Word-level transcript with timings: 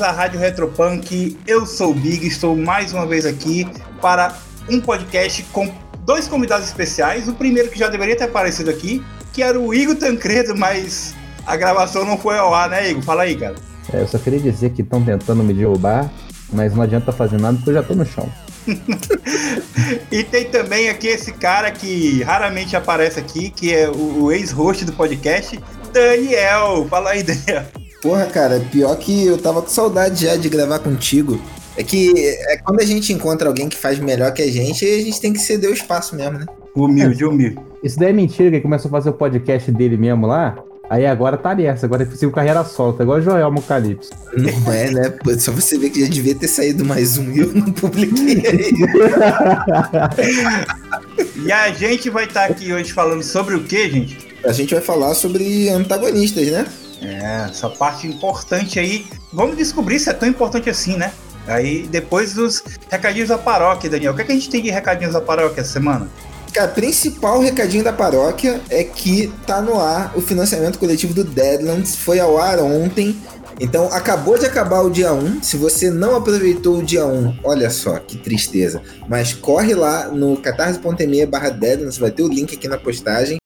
Bem-vindos 0.00 0.02
à 0.02 0.10
Rádio 0.12 0.40
Retropunk. 0.40 1.36
Eu 1.46 1.66
sou 1.66 1.90
o 1.90 1.94
Big, 1.94 2.26
estou 2.26 2.56
mais 2.56 2.94
uma 2.94 3.06
vez 3.06 3.26
aqui 3.26 3.68
para 4.00 4.34
um 4.70 4.80
podcast 4.80 5.42
com 5.52 5.70
dois 6.06 6.26
convidados 6.26 6.66
especiais. 6.66 7.28
O 7.28 7.34
primeiro 7.34 7.68
que 7.68 7.78
já 7.78 7.86
deveria 7.86 8.16
ter 8.16 8.24
aparecido 8.24 8.70
aqui, 8.70 9.04
que 9.30 9.42
era 9.42 9.60
o 9.60 9.74
Igor 9.74 9.94
Tancredo, 9.96 10.56
mas 10.56 11.14
a 11.46 11.54
gravação 11.54 12.06
não 12.06 12.16
foi 12.16 12.38
ao 12.38 12.54
ar, 12.54 12.70
né, 12.70 12.90
Igor? 12.90 13.02
Fala 13.02 13.24
aí, 13.24 13.36
cara. 13.36 13.56
É, 13.92 14.00
eu 14.00 14.08
só 14.08 14.16
queria 14.16 14.40
dizer 14.40 14.70
que 14.70 14.80
estão 14.80 15.04
tentando 15.04 15.44
me 15.44 15.52
derrubar, 15.52 16.10
mas 16.50 16.74
não 16.74 16.82
adianta 16.82 17.12
fazer 17.12 17.38
nada 17.38 17.58
porque 17.58 17.68
eu 17.68 17.74
já 17.74 17.82
tô 17.82 17.94
no 17.94 18.06
chão. 18.06 18.26
e 20.10 20.24
tem 20.24 20.46
também 20.46 20.88
aqui 20.88 21.08
esse 21.08 21.32
cara 21.32 21.70
que 21.70 22.22
raramente 22.22 22.74
aparece 22.74 23.20
aqui, 23.20 23.50
que 23.50 23.74
é 23.74 23.90
o, 23.90 24.22
o 24.22 24.32
ex-host 24.32 24.82
do 24.86 24.94
podcast, 24.94 25.60
Daniel. 25.92 26.86
Fala 26.88 27.10
aí, 27.10 27.22
Daniel. 27.22 27.79
Porra, 28.00 28.26
cara, 28.26 28.60
pior 28.70 28.96
que 28.96 29.26
eu 29.26 29.36
tava 29.36 29.60
com 29.60 29.68
saudade 29.68 30.24
já 30.24 30.36
de 30.36 30.48
gravar 30.48 30.78
contigo. 30.78 31.40
É 31.76 31.84
que 31.84 32.12
é, 32.48 32.56
quando 32.58 32.80
a 32.80 32.84
gente 32.84 33.12
encontra 33.12 33.48
alguém 33.48 33.68
que 33.68 33.76
faz 33.76 33.98
melhor 33.98 34.32
que 34.32 34.42
a 34.42 34.50
gente, 34.50 34.84
a 34.84 35.00
gente 35.00 35.20
tem 35.20 35.32
que 35.32 35.38
ceder 35.38 35.70
o 35.70 35.74
espaço 35.74 36.16
mesmo, 36.16 36.38
né? 36.38 36.46
Humilde, 36.74 37.24
humilde. 37.24 37.58
Isso 37.82 37.98
daí 37.98 38.10
é 38.10 38.12
mentira, 38.12 38.50
que 38.50 38.56
ele 38.56 38.62
começou 38.62 38.88
a 38.88 38.92
fazer 38.92 39.10
o 39.10 39.14
podcast 39.14 39.70
dele 39.70 39.96
mesmo 39.96 40.26
lá. 40.26 40.58
Aí 40.90 41.06
agora 41.06 41.36
tá 41.36 41.54
nessa, 41.54 41.86
agora 41.86 42.02
ele 42.02 42.10
conseguiu 42.10 42.32
carreira 42.32 42.64
solta, 42.64 43.04
igual 43.04 43.18
o 43.18 43.22
Joel 43.22 43.52
Mocalipso. 43.52 44.10
Não 44.36 44.72
é, 44.72 44.90
né? 44.90 45.08
Pô, 45.10 45.32
só 45.38 45.52
você 45.52 45.78
ver 45.78 45.90
que 45.90 46.00
já 46.00 46.08
devia 46.08 46.34
ter 46.34 46.48
saído 46.48 46.84
mais 46.84 47.16
um 47.16 47.30
e 47.30 47.38
eu 47.38 47.54
não 47.54 47.70
publiquei 47.70 48.42
e 51.36 51.52
a 51.52 51.70
gente 51.70 52.10
vai 52.10 52.24
estar 52.24 52.48
tá 52.48 52.52
aqui 52.52 52.72
hoje 52.72 52.92
falando 52.92 53.22
sobre 53.22 53.54
o 53.54 53.62
que, 53.62 53.88
gente? 53.88 54.18
A 54.44 54.50
gente 54.50 54.74
vai 54.74 54.82
falar 54.82 55.14
sobre 55.14 55.68
antagonistas, 55.68 56.50
né? 56.50 56.66
É, 57.02 57.46
essa 57.50 57.68
parte 57.68 58.06
importante 58.06 58.78
aí. 58.78 59.06
Vamos 59.32 59.56
descobrir 59.56 59.98
se 59.98 60.10
é 60.10 60.12
tão 60.12 60.28
importante 60.28 60.68
assim, 60.68 60.96
né? 60.96 61.12
Aí, 61.46 61.86
depois 61.88 62.34
dos 62.34 62.62
recadinhos 62.90 63.28
da 63.28 63.38
paróquia, 63.38 63.90
Daniel. 63.90 64.12
O 64.12 64.16
que, 64.16 64.22
é 64.22 64.24
que 64.24 64.32
a 64.32 64.34
gente 64.34 64.50
tem 64.50 64.62
de 64.62 64.70
recadinhos 64.70 65.14
da 65.14 65.20
paróquia 65.20 65.62
essa 65.62 65.72
semana? 65.72 66.08
Cara, 66.52 66.68
principal 66.68 67.40
recadinho 67.40 67.84
da 67.84 67.92
paróquia 67.92 68.60
é 68.68 68.82
que 68.82 69.32
tá 69.46 69.60
no 69.60 69.80
ar 69.80 70.12
o 70.16 70.20
financiamento 70.20 70.78
coletivo 70.78 71.14
do 71.14 71.24
Deadlands. 71.24 71.96
Foi 71.96 72.18
ao 72.18 72.38
ar 72.38 72.58
ontem. 72.58 73.16
Então, 73.60 73.92
acabou 73.92 74.38
de 74.38 74.46
acabar 74.46 74.80
o 74.80 74.90
dia 74.90 75.12
1. 75.12 75.42
Se 75.42 75.56
você 75.56 75.90
não 75.90 76.16
aproveitou 76.16 76.78
o 76.78 76.82
dia 76.82 77.06
1, 77.06 77.38
olha 77.44 77.70
só 77.70 77.98
que 77.98 78.16
tristeza. 78.16 78.82
Mas 79.08 79.32
corre 79.32 79.74
lá 79.74 80.08
no 80.08 80.36
catarse.me 80.36 81.26
barra 81.26 81.50
Deadlands, 81.50 81.98
vai 81.98 82.10
ter 82.10 82.22
o 82.22 82.28
link 82.28 82.54
aqui 82.54 82.66
na 82.66 82.78
postagem. 82.78 83.38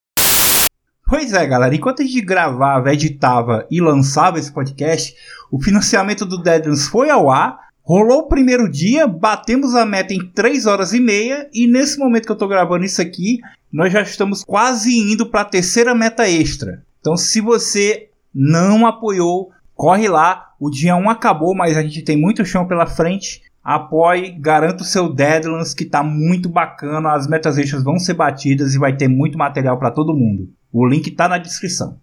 Pois 1.06 1.32
é, 1.34 1.46
galera. 1.46 1.74
Enquanto 1.74 2.00
a 2.00 2.04
gente 2.04 2.20
gravava, 2.22 2.92
editava 2.92 3.66
e 3.70 3.80
lançava 3.80 4.38
esse 4.38 4.50
podcast, 4.50 5.14
o 5.50 5.62
financiamento 5.62 6.24
do 6.24 6.42
Deadlands 6.42 6.88
foi 6.88 7.10
ao 7.10 7.30
ar. 7.30 7.58
Rolou 7.82 8.20
o 8.20 8.28
primeiro 8.28 8.70
dia, 8.70 9.06
batemos 9.06 9.74
a 9.74 9.84
meta 9.84 10.14
em 10.14 10.26
3 10.26 10.64
horas 10.64 10.94
e 10.94 11.00
meia 11.00 11.48
e 11.52 11.66
nesse 11.66 11.98
momento 11.98 12.24
que 12.24 12.32
eu 12.32 12.34
estou 12.34 12.48
gravando 12.48 12.86
isso 12.86 13.02
aqui, 13.02 13.40
nós 13.70 13.92
já 13.92 14.00
estamos 14.00 14.42
quase 14.42 14.96
indo 14.98 15.26
para 15.26 15.42
a 15.42 15.44
terceira 15.44 15.94
meta 15.94 16.26
extra. 16.26 16.82
Então 17.00 17.14
se 17.14 17.42
você 17.42 18.08
não 18.34 18.86
apoiou, 18.86 19.50
corre 19.74 20.08
lá. 20.08 20.52
O 20.58 20.70
dia 20.70 20.96
1 20.96 21.10
acabou, 21.10 21.54
mas 21.54 21.76
a 21.76 21.82
gente 21.82 22.00
tem 22.00 22.16
muito 22.16 22.46
chão 22.46 22.66
pela 22.66 22.86
frente. 22.86 23.42
Apoie, 23.62 24.30
garanta 24.30 24.82
o 24.82 24.86
seu 24.86 25.12
Deadlands 25.12 25.74
que 25.74 25.84
está 25.84 26.02
muito 26.02 26.48
bacana. 26.48 27.12
As 27.12 27.26
metas 27.26 27.58
extras 27.58 27.84
vão 27.84 27.98
ser 27.98 28.14
batidas 28.14 28.74
e 28.74 28.78
vai 28.78 28.96
ter 28.96 29.08
muito 29.08 29.36
material 29.36 29.78
para 29.78 29.90
todo 29.90 30.16
mundo. 30.16 30.48
O 30.74 30.84
link 30.88 31.06
está 31.06 31.28
na 31.28 31.38
descrição. 31.38 32.00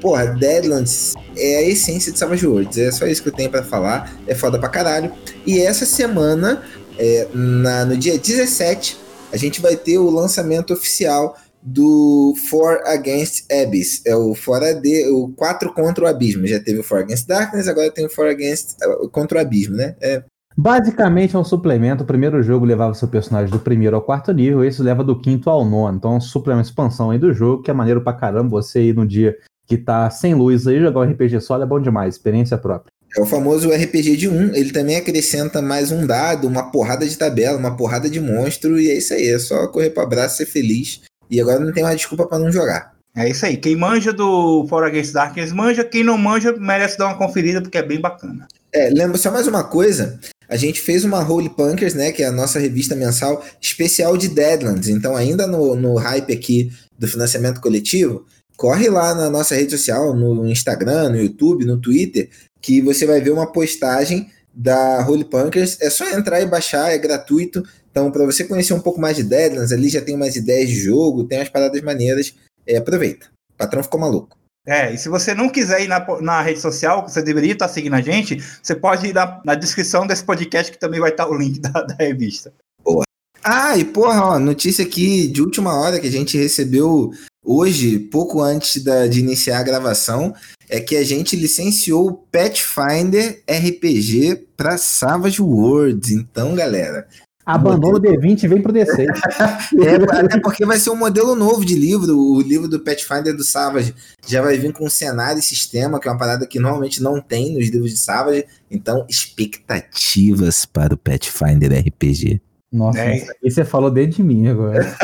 Porra, 0.00 0.28
Deadlands 0.28 1.12
é 1.36 1.58
a 1.58 1.62
essência 1.62 2.10
de 2.10 2.18
Savage 2.18 2.46
Worlds. 2.46 2.78
É 2.78 2.90
só 2.90 3.06
isso 3.06 3.22
que 3.22 3.28
eu 3.28 3.32
tenho 3.34 3.50
para 3.50 3.62
falar. 3.62 4.10
É 4.26 4.34
foda 4.34 4.58
pra 4.58 4.70
caralho. 4.70 5.12
E 5.44 5.60
essa 5.60 5.84
semana, 5.84 6.62
é, 6.98 7.28
na, 7.34 7.84
no 7.84 7.94
dia 7.94 8.18
17, 8.18 8.96
a 9.30 9.36
gente 9.36 9.60
vai 9.60 9.76
ter 9.76 9.98
o 9.98 10.08
lançamento 10.08 10.72
oficial 10.72 11.36
do 11.62 12.32
For 12.48 12.80
Against 12.86 13.44
Abyss. 13.52 14.00
É 14.06 14.16
o 14.16 14.34
Fora 14.34 14.72
de 14.72 15.10
o 15.10 15.28
4 15.36 15.74
contra 15.74 16.04
o 16.04 16.06
Abismo. 16.06 16.46
Já 16.46 16.58
teve 16.58 16.78
o 16.78 16.82
For 16.82 17.00
Against 17.00 17.26
Darkness, 17.26 17.68
agora 17.68 17.90
tem 17.90 18.06
o 18.06 18.10
For 18.10 18.26
Against 18.26 18.76
contra 19.12 19.36
o 19.36 19.40
Abismo, 19.42 19.76
né? 19.76 19.96
É. 20.00 20.22
Basicamente 20.56 21.36
é 21.36 21.38
um 21.38 21.44
suplemento. 21.44 22.02
O 22.02 22.06
primeiro 22.06 22.42
jogo 22.42 22.64
levava 22.64 22.94
seu 22.94 23.08
personagem 23.08 23.50
do 23.50 23.58
primeiro 23.58 23.94
ao 23.94 24.02
quarto 24.02 24.32
nível, 24.32 24.64
esse 24.64 24.82
leva 24.82 25.04
do 25.04 25.18
quinto 25.18 25.50
ao 25.50 25.64
nono. 25.64 25.98
Então 25.98 26.14
é 26.14 26.16
um 26.16 26.20
suplemento, 26.20 26.68
expansão 26.68 27.10
aí 27.10 27.18
do 27.18 27.32
jogo, 27.32 27.62
que 27.62 27.70
é 27.70 27.74
maneiro 27.74 28.00
pra 28.00 28.14
caramba 28.14 28.48
você 28.48 28.82
ir 28.82 28.94
no 28.94 29.06
dia 29.06 29.36
que 29.66 29.76
tá 29.76 30.08
sem 30.08 30.32
luz 30.32 30.66
aí, 30.66 30.80
jogar 30.80 31.00
um 31.00 31.10
RPG 31.10 31.40
solo 31.40 31.64
é 31.64 31.66
bom 31.66 31.80
demais, 31.80 32.14
experiência 32.14 32.56
própria. 32.56 32.90
É 33.16 33.20
o 33.20 33.26
famoso 33.26 33.70
RPG 33.70 34.16
de 34.16 34.28
1, 34.28 34.54
ele 34.54 34.72
também 34.72 34.96
acrescenta 34.96 35.60
mais 35.60 35.90
um 35.90 36.06
dado, 36.06 36.46
uma 36.46 36.70
porrada 36.70 37.06
de 37.06 37.16
tabela, 37.16 37.58
uma 37.58 37.76
porrada 37.76 38.08
de 38.08 38.20
monstro, 38.20 38.78
e 38.78 38.90
é 38.90 38.94
isso 38.94 39.12
aí, 39.12 39.28
é 39.28 39.38
só 39.38 39.66
correr 39.68 39.90
pro 39.90 40.02
abraço, 40.02 40.36
ser 40.36 40.46
feliz. 40.46 41.00
E 41.30 41.40
agora 41.40 41.58
não 41.58 41.72
tem 41.72 41.82
mais 41.82 41.96
desculpa 41.96 42.26
para 42.26 42.38
não 42.38 42.52
jogar. 42.52 42.94
É 43.16 43.28
isso 43.28 43.44
aí, 43.46 43.56
quem 43.56 43.74
manja 43.74 44.12
do 44.12 44.66
For 44.68 44.84
Against 44.84 45.12
Darkness 45.12 45.52
manja, 45.52 45.82
quem 45.82 46.04
não 46.04 46.18
manja 46.18 46.54
merece 46.58 46.98
dar 46.98 47.06
uma 47.06 47.18
conferida, 47.18 47.62
porque 47.62 47.78
é 47.78 47.82
bem 47.82 48.00
bacana. 48.00 48.46
É, 48.72 48.90
lembra 48.90 49.16
só 49.16 49.32
mais 49.32 49.48
uma 49.48 49.64
coisa, 49.64 50.20
a 50.48 50.56
gente 50.56 50.80
fez 50.80 51.04
uma 51.04 51.26
Holy 51.26 51.48
Punkers, 51.48 51.94
né, 51.94 52.12
que 52.12 52.22
é 52.22 52.26
a 52.26 52.32
nossa 52.32 52.58
revista 52.58 52.94
mensal 52.94 53.44
especial 53.60 54.16
de 54.16 54.28
Deadlands, 54.28 54.88
então 54.88 55.16
ainda 55.16 55.46
no, 55.46 55.74
no 55.74 55.94
hype 55.96 56.32
aqui 56.32 56.70
do 56.98 57.06
financiamento 57.06 57.60
coletivo, 57.60 58.24
corre 58.56 58.88
lá 58.88 59.14
na 59.14 59.28
nossa 59.28 59.54
rede 59.54 59.72
social, 59.72 60.14
no 60.14 60.46
Instagram, 60.48 61.10
no 61.10 61.16
YouTube, 61.16 61.64
no 61.64 61.78
Twitter, 61.78 62.30
que 62.60 62.80
você 62.80 63.06
vai 63.06 63.20
ver 63.20 63.30
uma 63.30 63.52
postagem 63.52 64.30
da 64.54 65.06
Holy 65.06 65.24
Punkers. 65.24 65.76
É 65.80 65.90
só 65.90 66.08
entrar 66.08 66.40
e 66.40 66.46
baixar, 66.46 66.90
é 66.90 66.98
gratuito. 66.98 67.62
Então, 67.90 68.10
para 68.10 68.24
você 68.24 68.44
conhecer 68.44 68.72
um 68.72 68.80
pouco 68.80 69.00
mais 69.00 69.16
de 69.16 69.22
Deadlands, 69.22 69.72
ali 69.72 69.88
já 69.88 70.00
tem 70.00 70.16
umas 70.16 70.34
ideias 70.36 70.70
de 70.70 70.76
jogo, 70.76 71.24
tem 71.24 71.38
umas 71.38 71.50
paradas 71.50 71.80
maneiras. 71.82 72.34
É, 72.66 72.76
aproveita. 72.78 73.26
O 73.54 73.58
patrão 73.58 73.82
ficou 73.82 74.00
maluco. 74.00 74.35
É, 74.66 74.92
e 74.92 74.98
se 74.98 75.08
você 75.08 75.32
não 75.32 75.48
quiser 75.48 75.82
ir 75.82 75.86
na, 75.86 76.04
na 76.20 76.42
rede 76.42 76.60
social, 76.60 77.08
você 77.08 77.22
deveria 77.22 77.52
estar 77.52 77.68
seguindo 77.68 77.94
a 77.94 78.00
gente, 78.00 78.42
você 78.60 78.74
pode 78.74 79.06
ir 79.06 79.14
na, 79.14 79.40
na 79.44 79.54
descrição 79.54 80.06
desse 80.06 80.24
podcast 80.24 80.72
que 80.72 80.78
também 80.78 80.98
vai 80.98 81.10
estar 81.10 81.28
o 81.28 81.38
link 81.38 81.60
da, 81.62 81.82
da 81.82 81.94
revista. 81.94 82.52
Boa. 82.82 83.04
Ah, 83.44 83.78
e 83.78 83.84
porra, 83.84 84.24
ó, 84.24 84.38
notícia 84.40 84.84
aqui 84.84 85.28
de 85.28 85.40
última 85.40 85.72
hora 85.78 86.00
que 86.00 86.08
a 86.08 86.10
gente 86.10 86.36
recebeu 86.36 87.12
hoje, 87.44 88.00
pouco 88.00 88.42
antes 88.42 88.82
da, 88.82 89.06
de 89.06 89.20
iniciar 89.20 89.60
a 89.60 89.62
gravação, 89.62 90.34
é 90.68 90.80
que 90.80 90.96
a 90.96 91.04
gente 91.04 91.36
licenciou 91.36 92.08
o 92.08 92.12
Pathfinder 92.12 93.44
RPG 93.48 94.48
para 94.56 94.76
Savage 94.76 95.40
Worlds. 95.40 96.10
Então, 96.10 96.56
galera. 96.56 97.06
Abandona 97.46 97.98
o 97.98 98.00
D20 98.00 98.42
e 98.42 98.48
vem 98.48 98.60
pro 98.60 98.72
D6. 98.72 99.06
é, 99.06 100.18
até 100.18 100.40
porque 100.40 100.66
vai 100.66 100.80
ser 100.80 100.90
um 100.90 100.96
modelo 100.96 101.36
novo 101.36 101.64
de 101.64 101.76
livro. 101.76 102.18
O 102.18 102.40
livro 102.42 102.66
do 102.66 102.80
Pathfinder 102.80 103.36
do 103.36 103.44
Savage 103.44 103.94
já 104.26 104.42
vai 104.42 104.58
vir 104.58 104.72
com 104.72 104.86
um 104.86 104.90
cenário 104.90 105.38
e 105.38 105.42
sistema, 105.42 106.00
que 106.00 106.08
é 106.08 106.10
uma 106.10 106.18
parada 106.18 106.44
que 106.44 106.58
normalmente 106.58 107.00
não 107.00 107.20
tem 107.20 107.54
nos 107.54 107.68
livros 107.68 107.92
de 107.92 107.98
Savage. 107.98 108.46
Então, 108.68 109.06
expectativas 109.08 110.64
para 110.66 110.92
o 110.92 110.96
Pathfinder 110.96 111.72
RPG. 111.86 112.40
Nossa, 112.72 112.98
é. 112.98 113.24
e 113.40 113.48
você 113.48 113.64
falou 113.64 113.92
dentro 113.92 114.16
de 114.16 114.24
mim 114.24 114.48
agora. 114.48 114.84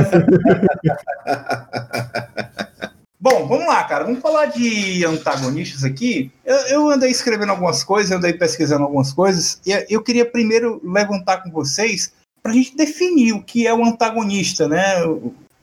Bom, 3.20 3.46
vamos 3.46 3.68
lá, 3.68 3.84
cara. 3.84 4.02
Vamos 4.02 4.18
falar 4.18 4.46
de 4.46 5.04
antagonistas 5.04 5.84
aqui. 5.84 6.32
Eu, 6.44 6.56
eu, 6.56 6.90
andei 6.90 7.08
escrevendo 7.08 7.50
algumas 7.50 7.84
coisas, 7.84 8.10
andei 8.10 8.32
pesquisando 8.32 8.82
algumas 8.82 9.12
coisas, 9.12 9.60
e 9.64 9.86
eu 9.88 10.02
queria 10.02 10.26
primeiro 10.28 10.80
levantar 10.84 11.40
com 11.44 11.48
vocês 11.52 12.12
para 12.42 12.52
a 12.52 12.54
gente 12.54 12.76
definir 12.76 13.32
o 13.32 13.42
que 13.42 13.66
é 13.66 13.74
o 13.74 13.84
antagonista, 13.84 14.68
né? 14.68 14.96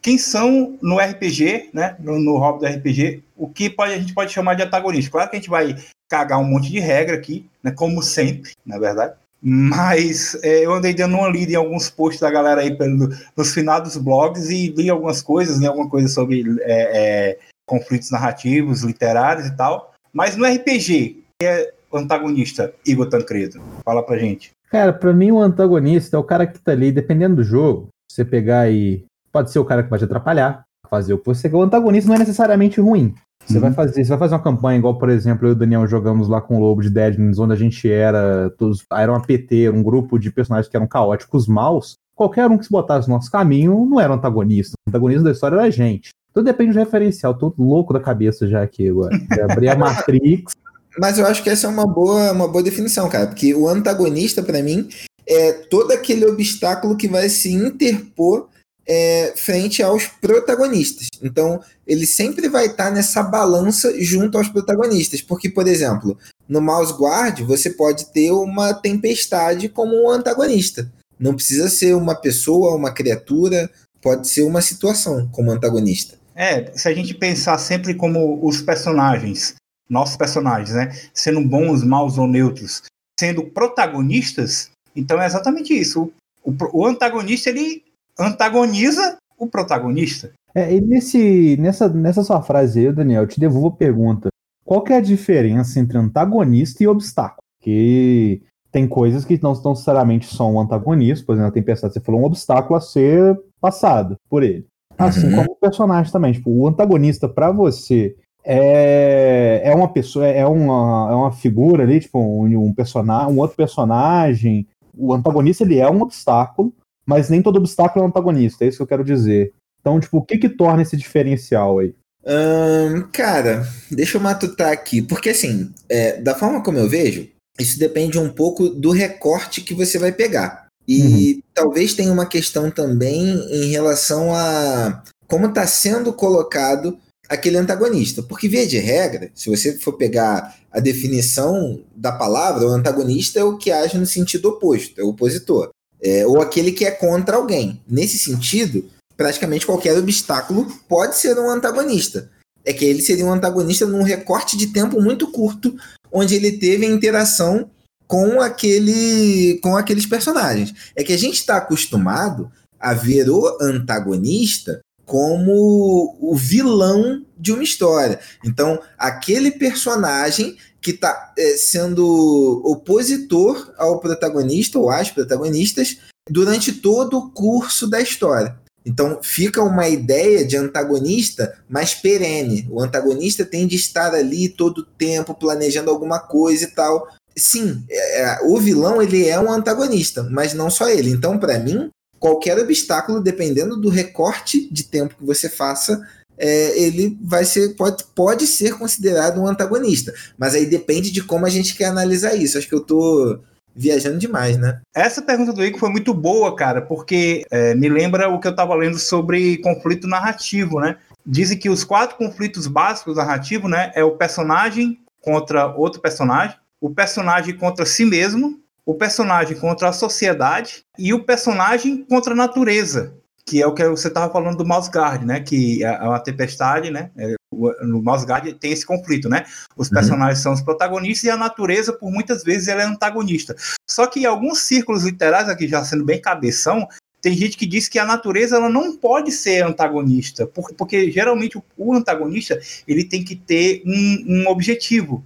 Quem 0.02 0.18
são 0.18 0.78
no 0.82 0.98
RPG, 0.98 1.72
né? 1.74 1.96
No, 2.00 2.20
no 2.20 2.38
hobby 2.38 2.60
do 2.60 2.74
RPG, 2.78 3.24
o 3.36 3.50
que 3.50 3.70
pode, 3.70 3.94
a 3.94 4.00
gente 4.00 4.14
pode 4.14 4.32
chamar 4.32 4.54
de 4.54 4.64
antagonista. 4.64 5.12
Claro 5.12 5.30
que 5.30 5.36
a 5.36 5.40
gente 5.40 5.50
vai 5.50 5.76
cagar 6.10 6.40
um 6.40 6.46
monte 6.46 6.72
de 6.72 6.80
regra 6.80 7.16
aqui, 7.16 7.46
né? 7.62 7.72
Como 7.72 8.02
sempre, 8.02 8.54
na 8.66 8.80
verdade. 8.80 9.14
Mas 9.42 10.36
é, 10.44 10.66
eu 10.66 10.74
andei 10.74 10.94
dando 10.94 11.16
uma 11.16 11.30
lida 11.30 11.54
em 11.54 11.56
alguns 11.56 11.90
posts 11.90 12.20
da 12.20 12.30
galera 12.30 12.62
aí 12.62 12.76
pelo, 12.76 13.10
nos 13.36 13.54
finados 13.54 13.96
blogs 13.96 14.50
e 14.50 14.68
li 14.70 14.90
algumas 14.90 15.22
coisas, 15.22 15.60
né, 15.60 15.68
alguma 15.68 15.90
coisa 15.90 16.10
sobre 16.10 16.44
é, 16.62 17.30
é, 17.32 17.40
conflitos 17.66 18.12
narrativos, 18.12 18.84
literários 18.84 19.48
e 19.48 19.56
tal. 19.56 19.94
Mas 20.12 20.36
no 20.36 20.46
RPG, 20.46 21.24
quem 21.40 21.50
é 21.50 21.72
o 21.90 21.98
antagonista, 21.98 22.74
Igor 22.86 23.08
Tancredo? 23.08 23.62
Fala 23.86 24.04
pra 24.04 24.18
gente. 24.18 24.52
Cara, 24.70 24.94
pra 24.94 25.14
mim 25.14 25.32
o 25.32 25.40
antagonista 25.40 26.16
é 26.16 26.20
o 26.20 26.24
cara 26.24 26.46
que 26.46 26.60
tá 26.60 26.72
ali, 26.72 26.92
dependendo 26.92 27.38
do 27.38 27.44
jogo, 27.44 27.90
você 28.10 28.24
pegar 28.24 28.70
e. 28.72 29.06
Pode 29.32 29.52
ser 29.52 29.60
o 29.60 29.66
cara 29.66 29.84
que 29.84 29.90
vai 29.90 30.00
te 30.00 30.06
atrapalhar, 30.06 30.64
fazer 30.90 31.14
o 31.14 31.20
que 31.20 31.26
você 31.26 31.50
quer. 31.50 31.56
O 31.56 31.62
antagonista 31.62 32.08
não 32.08 32.16
é 32.16 32.20
necessariamente 32.20 32.82
ruim. 32.82 33.14
Você 33.46 33.56
uhum. 33.56 33.62
vai 33.62 33.74
fazer, 33.74 34.04
você 34.04 34.10
vai 34.10 34.18
fazer 34.18 34.36
uma 34.36 34.44
campanha 34.44 34.78
igual, 34.78 34.98
por 34.98 35.10
exemplo, 35.10 35.48
eu 35.48 35.52
e 35.52 35.54
o 35.54 35.56
Daniel 35.56 35.88
jogamos 35.88 36.28
lá 36.28 36.42
com 36.42 36.58
o 36.58 36.60
Lobo 36.60 36.82
de 36.82 36.90
Deadlands, 36.90 37.40
onde 37.40 37.54
a 37.54 37.56
gente 37.56 37.90
era 37.90 38.50
todos, 38.58 38.84
era 38.92 39.12
uma 39.12 39.22
PT, 39.22 39.70
um 39.70 39.82
grupo 39.82 40.20
de 40.20 40.32
personagens 40.32 40.70
que 40.70 40.76
eram 40.76 40.88
caóticos 40.88 41.48
maus. 41.48 41.96
Qualquer 42.16 42.48
um 42.50 42.58
que 42.58 42.66
se 42.66 42.72
botasse 42.72 43.08
no 43.08 43.16
nosso 43.16 43.32
caminho 43.32 43.88
não 43.90 44.00
era 44.00 44.12
um 44.12 44.16
antagonista. 44.16 44.74
O 44.86 44.90
antagonista 44.90 45.24
da 45.24 45.32
história 45.32 45.56
era 45.56 45.64
a 45.64 45.70
gente. 45.70 46.10
Tudo 46.34 46.46
depende 46.46 46.74
do 46.74 46.80
referencial. 46.80 47.34
Tô 47.34 47.54
louco 47.58 47.94
da 47.94 48.00
cabeça 48.00 48.48
já 48.48 48.62
aqui 48.62 48.90
agora. 48.90 49.18
Já 49.36 49.46
abri 49.46 49.70
a 49.70 49.76
Matrix. 49.78 50.54
Mas 50.98 51.18
eu 51.18 51.26
acho 51.26 51.44
que 51.44 51.50
essa 51.50 51.68
é 51.68 51.70
uma 51.70 51.86
boa, 51.86 52.32
uma 52.32 52.48
boa 52.48 52.64
definição, 52.64 53.10
cara, 53.10 53.28
porque 53.28 53.54
o 53.54 53.68
antagonista, 53.68 54.42
para 54.42 54.62
mim, 54.62 54.90
é 55.26 55.52
todo 55.52 55.92
aquele 55.92 56.26
obstáculo 56.26 56.98
que 56.98 57.08
vai 57.08 57.30
se 57.30 57.54
interpor 57.54 58.50
é, 58.90 59.34
frente 59.36 59.84
aos 59.84 60.08
protagonistas. 60.08 61.08
Então, 61.22 61.62
ele 61.86 62.08
sempre 62.08 62.50
vai 62.50 62.66
estar 62.66 62.90
nessa 62.90 63.22
balança 63.22 63.94
junto 64.02 64.36
aos 64.36 64.50
protagonistas. 64.50 65.22
Porque, 65.22 65.48
por 65.48 65.68
exemplo, 65.68 66.18
no 66.48 66.60
Mouse 66.60 66.94
Guard, 66.94 67.42
você 67.42 67.70
pode 67.70 68.08
ter 68.08 68.32
uma 68.32 68.74
tempestade 68.74 69.70
como 69.70 69.96
um 69.96 70.10
antagonista. 70.10 70.92
Não 71.20 71.36
precisa 71.36 71.70
ser 71.70 71.96
uma 71.96 72.16
pessoa, 72.16 72.76
uma 72.76 72.92
criatura, 72.92 73.70
pode 74.02 74.28
ser 74.28 74.42
uma 74.42 74.62
situação 74.62 75.30
como 75.32 75.52
antagonista. 75.52 76.18
É, 76.36 76.72
se 76.74 76.88
a 76.88 76.94
gente 76.94 77.14
pensar 77.14 77.58
sempre 77.60 77.94
como 77.94 78.40
os 78.42 78.62
personagens, 78.62 79.56
nossos 79.90 80.16
personagens, 80.16 80.76
né, 80.76 80.92
sendo 81.14 81.42
bons, 81.42 81.84
maus 81.84 82.18
ou 82.18 82.28
neutros, 82.28 82.84
sendo 83.20 83.44
protagonistas, 83.46 84.70
então 84.96 85.22
é 85.22 85.26
exatamente 85.26 85.74
isso. 85.74 86.12
O, 86.44 86.52
o, 86.52 86.82
o 86.82 86.86
antagonista 86.86 87.50
ele 87.50 87.84
antagoniza 88.18 89.18
o 89.38 89.48
protagonista. 89.48 90.32
É, 90.54 90.74
e 90.76 90.82
nesse, 90.82 91.58
nessa, 91.58 91.88
nessa 91.88 92.24
sua 92.24 92.42
frase 92.42 92.80
aí, 92.80 92.94
Daniel, 92.94 93.24
eu 93.24 93.28
te 93.28 93.40
devolvo 93.40 93.68
a 93.68 93.72
pergunta. 93.72 94.30
Qual 94.66 94.84
que 94.84 94.94
é 94.94 94.98
a 94.98 95.02
diferença 95.02 95.80
entre 95.80 95.98
antagonista 95.98 96.84
e 96.84 96.88
obstáculo? 96.88 97.42
Que 97.62 98.42
tem 98.72 98.88
coisas 98.88 99.26
que 99.26 99.42
não 99.42 99.54
necessariamente 99.54 100.28
são 100.28 100.56
um 100.56 100.60
antagonista, 100.60 101.26
por 101.26 101.34
exemplo, 101.34 101.50
a 101.50 101.54
Tempestade, 101.54 101.94
você 101.94 102.00
falou 102.00 102.22
um 102.22 102.26
obstáculo 102.26 102.76
a 102.76 102.82
ser 102.82 103.40
passado 103.60 104.16
por 104.30 104.44
ele. 104.44 104.66
Assim 104.98 105.28
uhum. 105.30 105.36
como 105.38 105.52
o 105.54 105.56
personagem 105.56 106.12
também. 106.12 106.34
Tipo, 106.34 106.52
o 106.52 106.68
antagonista 106.68 107.28
para 107.28 107.52
você 107.52 108.16
é, 108.52 109.62
é 109.64 109.76
uma 109.76 109.88
pessoa, 109.88 110.26
é 110.26 110.44
uma, 110.44 111.12
é 111.12 111.14
uma 111.14 111.32
figura 111.32 111.84
ali, 111.84 112.00
tipo, 112.00 112.20
um, 112.20 112.66
um 112.66 112.74
personagem, 112.74 113.32
um 113.32 113.38
outro 113.38 113.56
personagem. 113.56 114.68
O 114.98 115.14
antagonista 115.14 115.64
ele 115.64 115.78
é 115.78 115.88
um 115.88 116.02
obstáculo, 116.02 116.74
mas 117.06 117.30
nem 117.30 117.44
todo 117.44 117.58
obstáculo 117.58 118.02
é 118.04 118.08
um 118.08 118.10
antagonista, 118.10 118.66
é 118.66 118.68
isso 118.68 118.78
que 118.78 118.82
eu 118.82 118.88
quero 118.88 119.04
dizer. 119.04 119.54
Então, 119.80 120.00
tipo, 120.00 120.18
o 120.18 120.24
que 120.24 120.40
que 120.40 120.50
torna 120.50 120.82
esse 120.82 120.98
diferencial 120.98 121.78
aí? 121.78 121.94
Hum, 122.26 123.08
cara, 123.14 123.68
deixa 123.92 124.18
eu 124.18 124.22
matutar 124.22 124.72
aqui, 124.72 125.00
porque 125.00 125.30
assim, 125.30 125.72
é, 125.88 126.20
da 126.20 126.34
forma 126.34 126.64
como 126.64 126.80
eu 126.80 126.90
vejo, 126.90 127.28
isso 127.60 127.78
depende 127.78 128.18
um 128.18 128.30
pouco 128.30 128.68
do 128.68 128.90
recorte 128.90 129.62
que 129.62 129.76
você 129.76 130.00
vai 130.00 130.12
pegar. 130.12 130.66
E 130.88 131.36
uhum. 131.36 131.42
talvez 131.54 131.94
tenha 131.94 132.12
uma 132.12 132.26
questão 132.26 132.72
também 132.72 133.24
em 133.52 133.70
relação 133.70 134.34
a 134.34 135.04
como 135.28 135.46
está 135.46 135.68
sendo 135.68 136.12
colocado 136.12 136.98
aquele 137.30 137.58
antagonista. 137.58 138.24
Porque, 138.24 138.48
via 138.48 138.66
de 138.66 138.80
regra, 138.80 139.32
se 139.36 139.50
você 139.50 139.78
for 139.78 139.94
pegar 139.94 140.58
a 140.72 140.80
definição 140.80 141.82
da 141.96 142.12
palavra, 142.12 142.66
o 142.66 142.72
antagonista 142.72 143.40
é 143.40 143.44
o 143.44 143.58
que 143.58 143.72
age 143.72 143.98
no 143.98 144.06
sentido 144.06 144.50
oposto, 144.50 145.00
é 145.00 145.04
o 145.04 145.10
opositor. 145.10 145.70
É, 146.02 146.26
ou 146.26 146.42
aquele 146.42 146.72
que 146.72 146.86
é 146.86 146.92
contra 146.92 147.38
alguém. 147.38 147.82
Nesse 147.88 148.18
sentido, 148.18 148.90
praticamente 149.16 149.66
qualquer 149.66 149.98
obstáculo 149.98 150.66
pode 150.88 151.18
ser 151.18 151.38
um 151.38 151.50
antagonista. 151.50 152.32
É 152.66 152.74
que 152.74 152.86
ele 152.86 153.02
seria 153.02 153.26
um 153.26 153.34
antagonista 153.34 153.86
num 153.86 154.04
recorte 154.04 154.58
de 154.58 154.68
tempo 154.68 155.02
muito 155.02 155.32
curto, 155.32 155.76
onde 156.12 156.36
ele 156.36 156.54
teve 156.54 156.86
a 156.86 156.90
interação 156.90 157.70
com 158.08 158.42
aquele 158.42 159.60
com 159.62 159.78
aqueles 159.78 160.06
personagens. 160.06 160.74
É 160.96 161.04
que 161.04 161.14
a 161.14 161.18
gente 161.18 161.36
está 161.36 161.58
acostumado 161.58 162.52
a 162.80 162.94
ver 162.94 163.30
o 163.30 163.58
antagonista 163.62 164.80
como 165.10 166.16
o 166.22 166.36
vilão 166.36 167.26
de 167.36 167.52
uma 167.52 167.64
história. 167.64 168.20
Então, 168.46 168.80
aquele 168.96 169.50
personagem 169.50 170.56
que 170.80 170.92
está 170.92 171.34
é, 171.36 171.58
sendo 171.58 172.62
opositor 172.64 173.74
ao 173.76 174.00
protagonista 174.00 174.78
ou 174.78 174.92
às 174.92 175.10
protagonistas 175.10 175.98
durante 176.30 176.72
todo 176.72 177.18
o 177.18 177.32
curso 177.32 177.90
da 177.90 178.00
história. 178.00 178.56
Então 178.86 179.20
fica 179.22 179.64
uma 179.64 179.90
ideia 179.90 180.46
de 180.46 180.56
antagonista 180.56 181.58
mais 181.68 181.96
perene. 181.96 182.68
O 182.70 182.80
antagonista 182.80 183.44
tem 183.44 183.66
de 183.66 183.76
estar 183.76 184.14
ali 184.14 184.48
todo 184.48 184.80
o 184.80 184.86
tempo 184.86 185.34
planejando 185.34 185.90
alguma 185.90 186.20
coisa 186.20 186.66
e 186.66 186.68
tal 186.68 187.08
sim, 187.40 187.84
é, 187.90 188.22
é, 188.22 188.40
o 188.44 188.60
vilão 188.60 189.02
ele 189.02 189.28
é 189.28 189.40
um 189.40 189.52
antagonista, 189.52 190.24
mas 190.24 190.54
não 190.54 190.70
só 190.70 190.90
ele. 190.90 191.10
Então, 191.10 191.38
para 191.38 191.58
mim, 191.60 191.90
qualquer 192.20 192.60
obstáculo, 192.60 193.22
dependendo 193.22 193.78
do 193.78 193.90
recorte 193.90 194.72
de 194.72 194.84
tempo 194.84 195.16
que 195.18 195.26
você 195.26 195.50
faça, 195.50 196.02
é, 196.38 196.80
ele 196.80 197.18
vai 197.22 197.44
ser 197.44 197.76
pode, 197.76 198.04
pode 198.16 198.48
ser 198.48 198.78
considerado 198.78 199.42
um 199.42 199.48
antagonista. 199.48 200.14
Mas 200.38 200.56
aí 200.56 200.66
depende 200.66 201.12
de 201.12 201.24
como 201.24 201.46
a 201.46 201.50
gente 201.50 201.76
quer 201.76 201.86
analisar 201.86 202.36
isso. 202.36 202.58
Acho 202.58 202.68
que 202.68 202.76
eu 202.76 202.82
tô 202.82 203.40
viajando 203.76 204.18
demais, 204.18 204.58
né? 204.58 204.82
Essa 204.94 205.22
pergunta 205.22 205.54
do 205.54 205.64
Ico 205.64 205.80
foi 205.80 205.90
muito 205.90 206.14
boa, 206.14 206.56
cara, 206.56 206.82
porque 206.82 207.46
é, 207.50 207.76
me 207.76 207.88
lembra 207.88 208.28
o 208.30 208.40
que 208.40 208.48
eu 208.48 208.52
estava 208.52 208.76
lendo 208.76 208.98
sobre 208.98 209.58
conflito 209.60 210.08
narrativo, 210.08 210.80
né? 210.80 210.98
Dizem 211.26 211.58
que 211.58 211.70
os 211.70 211.84
quatro 211.84 212.18
conflitos 212.18 212.68
básicos 212.68 213.18
narrativos, 213.18 213.70
né, 213.70 213.92
é 213.94 214.04
o 214.04 214.18
personagem 214.18 215.00
contra 215.22 215.68
outro 215.68 216.02
personagem, 216.02 216.58
o 216.82 216.90
personagem 216.90 217.56
contra 217.56 217.86
si 217.86 218.04
mesmo, 218.04 218.60
o 218.90 218.96
personagem 218.96 219.56
contra 219.56 219.90
a 219.90 219.94
sociedade 219.94 220.84
e 220.98 221.14
o 221.14 221.24
personagem 221.24 222.04
contra 222.10 222.34
a 222.34 222.36
natureza, 222.36 223.14
que 223.46 223.62
é 223.62 223.68
o 223.68 223.72
que 223.72 223.88
você 223.88 224.08
estava 224.08 224.34
falando 224.34 224.58
do 224.58 224.66
Mousegard, 224.66 225.24
né? 225.24 225.42
Que 225.42 225.84
é 225.84 225.92
uma 226.02 226.20
tempestade, 226.20 226.90
né? 226.90 227.12
É, 227.16 227.36
no 227.84 228.02
Mousegard 228.02 228.52
tem 228.56 228.72
esse 228.72 228.84
conflito, 228.84 229.30
né? 229.30 229.46
Os 229.78 229.90
uhum. 229.90 229.94
personagens 229.94 230.40
uhum. 230.40 230.44
são 230.44 230.54
os 230.54 230.62
protagonistas 230.62 231.26
e 231.26 231.30
a 231.30 231.38
natureza, 231.38 231.94
por 231.94 232.12
muitas 232.12 232.44
vezes, 232.44 232.68
ela 232.68 232.82
é 232.82 232.86
antagonista. 232.86 233.56
Só 233.88 234.08
que 234.08 234.22
em 234.22 234.26
alguns 234.26 234.62
círculos 234.62 235.04
literários, 235.04 235.52
aqui 235.52 235.68
já 235.68 235.86
sendo 235.86 236.04
bem 236.04 236.20
cabeção, 236.20 236.88
tem 237.22 237.38
gente 237.38 237.58
que 237.58 237.68
diz 237.68 237.88
que 237.88 238.00
a 238.00 238.06
natureza 238.06 238.56
ela 238.56 238.70
não 238.70 238.98
pode 238.98 239.32
ser 239.32 239.64
antagonista, 239.64 240.48
porque, 240.48 240.74
porque 240.74 241.12
geralmente 241.12 241.60
o, 241.60 241.64
o, 241.78 241.94
antagonista 241.94 242.60
ele 242.88 243.04
tem 243.04 243.24
que 243.24 243.36
ter 243.36 243.84
um, 243.86 244.26
um 244.28 244.48
objetivo 244.48 245.24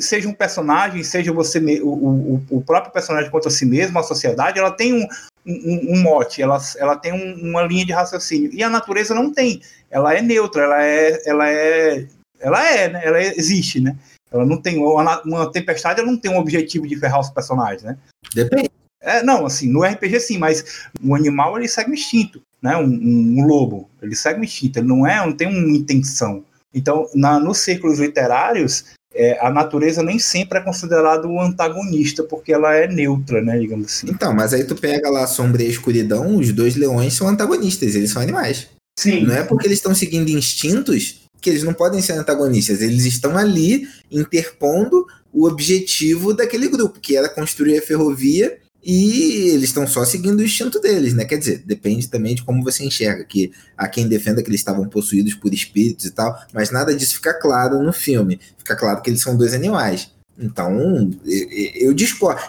seja 0.00 0.28
um 0.28 0.34
personagem, 0.34 1.02
seja 1.02 1.32
você 1.32 1.58
o, 1.80 1.88
o, 1.88 2.46
o, 2.50 2.62
próprio 2.62 2.92
personagem 2.92 3.30
contra 3.30 3.50
si 3.50 3.64
mesmo, 3.64 3.98
a 3.98 4.02
sociedade, 4.02 4.58
ela 4.58 4.70
tem 4.70 4.92
um, 4.92 5.06
um, 5.46 5.94
um 5.94 6.02
mote, 6.02 6.42
ela, 6.42 6.58
ela 6.76 6.96
tem 6.96 7.12
um, 7.12 7.50
uma 7.50 7.62
linha 7.62 7.84
de 7.84 7.92
raciocínio. 7.92 8.50
E 8.52 8.62
a 8.62 8.70
natureza 8.70 9.14
não 9.14 9.32
tem. 9.32 9.60
Ela 9.90 10.14
é 10.14 10.20
neutra, 10.20 10.64
ela 10.64 10.84
é. 10.84 11.22
Ela 11.24 11.50
é. 11.50 12.06
Ela 12.40 12.70
é, 12.70 12.88
né? 12.88 13.00
Ela 13.04 13.22
existe, 13.22 13.80
né? 13.80 13.96
Ela 14.32 14.44
não 14.44 14.60
tem. 14.60 14.78
Uma, 14.78 15.22
uma 15.22 15.52
tempestade 15.52 16.00
ela 16.00 16.10
não 16.10 16.18
tem 16.18 16.30
um 16.30 16.38
objetivo 16.38 16.86
de 16.86 16.96
ferrar 16.96 17.20
os 17.20 17.30
personagens, 17.30 17.82
né? 17.82 17.96
Depende. 18.34 18.70
É, 19.02 19.22
não, 19.22 19.46
assim, 19.46 19.66
no 19.68 19.82
RPG 19.82 20.20
sim, 20.20 20.38
mas 20.38 20.88
o 21.02 21.14
animal 21.14 21.56
ele 21.56 21.68
segue 21.68 21.90
o 21.90 21.94
instinto, 21.94 22.42
né? 22.60 22.76
Um, 22.76 22.84
um, 22.84 23.34
um 23.38 23.46
lobo, 23.46 23.88
ele 24.02 24.14
segue 24.14 24.40
o 24.40 24.44
instinto, 24.44 24.78
ele 24.78 24.88
não 24.88 25.06
é, 25.06 25.16
não 25.24 25.32
tem 25.32 25.48
uma 25.48 25.76
intenção. 25.76 26.44
Então, 26.72 27.08
na, 27.14 27.40
nos 27.40 27.58
círculos 27.58 27.98
literários, 27.98 28.84
é, 29.14 29.38
a 29.44 29.50
natureza 29.50 30.02
nem 30.02 30.18
sempre 30.18 30.58
é 30.58 30.62
considerada 30.62 31.26
o 31.26 31.40
antagonista, 31.40 32.22
porque 32.22 32.52
ela 32.52 32.74
é 32.74 32.86
neutra, 32.86 33.42
né, 33.42 33.58
digamos 33.58 33.86
assim. 33.86 34.08
Então, 34.08 34.32
mas 34.32 34.52
aí 34.52 34.64
tu 34.64 34.74
pega 34.74 35.10
lá 35.10 35.24
a 35.24 35.26
sombra 35.26 35.62
e 35.62 35.66
a 35.66 35.70
escuridão, 35.70 36.36
os 36.36 36.52
dois 36.52 36.76
leões 36.76 37.14
são 37.14 37.28
antagonistas, 37.28 37.94
eles 37.94 38.10
são 38.10 38.22
animais. 38.22 38.68
Sim. 38.98 39.26
Não 39.26 39.34
é 39.34 39.42
porque 39.42 39.66
eles 39.66 39.78
estão 39.78 39.94
seguindo 39.94 40.28
instintos 40.28 41.22
que 41.40 41.48
eles 41.48 41.62
não 41.62 41.72
podem 41.72 42.02
ser 42.02 42.12
antagonistas, 42.12 42.82
eles 42.82 43.06
estão 43.06 43.36
ali 43.36 43.88
interpondo 44.10 45.06
o 45.32 45.46
objetivo 45.46 46.34
daquele 46.34 46.68
grupo, 46.68 47.00
que 47.00 47.16
era 47.16 47.28
construir 47.28 47.78
a 47.78 47.82
ferrovia 47.82 48.58
e 48.82 49.50
eles 49.50 49.64
estão 49.64 49.86
só 49.86 50.04
seguindo 50.04 50.40
o 50.40 50.44
instinto 50.44 50.80
deles, 50.80 51.12
né? 51.14 51.24
Quer 51.24 51.38
dizer, 51.38 51.62
depende 51.66 52.08
também 52.08 52.34
de 52.34 52.42
como 52.42 52.62
você 52.62 52.84
enxerga, 52.84 53.24
que 53.24 53.52
há 53.76 53.86
quem 53.88 54.08
defenda 54.08 54.42
que 54.42 54.48
eles 54.48 54.60
estavam 54.60 54.88
possuídos 54.88 55.34
por 55.34 55.52
espíritos 55.52 56.06
e 56.06 56.10
tal, 56.10 56.38
mas 56.52 56.70
nada 56.70 56.94
disso 56.94 57.16
fica 57.16 57.34
claro 57.34 57.82
no 57.82 57.92
filme. 57.92 58.40
Fica 58.58 58.74
claro 58.74 59.02
que 59.02 59.10
eles 59.10 59.20
são 59.20 59.36
dois 59.36 59.52
animais. 59.52 60.10
Então, 60.38 61.10
eu 61.74 61.92
discordo. 61.92 62.40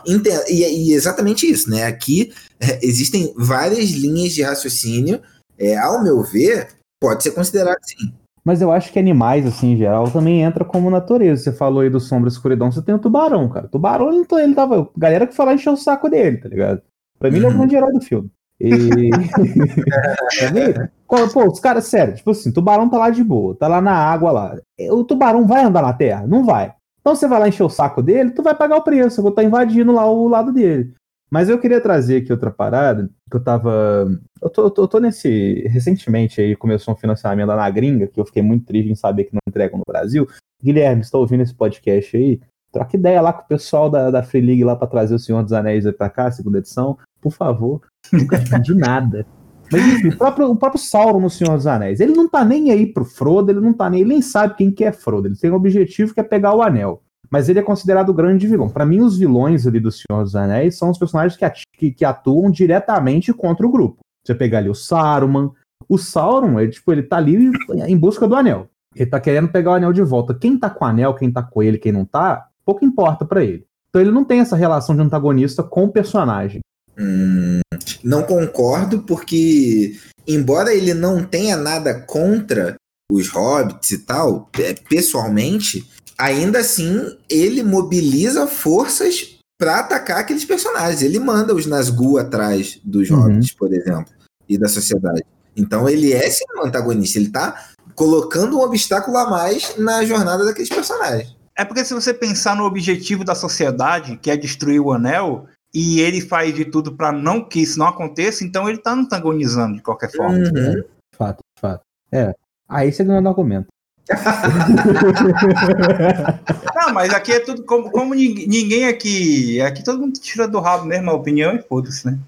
E 0.48 0.64
é 0.64 0.94
exatamente 0.94 1.46
isso, 1.50 1.70
né? 1.70 1.84
Aqui 1.84 2.32
é, 2.60 2.80
existem 2.82 3.34
várias 3.36 3.90
linhas 3.90 4.34
de 4.34 4.42
raciocínio. 4.42 5.22
É, 5.58 5.78
ao 5.78 6.02
meu 6.02 6.24
ver, 6.24 6.70
pode 7.00 7.22
ser 7.22 7.32
considerado 7.32 7.80
sim. 7.84 8.14
Mas 8.44 8.62
eu 8.62 8.72
acho 8.72 8.92
que 8.92 9.00
animais, 9.00 9.46
assim, 9.46 9.74
em 9.74 9.78
geral, 9.78 10.10
também 10.10 10.42
entra 10.42 10.66
como 10.66 10.90
natureza. 10.90 11.44
Você 11.44 11.52
falou 11.52 11.82
aí 11.82 11.90
do 11.90 12.00
Sombra 12.00 12.28
e 12.28 12.32
Escuridão, 12.32 12.72
você 12.72 12.82
tem 12.82 12.96
o 12.96 13.00
Tubarão, 13.00 13.48
cara. 13.50 13.68
O 13.68 13.70
Tubarão, 13.70 14.10
ele, 14.10 14.26
ele 14.44 14.56
tava... 14.56 14.90
Galera 14.98 15.28
que 15.28 15.36
fala 15.36 15.54
encher 15.54 15.70
o 15.70 15.78
saco 15.78 16.10
dele, 16.10 16.38
tá 16.38 16.50
ligado? 16.50 16.82
Pra 17.20 17.30
mim, 17.30 17.38
ele 17.38 17.46
é 17.46 17.50
o 17.50 17.52
uhum. 17.52 17.58
grande 17.60 17.76
herói 17.76 17.94
do 17.94 18.02
filme. 18.02 18.32
E... 18.60 19.10
Pô, 21.08 21.48
os 21.48 21.60
caras, 21.60 21.86
sério, 21.86 22.16
tipo 22.16 22.32
assim, 22.32 22.52
tubarão 22.52 22.90
tá 22.90 22.98
lá 22.98 23.10
de 23.10 23.24
boa, 23.24 23.56
tá 23.56 23.68
lá 23.68 23.82
na 23.82 23.94
água 23.94 24.32
lá. 24.32 24.56
O 24.92 25.04
tubarão 25.04 25.46
vai 25.46 25.64
andar 25.64 25.82
na 25.82 25.94
terra? 25.94 26.26
Não 26.26 26.46
vai. 26.46 26.74
Então 27.02 27.16
você 27.16 27.28
vai 27.28 27.40
lá 27.40 27.50
encher 27.50 27.64
o 27.64 27.70
saco 27.70 28.02
dele, 28.02 28.32
tu 28.32 28.42
vai 28.42 28.56
pagar 28.56 28.78
o 28.78 28.84
preço, 28.84 29.20
eu 29.20 29.24
vou 29.24 29.32
estar 29.32 29.42
tá 29.42 29.48
invadindo 29.48 29.92
lá 29.92 30.10
o 30.10 30.28
lado 30.28 30.54
dele. 30.54 30.94
Mas 31.32 31.48
eu 31.48 31.58
queria 31.60 31.80
trazer 31.80 32.18
aqui 32.18 32.32
outra 32.32 32.52
parada, 32.52 33.10
que 33.30 33.38
eu 33.38 33.44
tava. 33.44 34.08
Eu 34.42 34.50
tô, 34.50 34.64
eu 34.64 34.72
tô, 34.72 34.84
eu 34.84 34.88
tô 34.88 35.00
nesse. 35.00 35.66
Recentemente 35.70 36.42
aí 36.42 36.56
começou 36.56 36.94
um 36.94 36.98
financiamento 36.98 37.48
lá 37.48 37.56
na 37.56 37.70
gringa, 37.70 38.08
que 38.08 38.20
eu 38.20 38.26
fiquei 38.26 38.42
muito 38.42 38.66
triste 38.66 38.92
em 38.92 38.96
saber 38.96 39.26
que 39.26 39.34
não 39.34 39.40
entregam 39.48 39.78
no 39.78 39.86
Brasil. 39.88 40.28
Guilherme, 40.62 41.02
está 41.02 41.18
ouvindo 41.18 41.42
esse 41.42 41.56
podcast 41.56 42.16
aí? 42.18 42.40
troca 42.72 42.96
ideia 42.96 43.22
lá 43.22 43.34
com 43.34 43.44
o 43.44 43.48
pessoal 43.48 43.90
da, 43.90 44.10
da 44.10 44.24
Free 44.24 44.42
League 44.42 44.64
lá 44.64 44.76
pra 44.76 44.88
trazer 44.88 45.14
o 45.14 45.20
Senhor 45.20 45.44
dos 45.44 45.54
Anéis 45.54 45.86
pra 45.92 46.10
cá, 46.10 46.32
segunda 46.32 46.60
edição. 46.60 46.98
Por 47.20 47.32
favor. 47.32 47.82
Nunca 48.12 48.38
de 48.60 48.74
nada. 48.74 49.26
Mas 49.72 49.86
enfim, 49.86 50.08
o 50.10 50.18
próprio, 50.18 50.52
o 50.52 50.56
próprio 50.56 50.82
Sauron 50.82 51.20
no 51.20 51.30
Senhor 51.30 51.56
dos 51.56 51.68
Anéis, 51.68 52.00
ele 52.00 52.14
não 52.14 52.28
tá 52.28 52.44
nem 52.44 52.72
aí 52.72 52.86
pro 52.86 53.06
Frodo, 53.06 53.52
ele 53.52 53.62
não 53.62 53.74
tá 53.74 53.90
nem, 53.90 54.02
ele 54.02 54.10
nem 54.10 54.22
sabe 54.22 54.56
quem 54.56 54.70
que 54.70 54.84
é 54.84 54.92
Frodo, 54.92 55.28
ele 55.28 55.38
tem 55.38 55.50
um 55.50 55.56
objetivo 55.56 56.14
que 56.14 56.20
é 56.20 56.24
pegar 56.24 56.54
o 56.54 56.62
anel. 56.62 57.02
Mas 57.32 57.48
ele 57.48 57.60
é 57.60 57.64
considerado 57.64 58.10
o 58.10 58.14
grande 58.14 58.46
vilão. 58.46 58.68
Para 58.68 58.86
mim, 58.86 59.00
os 59.00 59.18
vilões 59.18 59.66
ali 59.66 59.80
do 59.80 59.92
Senhor 59.92 60.22
dos 60.24 60.36
Anéis 60.36 60.78
são 60.78 60.90
os 60.90 60.98
personagens 60.98 61.38
que, 61.38 61.50
que, 61.78 61.92
que, 61.92 62.06
atuam 62.06 62.52
diretamente 62.52 63.32
contra 63.32 63.66
o 63.66 63.72
grupo. 63.72 64.00
Você 64.26 64.36
pegar 64.36 64.58
ali 64.58 64.70
o 64.70 64.76
Saruman. 64.76 65.52
O 65.88 65.98
Sauron, 65.98 66.60
ele, 66.60 66.72
tipo, 66.72 66.92
ele 66.92 67.04
tá 67.04 67.18
ali 67.18 67.52
em 67.88 67.98
busca 67.98 68.28
do 68.28 68.36
anel. 68.36 68.68
Ele 68.96 69.10
tá 69.10 69.20
querendo 69.20 69.50
pegar 69.50 69.72
o 69.72 69.74
anel 69.76 69.94
de 69.94 70.02
volta. 70.02 70.34
Quem 70.34 70.58
tá 70.58 70.70
com 70.70 70.84
o 70.84 70.88
anel, 70.88 71.16
quem 71.16 71.32
tá 71.32 71.42
com 71.42 71.64
ele, 71.64 71.78
quem 71.78 71.92
não 71.92 72.06
tá, 72.06 72.48
pouco 72.66 72.86
importa 72.86 73.26
para 73.26 73.44
ele. 73.44 73.66
Então 73.90 74.02
ele 74.02 74.12
não 74.12 74.24
tem 74.24 74.40
essa 74.40 74.56
relação 74.56 74.96
de 74.96 75.02
antagonista 75.02 75.64
com 75.64 75.86
o 75.86 75.92
personagem. 75.92 76.62
Hum, 76.98 77.62
não 78.04 78.24
concordo, 78.24 79.02
porque 79.04 79.96
embora 80.28 80.74
ele 80.74 80.94
não 80.94 81.24
tenha 81.24 81.58
nada 81.58 82.02
contra 82.02 82.76
os 83.12 83.28
hobbits 83.30 83.92
e 83.92 83.98
tal, 84.00 84.50
é, 84.58 84.74
pessoalmente, 84.74 85.86
ainda 86.22 86.60
assim 86.60 87.18
ele 87.28 87.64
mobiliza 87.64 88.46
forças 88.46 89.40
para 89.60 89.80
atacar 89.80 90.20
aqueles 90.20 90.46
personagens. 90.46 91.02
Ele 91.02 91.20
manda 91.20 91.54
os 91.54 91.66
Nazgûl 91.66 92.20
atrás 92.20 92.80
dos 92.84 93.10
uhum. 93.10 93.22
hobbits, 93.22 93.54
por 93.54 93.74
exemplo, 93.74 94.14
e 94.48 94.58
da 94.58 94.70
sociedade. 94.70 95.24
Então 95.58 95.90
ele 95.90 96.14
é 96.14 96.30
sim 96.30 96.46
um 96.56 96.66
antagonista, 96.66 97.18
ele 97.18 97.30
tá 97.30 97.70
colocando 97.96 98.58
um 98.58 98.62
obstáculo 98.62 99.18
a 99.18 99.30
mais 99.30 99.76
na 99.78 100.06
jornada 100.06 100.46
daqueles 100.46 100.70
personagens. 100.70 101.36
É 101.58 101.66
porque 101.66 101.84
se 101.84 101.94
você 101.94 102.14
pensar 102.14 102.56
no 102.56 102.66
objetivo 102.66 103.24
da 103.24 103.36
sociedade, 103.36 104.18
que 104.18 104.32
é 104.32 104.38
destruir 104.38 104.80
o 104.80 104.92
anel, 104.92 105.48
e 105.74 106.00
ele 106.02 106.22
faz 106.22 106.54
de 106.54 106.66
tudo 106.66 106.96
para 106.96 107.12
não 107.12 107.44
que 107.44 107.62
isso 107.62 107.78
não 107.78 107.88
aconteça, 107.88 108.44
então 108.44 108.70
ele 108.70 108.78
tá 108.78 108.94
antagonizando 108.94 109.76
de 109.76 109.82
qualquer 109.82 110.12
forma. 110.12 110.38
Uhum. 110.38 110.84
Fato, 111.16 111.44
fato. 111.60 111.82
É. 112.12 112.34
Aí 112.68 112.92
você 112.92 113.04
ganhou 113.04 113.22
no 113.22 113.30
argumento. 113.30 113.68
não, 116.76 116.94
mas 116.94 117.14
aqui 117.14 117.32
é 117.32 117.40
tudo 117.40 117.64
como, 117.64 117.90
como 117.92 118.14
ninguém 118.14 118.88
aqui. 118.88 119.62
Aqui 119.62 119.84
todo 119.84 120.00
mundo 120.00 120.20
tira 120.20 120.48
do 120.48 120.60
rabo 120.60 120.86
mesmo 120.86 121.10
a 121.10 121.14
opinião 121.14 121.56
e 121.56 121.62
foda-se, 121.62 122.08
né? 122.08 122.20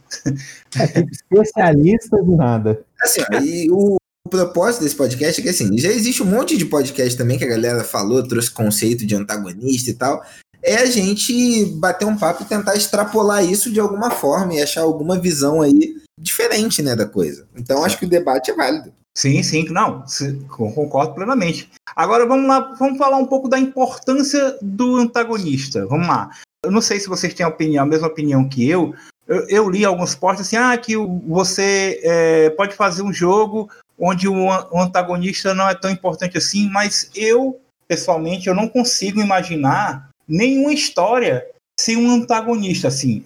É 0.79 0.87
tipo 0.87 1.11
especialista 1.11 2.17
do 2.23 2.35
nada. 2.35 2.81
Assim, 3.01 3.21
e 3.41 3.69
o, 3.71 3.97
o 4.25 4.29
propósito 4.29 4.83
desse 4.83 4.95
podcast 4.95 5.41
é 5.41 5.43
que 5.43 5.49
assim, 5.49 5.77
já 5.77 5.89
existe 5.89 6.23
um 6.23 6.27
monte 6.27 6.57
de 6.57 6.65
podcast 6.65 7.17
também 7.17 7.37
que 7.37 7.45
a 7.45 7.49
galera 7.49 7.83
falou, 7.83 8.27
trouxe 8.27 8.51
conceito 8.51 9.05
de 9.05 9.15
antagonista 9.15 9.89
e 9.89 9.93
tal 9.93 10.23
é 10.63 10.77
a 10.77 10.85
gente 10.85 11.65
bater 11.75 12.05
um 12.05 12.17
papo 12.17 12.43
e 12.43 12.45
tentar 12.45 12.75
extrapolar 12.75 13.43
isso 13.43 13.71
de 13.71 13.81
alguma 13.81 14.09
forma 14.09 14.53
e 14.53 14.61
achar 14.61 14.81
alguma 14.81 15.19
visão 15.19 15.61
aí 15.61 15.93
diferente, 16.17 16.81
né, 16.81 16.95
da 16.95 17.05
coisa. 17.05 17.45
Então 17.53 17.83
acho 17.83 17.99
que 17.99 18.05
o 18.05 18.09
debate 18.09 18.49
é 18.49 18.55
válido. 18.55 18.93
Sim, 19.15 19.43
sim, 19.43 19.65
não, 19.69 20.03
concordo 20.49 21.13
plenamente. 21.13 21.69
Agora 21.95 22.25
vamos 22.25 22.47
lá, 22.47 22.73
vamos 22.79 22.97
falar 22.97 23.17
um 23.17 23.27
pouco 23.27 23.47
da 23.47 23.59
importância 23.59 24.57
do 24.61 24.97
antagonista. 24.97 25.85
Vamos 25.85 26.07
lá. 26.07 26.31
Eu 26.65 26.71
não 26.71 26.81
sei 26.81 26.99
se 26.99 27.07
vocês 27.07 27.33
têm 27.33 27.45
a, 27.45 27.49
opinião, 27.49 27.83
a 27.83 27.87
mesma 27.87 28.07
opinião 28.07 28.47
que 28.49 28.67
eu. 28.67 28.95
Eu, 29.27 29.47
eu 29.47 29.69
li 29.69 29.85
alguns 29.85 30.15
posts 30.15 30.47
assim, 30.47 30.55
ah, 30.55 30.75
que 30.77 30.95
você 30.97 32.01
é, 32.03 32.49
pode 32.51 32.75
fazer 32.75 33.03
um 33.03 33.13
jogo 33.13 33.69
onde 33.99 34.27
o, 34.27 34.47
o 34.47 34.79
antagonista 34.79 35.53
não 35.53 35.69
é 35.69 35.75
tão 35.75 35.91
importante 35.91 36.37
assim, 36.37 36.67
mas 36.69 37.11
eu, 37.15 37.59
pessoalmente, 37.87 38.47
eu 38.47 38.55
não 38.55 38.67
consigo 38.67 39.21
imaginar 39.21 40.09
nenhuma 40.27 40.73
história 40.73 41.45
sem 41.79 41.97
um 41.97 42.11
antagonista, 42.11 42.87
assim. 42.87 43.23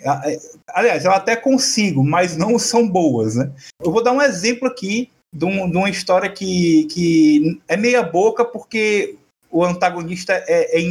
Aliás, 0.69 1.05
eu 1.05 1.11
até 1.11 1.35
consigo, 1.35 2.03
mas 2.03 2.35
não 2.35 2.59
são 2.59 2.87
boas, 2.87 3.35
né? 3.35 3.51
Eu 3.81 3.91
vou 3.91 4.03
dar 4.03 4.11
um 4.11 4.21
exemplo 4.21 4.67
aqui 4.67 5.09
de, 5.33 5.45
um, 5.45 5.69
de 5.69 5.77
uma 5.77 5.89
história 5.89 6.29
que, 6.29 6.85
que 6.85 7.61
é 7.67 7.77
meia 7.77 8.03
boca 8.03 8.43
porque 8.45 9.15
o 9.49 9.63
antagonista 9.63 10.33
é, 10.47 10.77
é 10.77 10.81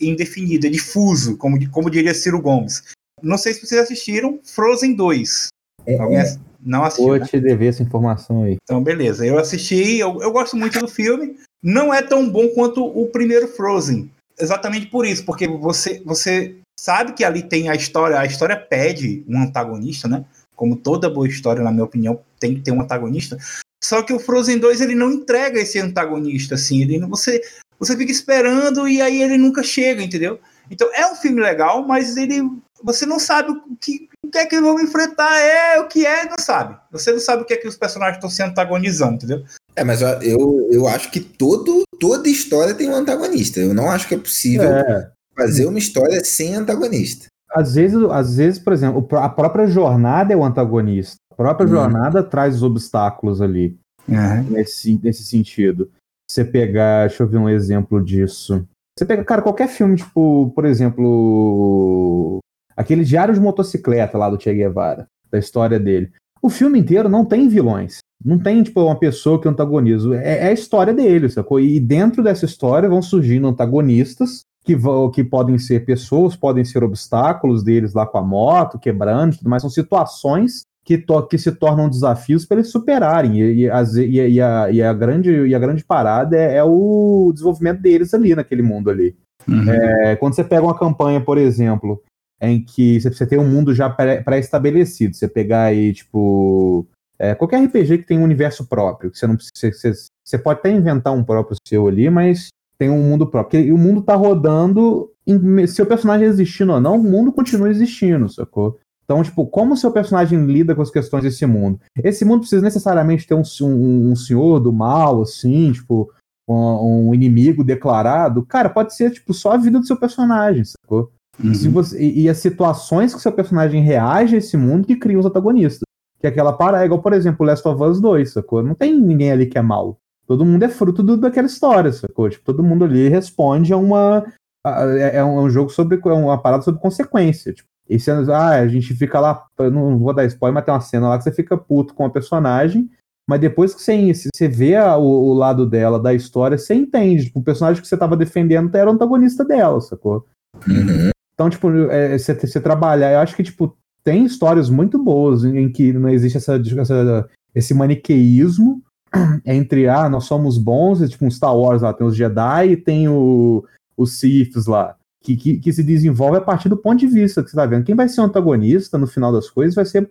indefinido, 0.00 0.66
é 0.66 0.70
difuso, 0.70 1.36
como, 1.36 1.58
como 1.70 1.90
diria 1.90 2.14
Ciro 2.14 2.40
Gomes. 2.40 2.82
Não 3.22 3.38
sei 3.38 3.54
se 3.54 3.66
vocês 3.66 3.80
assistiram 3.80 4.38
Frozen 4.44 4.94
2. 4.94 5.48
É, 5.86 5.98
Alguém 5.98 6.18
é. 6.18 6.36
não 6.60 6.84
assistiu? 6.84 7.08
Vou 7.08 7.18
né? 7.18 7.26
te 7.26 7.40
dever 7.40 7.68
essa 7.68 7.82
informação 7.82 8.44
aí. 8.44 8.56
Então, 8.62 8.82
beleza. 8.82 9.24
Eu 9.24 9.38
assisti, 9.38 9.98
eu, 9.98 10.20
eu 10.20 10.32
gosto 10.32 10.56
muito 10.56 10.78
do 10.78 10.88
filme. 10.88 11.36
Não 11.62 11.94
é 11.94 12.02
tão 12.02 12.28
bom 12.28 12.48
quanto 12.48 12.84
o 12.84 13.06
primeiro 13.06 13.48
Frozen 13.48 14.10
exatamente 14.38 14.86
por 14.86 15.06
isso, 15.06 15.24
porque 15.24 15.46
você, 15.46 16.02
você 16.04 16.56
sabe 16.78 17.12
que 17.12 17.24
ali 17.24 17.42
tem 17.42 17.68
a 17.68 17.74
história, 17.74 18.18
a 18.18 18.26
história 18.26 18.56
pede 18.56 19.24
um 19.28 19.40
antagonista, 19.40 20.08
né? 20.08 20.24
Como 20.56 20.76
toda 20.76 21.10
boa 21.10 21.26
história, 21.26 21.62
na 21.62 21.70
minha 21.70 21.84
opinião, 21.84 22.20
tem 22.38 22.54
que 22.54 22.60
ter 22.60 22.72
um 22.72 22.80
antagonista. 22.80 23.36
Só 23.82 24.02
que 24.02 24.12
o 24.12 24.18
Frozen 24.18 24.58
2 24.58 24.80
ele 24.80 24.94
não 24.94 25.10
entrega 25.10 25.60
esse 25.60 25.78
antagonista 25.78 26.54
assim, 26.54 26.82
ele 26.82 27.00
você 27.06 27.40
você 27.78 27.96
fica 27.96 28.12
esperando 28.12 28.86
e 28.86 29.02
aí 29.02 29.20
ele 29.20 29.36
nunca 29.36 29.62
chega, 29.62 30.02
entendeu? 30.02 30.38
Então 30.70 30.88
é 30.94 31.04
um 31.10 31.16
filme 31.16 31.40
legal, 31.40 31.86
mas 31.86 32.16
ele 32.16 32.42
você 32.82 33.06
não 33.06 33.18
sabe 33.18 33.50
o 33.50 33.76
que, 33.80 34.08
o 34.24 34.30
que 34.30 34.38
é 34.38 34.46
que 34.46 34.60
vão 34.60 34.80
enfrentar, 34.80 35.38
é 35.38 35.78
o 35.78 35.86
que 35.86 36.04
é, 36.04 36.24
não 36.24 36.36
sabe. 36.38 36.76
Você 36.90 37.12
não 37.12 37.20
sabe 37.20 37.42
o 37.42 37.44
que 37.44 37.54
é 37.54 37.56
que 37.56 37.68
os 37.68 37.76
personagens 37.76 38.16
estão 38.16 38.30
se 38.30 38.42
antagonizando, 38.42 39.14
entendeu? 39.14 39.44
É, 39.74 39.84
mas 39.84 40.02
eu, 40.02 40.68
eu 40.70 40.86
acho 40.86 41.10
que 41.10 41.20
todo, 41.20 41.82
toda 41.98 42.28
história 42.28 42.74
tem 42.74 42.88
um 42.88 42.94
antagonista. 42.94 43.60
Eu 43.60 43.72
não 43.72 43.90
acho 43.90 44.08
que 44.08 44.14
é 44.14 44.18
possível 44.18 44.68
é. 44.68 45.10
fazer 45.36 45.66
uma 45.66 45.78
história 45.78 46.22
sem 46.24 46.54
antagonista. 46.54 47.26
Às 47.54 47.74
vezes, 47.74 47.98
às 48.10 48.36
vezes, 48.36 48.58
por 48.58 48.72
exemplo, 48.72 49.06
a 49.16 49.28
própria 49.28 49.66
jornada 49.66 50.32
é 50.32 50.36
o 50.36 50.44
antagonista. 50.44 51.16
A 51.42 51.54
própria 51.54 51.66
hum. 51.66 51.70
jornada 51.70 52.22
traz 52.22 52.56
os 52.56 52.62
obstáculos 52.62 53.40
ali. 53.40 53.76
Uhum. 54.08 54.42
Nesse, 54.50 55.00
nesse 55.02 55.24
sentido. 55.24 55.90
Você 56.28 56.44
pegar, 56.44 57.08
deixa 57.08 57.22
eu 57.22 57.28
ver 57.28 57.38
um 57.38 57.48
exemplo 57.48 58.02
disso. 58.02 58.66
Você 58.98 59.04
pega, 59.04 59.24
cara, 59.24 59.42
qualquer 59.42 59.68
filme, 59.68 59.96
tipo, 59.96 60.50
por 60.54 60.64
exemplo, 60.64 62.38
aquele 62.76 63.04
Diário 63.04 63.34
de 63.34 63.40
Motocicleta 63.40 64.18
lá 64.18 64.28
do 64.28 64.40
Che 64.40 64.52
Guevara, 64.52 65.06
da 65.30 65.38
história 65.38 65.78
dele. 65.78 66.10
O 66.40 66.50
filme 66.50 66.78
inteiro 66.78 67.08
não 67.08 67.24
tem 67.24 67.48
vilões. 67.48 67.98
Não 68.24 68.38
tem, 68.38 68.62
tipo, 68.62 68.82
uma 68.82 68.98
pessoa 68.98 69.40
que 69.40 69.48
antagoniza. 69.48 70.16
É, 70.16 70.44
é 70.44 70.48
a 70.48 70.52
história 70.52 70.92
dele, 70.92 71.28
sacou? 71.28 71.60
E 71.60 71.78
dentro 71.80 72.22
dessa 72.22 72.44
história 72.44 72.88
vão 72.88 73.02
surgindo 73.02 73.48
antagonistas 73.48 74.42
que, 74.64 74.76
vão, 74.76 75.10
que 75.10 75.24
podem 75.24 75.58
ser 75.58 75.84
pessoas, 75.84 76.36
podem 76.36 76.64
ser 76.64 76.84
obstáculos 76.84 77.62
deles 77.62 77.94
lá 77.94 78.06
com 78.06 78.18
a 78.18 78.22
moto, 78.22 78.78
quebrando, 78.78 79.36
tudo 79.36 79.50
mais. 79.50 79.62
São 79.62 79.70
situações 79.70 80.62
que, 80.84 80.98
to, 80.98 81.26
que 81.26 81.38
se 81.38 81.52
tornam 81.52 81.88
desafios 81.88 82.44
para 82.44 82.58
eles 82.58 82.70
superarem. 82.70 83.40
E, 83.40 83.60
e, 83.60 83.70
as, 83.70 83.94
e, 83.94 84.06
e, 84.06 84.40
a, 84.40 84.70
e, 84.70 84.82
a, 84.82 84.92
grande, 84.92 85.30
e 85.30 85.54
a 85.54 85.58
grande 85.58 85.84
parada 85.84 86.36
é, 86.36 86.56
é, 86.56 86.64
o 86.64 87.30
desenvolvimento 87.32 87.80
deles 87.80 88.12
ali 88.12 88.34
naquele 88.34 88.62
mundo 88.62 88.90
ali. 88.90 89.16
Uhum. 89.48 89.70
É, 89.70 90.16
quando 90.16 90.34
você 90.34 90.44
pega 90.44 90.62
uma 90.62 90.78
campanha, 90.78 91.20
por 91.20 91.38
exemplo, 91.38 92.02
em 92.40 92.62
que 92.62 93.00
você 93.00 93.26
tem 93.26 93.38
um 93.38 93.48
mundo 93.48 93.74
já 93.74 93.88
pré-estabelecido, 93.88 95.14
você 95.14 95.28
pegar 95.28 95.64
aí, 95.64 95.92
tipo, 95.92 96.86
é, 97.18 97.34
qualquer 97.34 97.64
RPG 97.64 97.98
que 97.98 98.06
tem 98.06 98.18
um 98.18 98.24
universo 98.24 98.66
próprio, 98.66 99.10
que 99.10 99.18
você 99.18 99.26
não 99.26 99.36
precisa. 99.36 99.72
Você, 99.72 99.92
você 100.24 100.38
pode 100.38 100.58
até 100.58 100.70
inventar 100.70 101.12
um 101.12 101.22
próprio 101.22 101.56
seu 101.66 101.86
ali, 101.86 102.10
mas 102.10 102.48
tem 102.76 102.90
um 102.90 103.00
mundo 103.00 103.28
próprio. 103.28 103.60
Porque 103.60 103.72
o 103.72 103.78
mundo 103.78 104.00
está 104.00 104.16
rodando. 104.16 105.08
Em, 105.24 105.64
seu 105.68 105.86
personagem 105.86 106.26
existindo 106.26 106.72
ou 106.72 106.80
não, 106.80 106.96
o 106.96 107.02
mundo 107.02 107.30
continua 107.30 107.70
existindo, 107.70 108.28
sacou? 108.28 108.80
Então, 109.04 109.22
tipo, 109.22 109.46
como 109.46 109.74
o 109.74 109.76
seu 109.76 109.90
personagem 109.90 110.46
lida 110.46 110.74
com 110.74 110.82
as 110.82 110.90
questões 110.90 111.24
desse 111.24 111.44
mundo? 111.44 111.80
Esse 112.02 112.24
mundo 112.24 112.40
precisa 112.40 112.62
necessariamente 112.62 113.26
ter 113.26 113.34
um, 113.34 113.42
um, 113.62 114.10
um 114.12 114.16
senhor 114.16 114.60
do 114.60 114.72
mal, 114.72 115.22
assim, 115.22 115.72
tipo, 115.72 116.10
um, 116.48 117.08
um, 117.08 117.14
inimigo 117.14 117.64
declarado. 117.64 118.44
Cara, 118.44 118.70
pode 118.70 118.94
ser, 118.94 119.10
tipo, 119.10 119.34
só 119.34 119.52
a 119.52 119.56
vida 119.56 119.78
do 119.78 119.86
seu 119.86 119.96
personagem, 119.96 120.64
sacou? 120.64 121.10
Uhum. 121.42 121.52
Você, 121.72 122.00
e, 122.00 122.22
e, 122.22 122.28
as 122.28 122.38
situações 122.38 123.12
que 123.12 123.18
o 123.18 123.22
seu 123.22 123.32
personagem 123.32 123.82
reage 123.82 124.34
a 124.34 124.38
esse 124.38 124.56
mundo 124.56 124.86
que 124.86 124.96
criam 124.96 125.20
os 125.20 125.26
antagonistas. 125.26 125.82
Que 126.20 126.26
é 126.26 126.30
aquela 126.30 126.52
para, 126.52 126.82
é 126.82 126.84
igual, 126.84 127.02
por 127.02 127.12
exemplo, 127.12 127.44
Last 127.44 127.66
of 127.66 127.82
Us 127.82 128.00
2, 128.00 128.32
sacou? 128.32 128.62
Não 128.62 128.74
tem 128.74 128.98
ninguém 128.98 129.32
ali 129.32 129.46
que 129.46 129.58
é 129.58 129.62
mal. 129.62 129.98
Todo 130.26 130.44
mundo 130.44 130.62
é 130.62 130.68
fruto 130.68 131.02
do, 131.02 131.16
daquela 131.16 131.46
história, 131.46 131.92
sacou? 131.92 132.28
Tipo, 132.30 132.44
todo 132.44 132.62
mundo 132.62 132.84
ali 132.84 133.08
responde 133.08 133.72
a 133.72 133.76
uma. 133.76 134.24
A, 134.64 134.84
é, 134.84 135.16
é, 135.16 135.24
um, 135.24 135.38
é, 135.38 135.40
um, 135.42 135.50
jogo 135.50 135.70
sobre. 135.70 136.00
É 136.02 136.12
uma 136.12 136.40
parada 136.40 136.62
sobre 136.62 136.80
consequência. 136.80 137.52
Tipo, 137.52 137.68
e 137.88 137.98
sendo, 137.98 138.32
ah, 138.32 138.50
a 138.50 138.68
gente 138.68 138.94
fica 138.94 139.20
lá. 139.20 139.44
Não 139.58 139.98
vou 139.98 140.14
dar 140.14 140.24
spoiler, 140.24 140.54
mas 140.54 140.64
tem 140.64 140.74
uma 140.74 140.80
cena 140.80 141.08
lá 141.08 141.18
que 141.18 141.24
você 141.24 141.32
fica 141.32 141.56
puto 141.56 141.94
com 141.94 142.04
a 142.04 142.10
personagem. 142.10 142.88
Mas 143.28 143.40
depois 143.40 143.74
que 143.74 143.82
você, 143.82 144.12
você 144.34 144.48
vê 144.48 144.76
a, 144.76 144.96
o, 144.96 145.04
o, 145.04 145.34
lado 145.34 145.64
dela 145.64 145.98
da 145.98 146.12
história, 146.12 146.58
você 146.58 146.74
entende. 146.74 147.24
Tipo, 147.24 147.40
o 147.40 147.44
personagem 147.44 147.80
que 147.80 147.88
você 147.88 147.96
tava 147.96 148.16
defendendo 148.16 148.74
era 148.74 148.90
o 148.90 148.92
antagonista 148.92 149.44
dela, 149.44 149.80
sacou? 149.80 150.26
Uhum. 150.66 151.10
Então, 151.34 151.48
tipo, 151.48 151.70
é, 151.90 152.18
você, 152.18 152.34
você 152.34 152.60
trabalhar, 152.60 153.12
eu 153.12 153.18
acho 153.20 153.36
que, 153.36 153.42
tipo, 153.42 153.76
tem 154.04 154.24
histórias 154.24 154.68
muito 154.68 155.02
boas 155.02 155.44
em 155.44 155.70
que 155.70 155.92
não 155.92 156.08
existe 156.08 156.36
essa, 156.36 156.60
essa, 156.78 157.28
esse 157.54 157.72
maniqueísmo 157.72 158.82
entre, 159.46 159.88
ah, 159.88 160.08
nós 160.08 160.24
somos 160.24 160.58
bons, 160.58 161.00
é 161.00 161.08
tipo 161.08 161.24
um 161.24 161.30
Star 161.30 161.56
Wars 161.56 161.82
lá, 161.82 161.92
tem 161.92 162.06
os 162.06 162.16
Jedi 162.16 162.70
e 162.70 162.76
tem 162.76 163.08
o, 163.08 163.64
os 163.96 164.18
Siths 164.18 164.66
lá. 164.66 164.96
Que, 165.22 165.36
que, 165.36 165.58
que, 165.58 165.72
se 165.72 165.82
desenvolve 165.82 166.38
a 166.38 166.40
partir 166.40 166.68
do 166.68 166.76
ponto 166.76 166.98
de 166.98 167.06
vista 167.06 167.42
que 167.42 167.50
você 167.50 167.56
tá 167.56 167.64
vendo. 167.64 167.84
Quem 167.84 167.94
vai 167.94 168.08
ser 168.08 168.20
o 168.20 168.24
antagonista, 168.24 168.98
no 168.98 169.06
final 169.06 169.32
das 169.32 169.48
coisas, 169.48 169.74
vai 169.74 169.84
ser, 169.84 170.08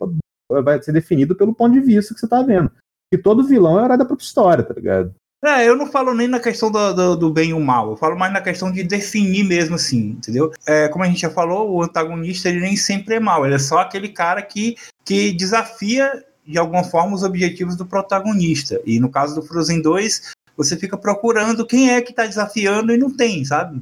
vai 0.63 0.81
ser 0.81 0.93
definido 0.93 1.35
pelo 1.35 1.53
ponto 1.53 1.73
de 1.73 1.81
vista 1.81 2.13
que 2.13 2.19
você 2.19 2.27
tá 2.27 2.41
vendo. 2.41 2.71
E 3.13 3.17
todo 3.17 3.45
vilão 3.45 3.77
é 3.77 3.83
hora 3.83 3.97
da 3.97 4.05
própria 4.05 4.25
história, 4.25 4.63
tá 4.63 4.73
ligado? 4.73 5.13
É, 5.43 5.67
eu 5.67 5.75
não 5.75 5.87
falo 5.87 6.13
nem 6.13 6.27
na 6.27 6.39
questão 6.39 6.71
do, 6.71 6.93
do, 6.93 7.15
do, 7.15 7.33
bem 7.33 7.49
e 7.49 7.53
o 7.53 7.59
mal, 7.59 7.89
eu 7.89 7.97
falo 7.97 8.17
mais 8.17 8.31
na 8.31 8.41
questão 8.41 8.71
de 8.71 8.83
definir 8.83 9.43
mesmo 9.43 9.73
assim, 9.73 10.11
entendeu? 10.11 10.51
É, 10.67 10.87
como 10.87 11.03
a 11.03 11.07
gente 11.07 11.21
já 11.21 11.31
falou, 11.31 11.71
o 11.71 11.81
antagonista 11.81 12.47
ele 12.47 12.59
nem 12.59 12.77
sempre 12.77 13.15
é 13.15 13.19
mal, 13.19 13.43
ele 13.43 13.55
é 13.55 13.59
só 13.59 13.79
aquele 13.79 14.09
cara 14.09 14.43
que, 14.43 14.75
que 15.03 15.31
desafia 15.31 16.23
de 16.45 16.59
alguma 16.59 16.83
forma 16.83 17.15
os 17.15 17.23
objetivos 17.23 17.75
do 17.75 17.87
protagonista. 17.87 18.79
E 18.85 18.99
no 18.99 19.09
caso 19.09 19.33
do 19.33 19.41
Frozen 19.41 19.81
2, 19.81 20.31
você 20.55 20.77
fica 20.77 20.97
procurando 20.97 21.65
quem 21.65 21.91
é 21.91 22.01
que 22.01 22.11
está 22.11 22.25
desafiando 22.25 22.93
e 22.93 22.97
não 22.97 23.09
tem, 23.09 23.43
sabe? 23.45 23.81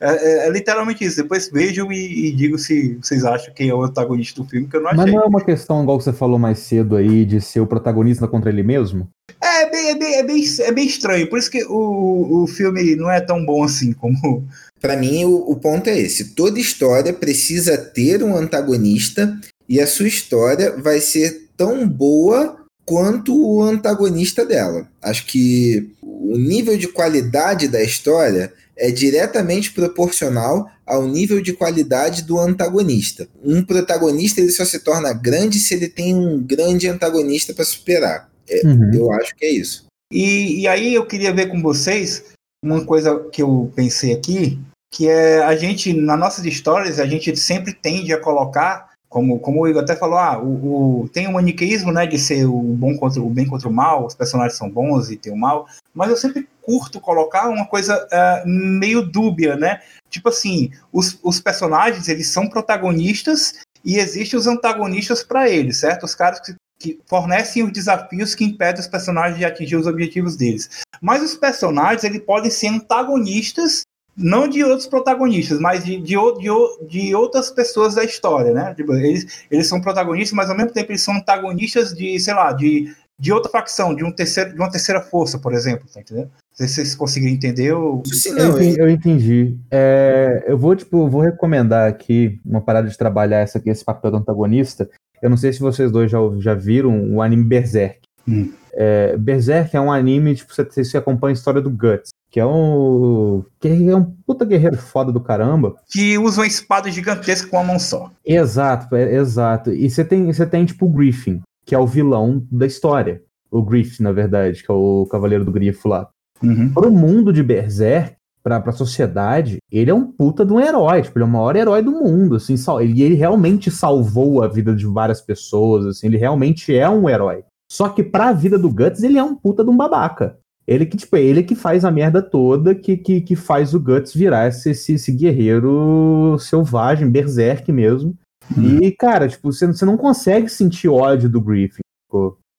É, 0.00 0.10
é, 0.10 0.46
é, 0.46 0.50
literalmente 0.50 1.04
isso. 1.04 1.22
Depois 1.22 1.48
vejam 1.50 1.90
e, 1.92 2.28
e 2.28 2.32
digam 2.32 2.58
se 2.58 2.98
vocês 3.00 3.24
acham 3.24 3.54
quem 3.54 3.68
é 3.68 3.74
o 3.74 3.82
antagonista 3.82 4.42
do 4.42 4.48
filme, 4.48 4.68
que 4.68 4.76
eu 4.76 4.82
não 4.82 4.88
achei. 4.88 5.04
Mas 5.04 5.12
não 5.12 5.22
é 5.22 5.26
uma 5.26 5.44
questão, 5.44 5.82
igual 5.82 6.00
você 6.00 6.12
falou 6.12 6.38
mais 6.38 6.58
cedo 6.58 6.96
aí, 6.96 7.24
de 7.24 7.40
ser 7.40 7.60
o 7.60 7.66
protagonista 7.66 8.28
contra 8.28 8.50
ele 8.50 8.62
mesmo? 8.62 9.08
É, 9.42 9.62
é 9.62 9.70
bem, 9.70 9.90
é 9.90 9.94
bem, 9.94 10.14
é 10.16 10.22
bem, 10.22 10.44
é 10.60 10.72
bem 10.72 10.86
estranho. 10.86 11.28
Por 11.28 11.38
isso 11.38 11.50
que 11.50 11.64
o, 11.64 12.42
o 12.42 12.46
filme 12.46 12.96
não 12.96 13.10
é 13.10 13.20
tão 13.20 13.44
bom 13.44 13.62
assim 13.64 13.92
como. 13.92 14.46
Para 14.80 14.96
mim, 14.96 15.24
o, 15.24 15.36
o 15.50 15.56
ponto 15.56 15.88
é 15.88 15.98
esse: 15.98 16.34
toda 16.34 16.60
história 16.60 17.12
precisa 17.12 17.78
ter 17.78 18.22
um 18.22 18.36
antagonista 18.36 19.38
e 19.68 19.80
a 19.80 19.86
sua 19.86 20.08
história 20.08 20.76
vai 20.76 21.00
ser 21.00 21.48
tão 21.56 21.88
boa 21.88 22.63
quanto 22.84 23.34
o 23.34 23.62
antagonista 23.62 24.44
dela. 24.44 24.88
Acho 25.02 25.26
que 25.26 25.90
o 26.02 26.36
nível 26.36 26.76
de 26.76 26.88
qualidade 26.88 27.68
da 27.68 27.82
história 27.82 28.52
é 28.76 28.90
diretamente 28.90 29.72
proporcional 29.72 30.68
ao 30.86 31.06
nível 31.06 31.40
de 31.40 31.52
qualidade 31.52 32.22
do 32.22 32.38
antagonista. 32.38 33.28
Um 33.42 33.64
protagonista 33.64 34.40
ele 34.40 34.50
só 34.50 34.64
se 34.64 34.80
torna 34.80 35.12
grande 35.12 35.58
se 35.58 35.74
ele 35.74 35.88
tem 35.88 36.14
um 36.14 36.42
grande 36.42 36.88
antagonista 36.88 37.54
para 37.54 37.64
superar. 37.64 38.28
É, 38.48 38.66
uhum. 38.66 38.90
Eu 38.92 39.12
acho 39.12 39.34
que 39.36 39.44
é 39.44 39.50
isso. 39.50 39.86
E, 40.12 40.60
e 40.60 40.68
aí 40.68 40.94
eu 40.94 41.06
queria 41.06 41.32
ver 41.32 41.46
com 41.46 41.62
vocês 41.62 42.24
uma 42.62 42.84
coisa 42.84 43.18
que 43.30 43.42
eu 43.42 43.72
pensei 43.74 44.12
aqui, 44.12 44.58
que 44.92 45.08
é 45.08 45.42
a 45.42 45.56
gente, 45.56 45.92
nas 45.92 46.18
nossas 46.18 46.44
histórias, 46.44 46.98
a 46.98 47.06
gente 47.06 47.34
sempre 47.36 47.72
tende 47.72 48.12
a 48.12 48.20
colocar 48.20 48.93
como, 49.14 49.38
como 49.38 49.60
o 49.60 49.68
Igor 49.68 49.84
até 49.84 49.94
falou, 49.94 50.18
ah, 50.18 50.36
o, 50.42 51.02
o, 51.02 51.08
tem 51.08 51.28
o 51.28 51.32
maniqueísmo, 51.32 51.92
né, 51.92 52.04
de 52.04 52.18
ser 52.18 52.46
o 52.46 52.60
bom 52.60 52.96
contra 52.96 53.22
o 53.22 53.30
bem 53.30 53.46
contra 53.46 53.68
o 53.68 53.72
mal, 53.72 54.04
os 54.04 54.14
personagens 54.14 54.58
são 54.58 54.68
bons 54.68 55.08
e 55.08 55.16
tem 55.16 55.32
o 55.32 55.36
mal, 55.36 55.68
mas 55.94 56.10
eu 56.10 56.16
sempre 56.16 56.48
curto 56.60 57.00
colocar 57.00 57.48
uma 57.48 57.64
coisa 57.64 57.96
uh, 57.96 58.42
meio 58.44 59.02
dúbia, 59.02 59.54
né? 59.54 59.80
Tipo 60.10 60.30
assim, 60.30 60.72
os, 60.92 61.16
os 61.22 61.38
personagens, 61.38 62.08
eles 62.08 62.26
são 62.26 62.48
protagonistas 62.48 63.54
e 63.84 63.98
existem 63.98 64.36
os 64.36 64.48
antagonistas 64.48 65.22
para 65.22 65.48
eles, 65.48 65.76
certo? 65.76 66.06
Os 66.06 66.16
caras 66.16 66.40
que, 66.40 66.56
que 66.76 67.00
fornecem 67.06 67.62
os 67.62 67.72
desafios 67.72 68.34
que 68.34 68.44
impedem 68.44 68.80
os 68.80 68.88
personagens 68.88 69.38
de 69.38 69.44
atingir 69.44 69.76
os 69.76 69.86
objetivos 69.86 70.34
deles. 70.36 70.68
Mas 71.00 71.22
os 71.22 71.36
personagens, 71.36 72.02
eles 72.02 72.22
podem 72.22 72.50
ser 72.50 72.66
antagonistas 72.66 73.82
não 74.16 74.48
de 74.48 74.62
outros 74.62 74.86
protagonistas, 74.86 75.58
mas 75.58 75.84
de, 75.84 75.96
de, 75.96 76.14
de, 76.14 76.88
de, 76.88 77.14
outras 77.14 77.50
pessoas 77.50 77.94
da 77.94 78.04
história, 78.04 78.52
né? 78.52 78.74
Tipo, 78.74 78.94
eles, 78.94 79.44
eles 79.50 79.66
são 79.66 79.80
protagonistas, 79.80 80.36
mas 80.36 80.48
ao 80.48 80.56
mesmo 80.56 80.72
tempo 80.72 80.92
eles 80.92 81.02
são 81.02 81.14
antagonistas 81.14 81.92
de, 81.92 82.18
sei 82.20 82.34
lá, 82.34 82.52
de, 82.52 82.94
de 83.18 83.32
outra 83.32 83.50
facção, 83.50 83.94
de, 83.94 84.04
um 84.04 84.12
terceiro, 84.12 84.52
de 84.52 84.58
uma 84.58 84.70
terceira 84.70 85.00
força, 85.00 85.38
por 85.38 85.52
exemplo, 85.52 85.86
tá 85.92 86.00
entendendo? 86.00 86.26
Não 86.26 86.56
sei 86.56 86.68
se 86.68 86.74
vocês 86.74 86.94
conseguiram 86.94 87.34
entender. 87.34 87.72
Ou... 87.72 88.02
Sim, 88.06 88.32
não, 88.32 88.44
eu, 88.44 88.52
entendi. 88.52 88.80
Eu 88.80 88.90
entendi. 88.90 89.58
É, 89.70 90.44
eu 90.46 90.56
vou, 90.56 90.76
tipo, 90.76 91.08
vou 91.08 91.20
recomendar 91.20 91.88
aqui 91.88 92.40
uma 92.44 92.60
parada 92.60 92.88
de 92.88 92.96
trabalhar 92.96 93.38
essa 93.38 93.58
aqui, 93.58 93.70
esse 93.70 93.84
papel 93.84 94.12
do 94.12 94.16
antagonista. 94.18 94.88
Eu 95.20 95.30
não 95.30 95.36
sei 95.36 95.52
se 95.52 95.60
vocês 95.60 95.90
dois 95.90 96.10
já, 96.10 96.18
já 96.38 96.54
viram 96.54 97.12
o 97.12 97.20
anime 97.20 97.44
Berserk. 97.44 98.00
Hum. 98.28 98.52
É, 98.72 99.16
Berserk 99.16 99.76
é 99.76 99.80
um 99.80 99.90
anime, 99.90 100.36
tipo, 100.36 100.54
você, 100.54 100.64
você 100.64 100.96
acompanha 100.96 101.32
a 101.32 101.36
história 101.36 101.60
do 101.60 101.70
Guts 101.70 102.13
que 102.34 102.40
é 102.40 102.44
um. 102.44 103.44
que 103.60 103.68
é 103.68 103.96
um 103.96 104.02
puta 104.26 104.44
guerreiro 104.44 104.76
foda 104.76 105.12
do 105.12 105.20
caramba. 105.20 105.76
Que 105.88 106.18
usa 106.18 106.40
uma 106.40 106.46
espada 106.48 106.90
gigantesca 106.90 107.48
com 107.48 107.58
uma 107.58 107.62
mão 107.62 107.78
só. 107.78 108.10
Exato, 108.26 108.96
é, 108.96 109.14
exato. 109.14 109.70
E 109.70 109.88
você 109.88 110.04
tem, 110.04 110.26
você 110.32 110.44
tem, 110.44 110.64
tipo, 110.64 110.86
o 110.86 110.88
Griffin, 110.88 111.42
que 111.64 111.76
é 111.76 111.78
o 111.78 111.86
vilão 111.86 112.44
da 112.50 112.66
história. 112.66 113.22
O 113.52 113.62
Griffin, 113.62 114.02
na 114.02 114.10
verdade, 114.10 114.64
que 114.64 114.68
é 114.68 114.74
o 114.74 115.06
Cavaleiro 115.08 115.44
do 115.44 115.52
Grifo 115.52 115.86
lá. 115.86 116.08
Uhum. 116.42 116.72
Pro 116.72 116.90
mundo 116.90 117.32
de 117.32 117.40
Berserk, 117.40 118.16
pra, 118.42 118.58
pra 118.58 118.72
sociedade, 118.72 119.58
ele 119.70 119.92
é 119.92 119.94
um 119.94 120.10
puta 120.10 120.44
de 120.44 120.52
um 120.52 120.58
herói. 120.58 121.02
Tipo, 121.02 121.20
ele 121.20 121.26
é 121.26 121.28
o 121.28 121.30
maior 121.30 121.54
herói 121.54 121.82
do 121.82 121.92
mundo, 121.92 122.34
assim. 122.34 122.56
Sal, 122.56 122.82
ele, 122.82 123.00
ele 123.00 123.14
realmente 123.14 123.70
salvou 123.70 124.42
a 124.42 124.48
vida 124.48 124.74
de 124.74 124.86
várias 124.86 125.20
pessoas, 125.20 125.86
assim. 125.86 126.08
Ele 126.08 126.16
realmente 126.16 126.76
é 126.76 126.90
um 126.90 127.08
herói. 127.08 127.44
Só 127.70 127.88
que 127.88 128.02
pra 128.02 128.32
vida 128.32 128.58
do 128.58 128.68
Guts, 128.68 129.04
ele 129.04 129.18
é 129.18 129.22
um 129.22 129.36
puta 129.36 129.62
de 129.62 129.70
um 129.70 129.76
babaca. 129.76 130.36
Ele 130.66 130.86
que, 130.86 130.96
tipo, 130.96 131.16
ele 131.16 131.42
que 131.42 131.54
faz 131.54 131.84
a 131.84 131.90
merda 131.90 132.22
toda, 132.22 132.74
que, 132.74 132.96
que, 132.96 133.20
que 133.20 133.36
faz 133.36 133.74
o 133.74 133.80
Guts 133.80 134.14
virar 134.14 134.48
esse, 134.48 134.70
esse, 134.70 134.94
esse 134.94 135.12
guerreiro 135.12 136.36
selvagem, 136.38 137.10
berserk 137.10 137.70
mesmo. 137.70 138.16
Hum. 138.56 138.78
E, 138.82 138.90
cara, 138.92 139.28
tipo, 139.28 139.52
você, 139.52 139.66
você 139.66 139.84
não 139.84 139.96
consegue 139.96 140.48
sentir 140.48 140.88
ódio 140.88 141.28
do 141.28 141.40
Griffin. 141.40 141.82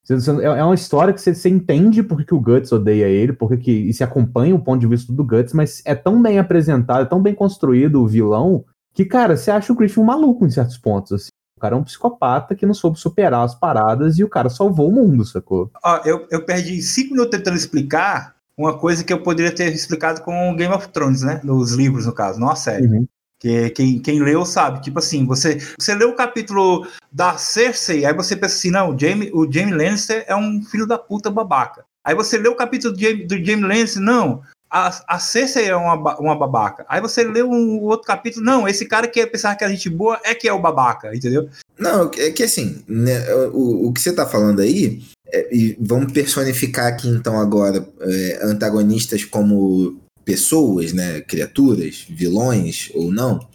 É, 0.08 0.60
é 0.60 0.64
uma 0.64 0.76
história 0.76 1.14
que 1.14 1.20
você, 1.20 1.34
você 1.34 1.50
entende 1.50 2.04
porque 2.04 2.26
que 2.26 2.36
o 2.36 2.40
Guts 2.40 2.72
odeia 2.72 3.08
ele, 3.08 3.34
porque 3.34 3.58
que, 3.58 3.72
e 3.72 3.94
se 3.94 4.04
acompanha 4.04 4.54
o 4.54 4.64
ponto 4.64 4.80
de 4.80 4.88
vista 4.88 5.12
do 5.12 5.26
Guts, 5.26 5.54
mas 5.54 5.82
é 5.84 5.96
tão 5.96 6.22
bem 6.22 6.38
apresentado, 6.38 7.02
é 7.02 7.06
tão 7.06 7.22
bem 7.22 7.34
construído 7.34 8.02
o 8.02 8.08
vilão, 8.08 8.64
que, 8.94 9.04
cara, 9.04 9.36
você 9.36 9.50
acha 9.50 9.74
o 9.74 9.76
Griffin 9.76 10.02
um 10.02 10.06
maluco 10.06 10.46
em 10.46 10.52
certos 10.52 10.78
pontos, 10.78 11.12
assim. 11.12 11.30
O 11.66 11.68
cara 11.68 11.76
é 11.76 11.80
um 11.80 11.84
psicopata 11.84 12.56
que 12.56 12.66
não 12.66 12.74
soube 12.76 13.00
superar 13.00 13.44
as 13.44 13.56
paradas 13.56 14.20
e 14.20 14.24
o 14.24 14.30
cara 14.30 14.50
salvou 14.50 14.90
o 14.90 14.92
mundo, 14.92 15.26
sacou? 15.26 15.72
Ó, 15.84 16.02
eu, 16.06 16.28
eu 16.30 16.46
perdi 16.46 16.80
cinco 16.82 17.14
minutos 17.14 17.36
tentando 17.36 17.58
explicar 17.58 18.36
uma 18.56 18.78
coisa 18.78 19.04
que 19.04 19.12
eu 19.12 19.24
poderia 19.24 19.52
ter 19.54 19.74
explicado 19.74 20.22
com 20.22 20.56
Game 20.56 20.74
of 20.74 20.88
Thrones, 20.90 21.24
né? 21.24 21.42
Nos 21.44 21.72
livros, 21.72 22.06
no 22.06 22.14
caso, 22.14 22.40
não 22.40 22.52
a 22.52 22.56
série. 22.56 22.86
Uhum. 22.86 23.08
Que 23.40 23.70
quem, 23.72 24.00
quem 24.00 24.22
leu 24.22 24.46
sabe, 24.46 24.82
tipo 24.82 25.00
assim, 25.00 25.26
você, 25.26 25.60
você 25.78 25.94
lê 25.94 26.06
o 26.06 26.16
capítulo 26.16 26.88
da 27.12 27.38
Cersei, 27.38 28.06
aí 28.06 28.14
você 28.14 28.36
pensa 28.36 28.56
assim, 28.56 28.72
não, 28.72 28.96
o 28.96 29.00
Jamie, 29.00 29.32
o 29.34 29.52
Jamie 29.52 29.74
Lannister 29.74 30.24
é 30.28 30.36
um 30.36 30.62
filho 30.62 30.88
da 30.88 30.98
puta 30.98 31.30
babaca. 31.30 31.84
Aí 32.04 32.14
você 32.14 32.38
lê 32.38 32.48
o 32.48 32.56
capítulo 32.56 32.94
do 32.94 33.02
Jamie, 33.02 33.26
do 33.26 33.44
Jamie 33.44 33.66
Lannister, 33.66 34.02
não, 34.02 34.42
a, 34.76 35.16
a 35.16 35.20
Cersei 35.20 35.70
é 35.70 35.76
uma, 35.76 36.20
uma 36.20 36.38
babaca. 36.38 36.86
Aí 36.90 37.00
você 37.00 37.24
lê 37.24 37.42
um 37.42 37.82
outro 37.82 38.06
capítulo, 38.06 38.46
não, 38.46 38.68
esse 38.68 38.86
cara 38.86 39.08
que 39.08 39.26
pensar 39.26 39.56
que 39.56 39.64
é 39.64 39.70
gente 39.70 39.90
boa 39.90 40.20
é 40.22 40.36
que 40.36 40.50
é 40.50 40.54
o 40.54 40.62
babaca, 40.62 41.16
entendeu? 41.16 41.48
Não, 41.80 42.12
é 42.18 42.30
que 42.32 42.44
assim, 42.44 42.84
né, 42.86 43.26
o, 43.54 43.88
o 43.88 43.94
que 43.94 44.02
você 44.02 44.12
tá 44.12 44.28
falando 44.28 44.60
aí, 44.60 45.02
é, 45.32 45.56
e 45.56 45.78
vamos 45.80 46.12
personificar 46.12 46.88
aqui 46.88 47.08
então 47.08 47.40
agora 47.40 47.88
é, 48.02 48.40
antagonistas 48.44 49.24
como 49.24 49.98
pessoas, 50.26 50.92
né, 50.92 51.22
criaturas, 51.22 52.06
vilões 52.10 52.92
ou 52.94 53.14
não, 53.14 53.48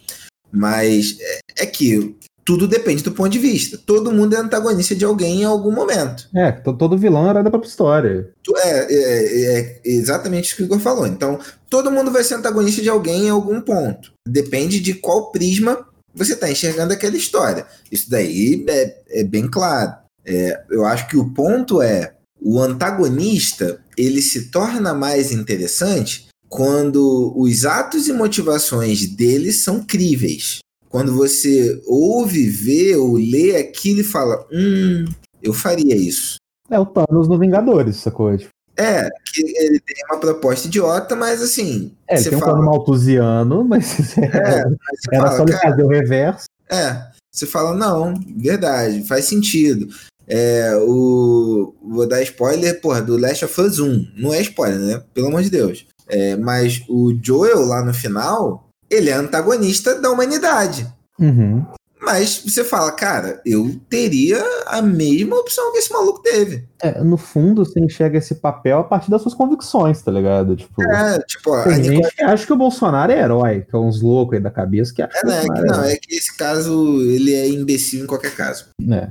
mas 0.51 1.17
é, 1.21 1.39
é 1.59 1.65
que 1.67 2.15
tudo 2.43 2.67
depende 2.67 3.03
do 3.03 3.11
ponto 3.11 3.29
de 3.29 3.39
vista. 3.39 3.77
Todo 3.77 4.11
mundo 4.11 4.35
é 4.35 4.39
antagonista 4.39 4.95
de 4.95 5.05
alguém 5.05 5.41
em 5.41 5.45
algum 5.45 5.71
momento. 5.71 6.27
É, 6.35 6.51
todo 6.51 6.97
vilão 6.97 7.29
era 7.29 7.43
da 7.43 7.49
própria 7.49 7.69
história. 7.69 8.33
É, 8.57 8.69
é, 8.69 9.59
é 9.59 9.81
exatamente 9.83 10.45
isso 10.45 10.55
que 10.55 10.63
o 10.63 10.65
Igor 10.65 10.79
falou. 10.79 11.07
Então, 11.07 11.39
todo 11.69 11.91
mundo 11.91 12.11
vai 12.11 12.23
ser 12.23 12.35
antagonista 12.35 12.81
de 12.81 12.89
alguém 12.89 13.27
em 13.27 13.29
algum 13.29 13.61
ponto. 13.61 14.11
Depende 14.27 14.79
de 14.79 14.93
qual 14.93 15.31
prisma 15.31 15.87
você 16.13 16.33
está 16.33 16.49
enxergando 16.49 16.93
aquela 16.93 17.15
história. 17.15 17.65
Isso 17.91 18.09
daí 18.09 18.65
é, 18.67 18.97
é 19.09 19.23
bem 19.23 19.47
claro. 19.47 19.93
É, 20.25 20.61
eu 20.69 20.85
acho 20.85 21.07
que 21.07 21.17
o 21.17 21.33
ponto 21.33 21.81
é 21.81 22.13
o 22.39 22.59
antagonista 22.59 23.79
ele 23.95 24.21
se 24.21 24.49
torna 24.49 24.93
mais 24.93 25.31
interessante 25.31 26.27
quando 26.49 27.33
os 27.37 27.65
atos 27.65 28.07
e 28.07 28.13
motivações 28.13 29.05
dele 29.05 29.53
são 29.53 29.83
críveis 29.83 30.59
quando 30.91 31.15
você 31.15 31.81
ouve, 31.87 32.49
vê 32.49 32.95
ou 32.97 33.15
lê 33.15 33.55
aquilo 33.55 34.01
e 34.01 34.03
fala, 34.03 34.45
hum, 34.51 35.05
eu 35.41 35.53
faria 35.53 35.95
isso. 35.95 36.35
É 36.69 36.77
o 36.77 36.85
Thanos 36.85 37.29
no 37.29 37.39
Vingadores, 37.39 37.97
essa 37.97 38.11
coisa. 38.11 38.45
É, 38.77 39.09
que 39.31 39.41
ele 39.41 39.79
tem 39.79 39.95
uma 40.09 40.19
proposta 40.19 40.67
idiota, 40.67 41.15
mas 41.15 41.41
assim. 41.41 41.93
É, 42.07 42.15
ele 42.15 42.29
tem 42.29 42.39
fala, 42.39 42.51
um 42.51 42.55
plano 42.55 42.65
maltusiano, 42.65 43.63
mas, 43.67 44.17
é, 44.17 44.25
é, 44.25 44.65
mas 44.65 44.99
era 45.11 45.23
fala, 45.23 45.37
só 45.37 45.43
ele 45.43 45.53
fazer 45.53 45.83
o 45.83 45.87
reverso. 45.87 46.45
É, 46.69 47.07
você 47.31 47.45
fala, 47.45 47.73
não, 47.73 48.13
verdade, 48.37 49.07
faz 49.07 49.25
sentido. 49.25 49.87
É, 50.27 50.75
o, 50.77 51.73
vou 51.83 52.07
dar 52.07 52.21
spoiler, 52.21 52.79
porra, 52.81 53.01
do 53.01 53.17
Last 53.17 53.45
of 53.45 53.61
Us 53.61 53.79
1. 53.79 54.13
Não 54.17 54.33
é 54.33 54.41
spoiler, 54.41 54.79
né? 54.79 55.03
Pelo 55.13 55.27
amor 55.27 55.41
de 55.41 55.49
Deus. 55.49 55.85
É, 56.07 56.35
mas 56.35 56.83
o 56.89 57.17
Joel 57.21 57.65
lá 57.65 57.83
no 57.83 57.93
final, 57.93 58.70
ele 58.91 59.09
é 59.09 59.13
antagonista 59.13 59.99
da 59.99 60.11
humanidade. 60.11 60.85
Uhum. 61.19 61.65
Mas 62.03 62.41
você 62.43 62.63
fala, 62.63 62.91
cara, 62.91 63.39
eu 63.45 63.79
teria 63.87 64.43
a 64.65 64.81
mesma 64.81 65.35
opção 65.35 65.71
que 65.71 65.77
esse 65.77 65.93
maluco 65.93 66.19
teve. 66.23 66.67
É, 66.81 66.99
no 67.03 67.15
fundo, 67.15 67.63
você 67.63 67.79
enxerga 67.79 68.17
esse 68.17 68.35
papel 68.35 68.79
a 68.79 68.83
partir 68.83 69.11
das 69.11 69.21
suas 69.21 69.35
convicções, 69.35 70.01
tá 70.01 70.11
ligado? 70.11 70.55
Tipo, 70.55 70.81
É, 70.81 71.19
tipo, 71.19 71.53
a 71.53 71.63
tem 71.63 71.77
Nicole 71.77 71.95
gente 72.01 72.15
que 72.15 72.23
acha 72.23 72.45
que 72.45 72.53
o 72.53 72.57
Bolsonaro 72.57 73.11
é 73.11 73.19
herói, 73.19 73.61
que 73.69 73.75
é 73.75 73.77
uns 73.79 74.01
loucos 74.01 74.35
aí 74.35 74.43
da 74.43 74.49
cabeça 74.49 74.91
que 74.91 75.03
acham 75.03 75.19
É, 75.19 75.21
que 75.21 75.27
né, 75.27 75.41
que 75.41 75.47
Bolsonaro 75.47 75.77
não, 75.77 75.83
é 75.83 75.95
que 75.95 76.15
esse 76.15 76.35
caso 76.35 77.01
ele 77.03 77.35
é 77.35 77.47
imbecil 77.47 78.03
em 78.03 78.07
qualquer 78.07 78.35
caso. 78.35 78.65
é. 78.91 79.09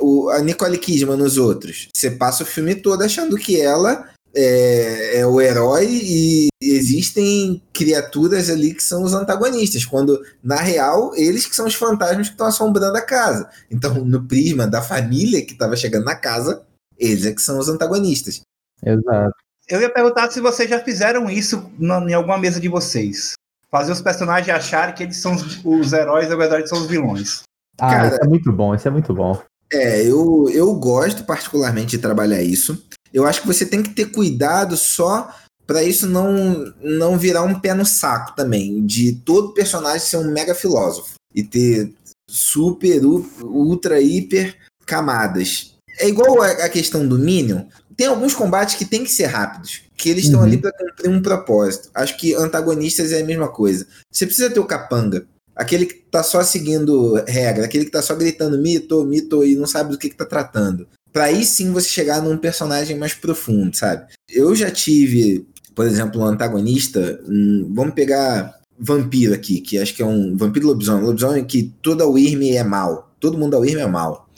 O, 0.00 0.28
a 0.30 0.40
Nicole 0.40 0.78
Kidman 0.78 1.16
nos 1.16 1.36
outros, 1.38 1.88
você 1.94 2.10
passa 2.10 2.42
o 2.42 2.46
filme 2.46 2.74
todo 2.74 3.02
achando 3.02 3.36
que 3.36 3.60
ela 3.60 4.08
é, 4.36 5.20
é 5.20 5.26
o 5.26 5.40
herói 5.40 5.86
e 5.90 6.48
existem 6.62 7.62
criaturas 7.72 8.50
ali 8.50 8.74
que 8.74 8.82
são 8.82 9.02
os 9.02 9.14
antagonistas, 9.14 9.84
quando 9.84 10.20
na 10.42 10.56
real 10.56 11.12
eles 11.16 11.46
que 11.46 11.56
são 11.56 11.66
os 11.66 11.74
fantasmas 11.74 12.28
que 12.28 12.34
estão 12.34 12.46
assombrando 12.46 12.96
a 12.96 13.02
casa. 13.02 13.48
Então, 13.70 13.94
no 14.04 14.22
prisma 14.24 14.66
da 14.66 14.82
família 14.82 15.44
que 15.44 15.52
estava 15.52 15.74
chegando 15.76 16.04
na 16.04 16.14
casa, 16.14 16.62
eles 16.98 17.24
é 17.24 17.32
que 17.32 17.42
são 17.42 17.58
os 17.58 17.68
antagonistas. 17.68 18.40
Exato. 18.84 19.34
Eu 19.68 19.80
ia 19.80 19.90
perguntar 19.90 20.30
se 20.30 20.40
vocês 20.40 20.68
já 20.70 20.78
fizeram 20.78 21.28
isso 21.28 21.70
na- 21.78 21.98
em 22.08 22.14
alguma 22.14 22.38
mesa 22.38 22.60
de 22.60 22.68
vocês. 22.68 23.32
Fazer 23.70 23.90
os 23.92 24.00
personagens 24.00 24.54
acharem 24.54 24.94
que 24.94 25.02
eles 25.02 25.16
são 25.16 25.34
os, 25.34 25.60
os 25.64 25.92
heróis, 25.92 26.28
na 26.28 26.36
verdade 26.36 26.68
são 26.68 26.78
os 26.78 26.86
vilões. 26.86 27.42
Ah, 27.78 27.90
Cara- 27.90 28.08
isso 28.08 28.20
é 28.22 28.28
muito 28.28 28.52
bom, 28.52 28.74
isso 28.74 28.86
é 28.86 28.90
muito 28.90 29.12
bom. 29.12 29.42
É, 29.72 30.02
eu, 30.02 30.48
eu 30.52 30.72
gosto 30.74 31.24
particularmente 31.24 31.96
de 31.96 31.98
trabalhar 31.98 32.40
isso. 32.40 32.86
Eu 33.16 33.24
acho 33.24 33.40
que 33.40 33.46
você 33.46 33.64
tem 33.64 33.82
que 33.82 33.94
ter 33.94 34.12
cuidado 34.12 34.76
só 34.76 35.34
para 35.66 35.82
isso 35.82 36.06
não, 36.06 36.70
não 36.82 37.18
virar 37.18 37.44
um 37.44 37.58
pé 37.58 37.72
no 37.72 37.86
saco 37.86 38.36
também, 38.36 38.84
de 38.84 39.14
todo 39.24 39.54
personagem 39.54 40.00
ser 40.00 40.18
um 40.18 40.30
mega 40.30 40.54
filósofo 40.54 41.14
e 41.34 41.42
ter 41.42 41.94
super, 42.28 43.02
ultra, 43.42 44.02
hiper 44.02 44.54
camadas. 44.84 45.74
É 45.98 46.06
igual 46.06 46.42
a, 46.42 46.50
a 46.50 46.68
questão 46.68 47.08
do 47.08 47.18
Minion. 47.18 47.64
Tem 47.96 48.06
alguns 48.06 48.34
combates 48.34 48.74
que 48.74 48.84
tem 48.84 49.02
que 49.02 49.10
ser 49.10 49.26
rápidos, 49.26 49.80
que 49.96 50.10
eles 50.10 50.24
estão 50.24 50.40
Uhum. 50.40 50.46
ali 50.46 50.58
para 50.58 50.72
cumprir 50.72 51.08
um 51.08 51.22
propósito. 51.22 51.88
Acho 51.94 52.18
que 52.18 52.34
antagonistas 52.34 53.12
é 53.12 53.22
a 53.22 53.24
mesma 53.24 53.48
coisa. 53.48 53.86
Você 54.12 54.26
precisa 54.26 54.50
ter 54.50 54.60
o 54.60 54.66
capanga. 54.66 55.26
Aquele 55.56 55.86
que 55.86 55.94
tá 55.94 56.22
só 56.22 56.44
seguindo 56.44 57.14
regra, 57.26 57.64
aquele 57.64 57.86
que 57.86 57.90
tá 57.90 58.02
só 58.02 58.14
gritando 58.14 58.58
mito, 58.58 59.02
mito 59.06 59.42
e 59.42 59.56
não 59.56 59.66
sabe 59.66 59.90
do 59.90 59.96
que, 59.98 60.10
que 60.10 60.16
tá 60.16 60.26
tratando. 60.26 60.86
Pra 61.16 61.24
aí 61.24 61.46
sim 61.46 61.72
você 61.72 61.88
chegar 61.88 62.20
num 62.20 62.36
personagem 62.36 62.94
mais 62.94 63.14
profundo, 63.14 63.74
sabe? 63.74 64.12
Eu 64.28 64.54
já 64.54 64.70
tive, 64.70 65.48
por 65.74 65.86
exemplo, 65.86 66.20
um 66.20 66.26
antagonista. 66.26 67.18
hum, 67.26 67.72
vamos 67.74 67.94
pegar 67.94 68.60
vampiro 68.78 69.32
aqui, 69.32 69.62
que 69.62 69.78
acho 69.78 69.94
que 69.94 70.02
é 70.02 70.04
um 70.04 70.36
vampiro 70.36 70.66
lobisomem. 70.66 71.06
Lobisomem 71.06 71.42
que 71.46 71.72
toda 71.80 72.06
Wyrm 72.06 72.42
é 72.54 72.62
mal. 72.62 73.16
Todo 73.18 73.38
mundo 73.38 73.52
da 73.52 73.58
Wyrm 73.58 73.80
é 73.80 73.86
mal. 73.86 74.28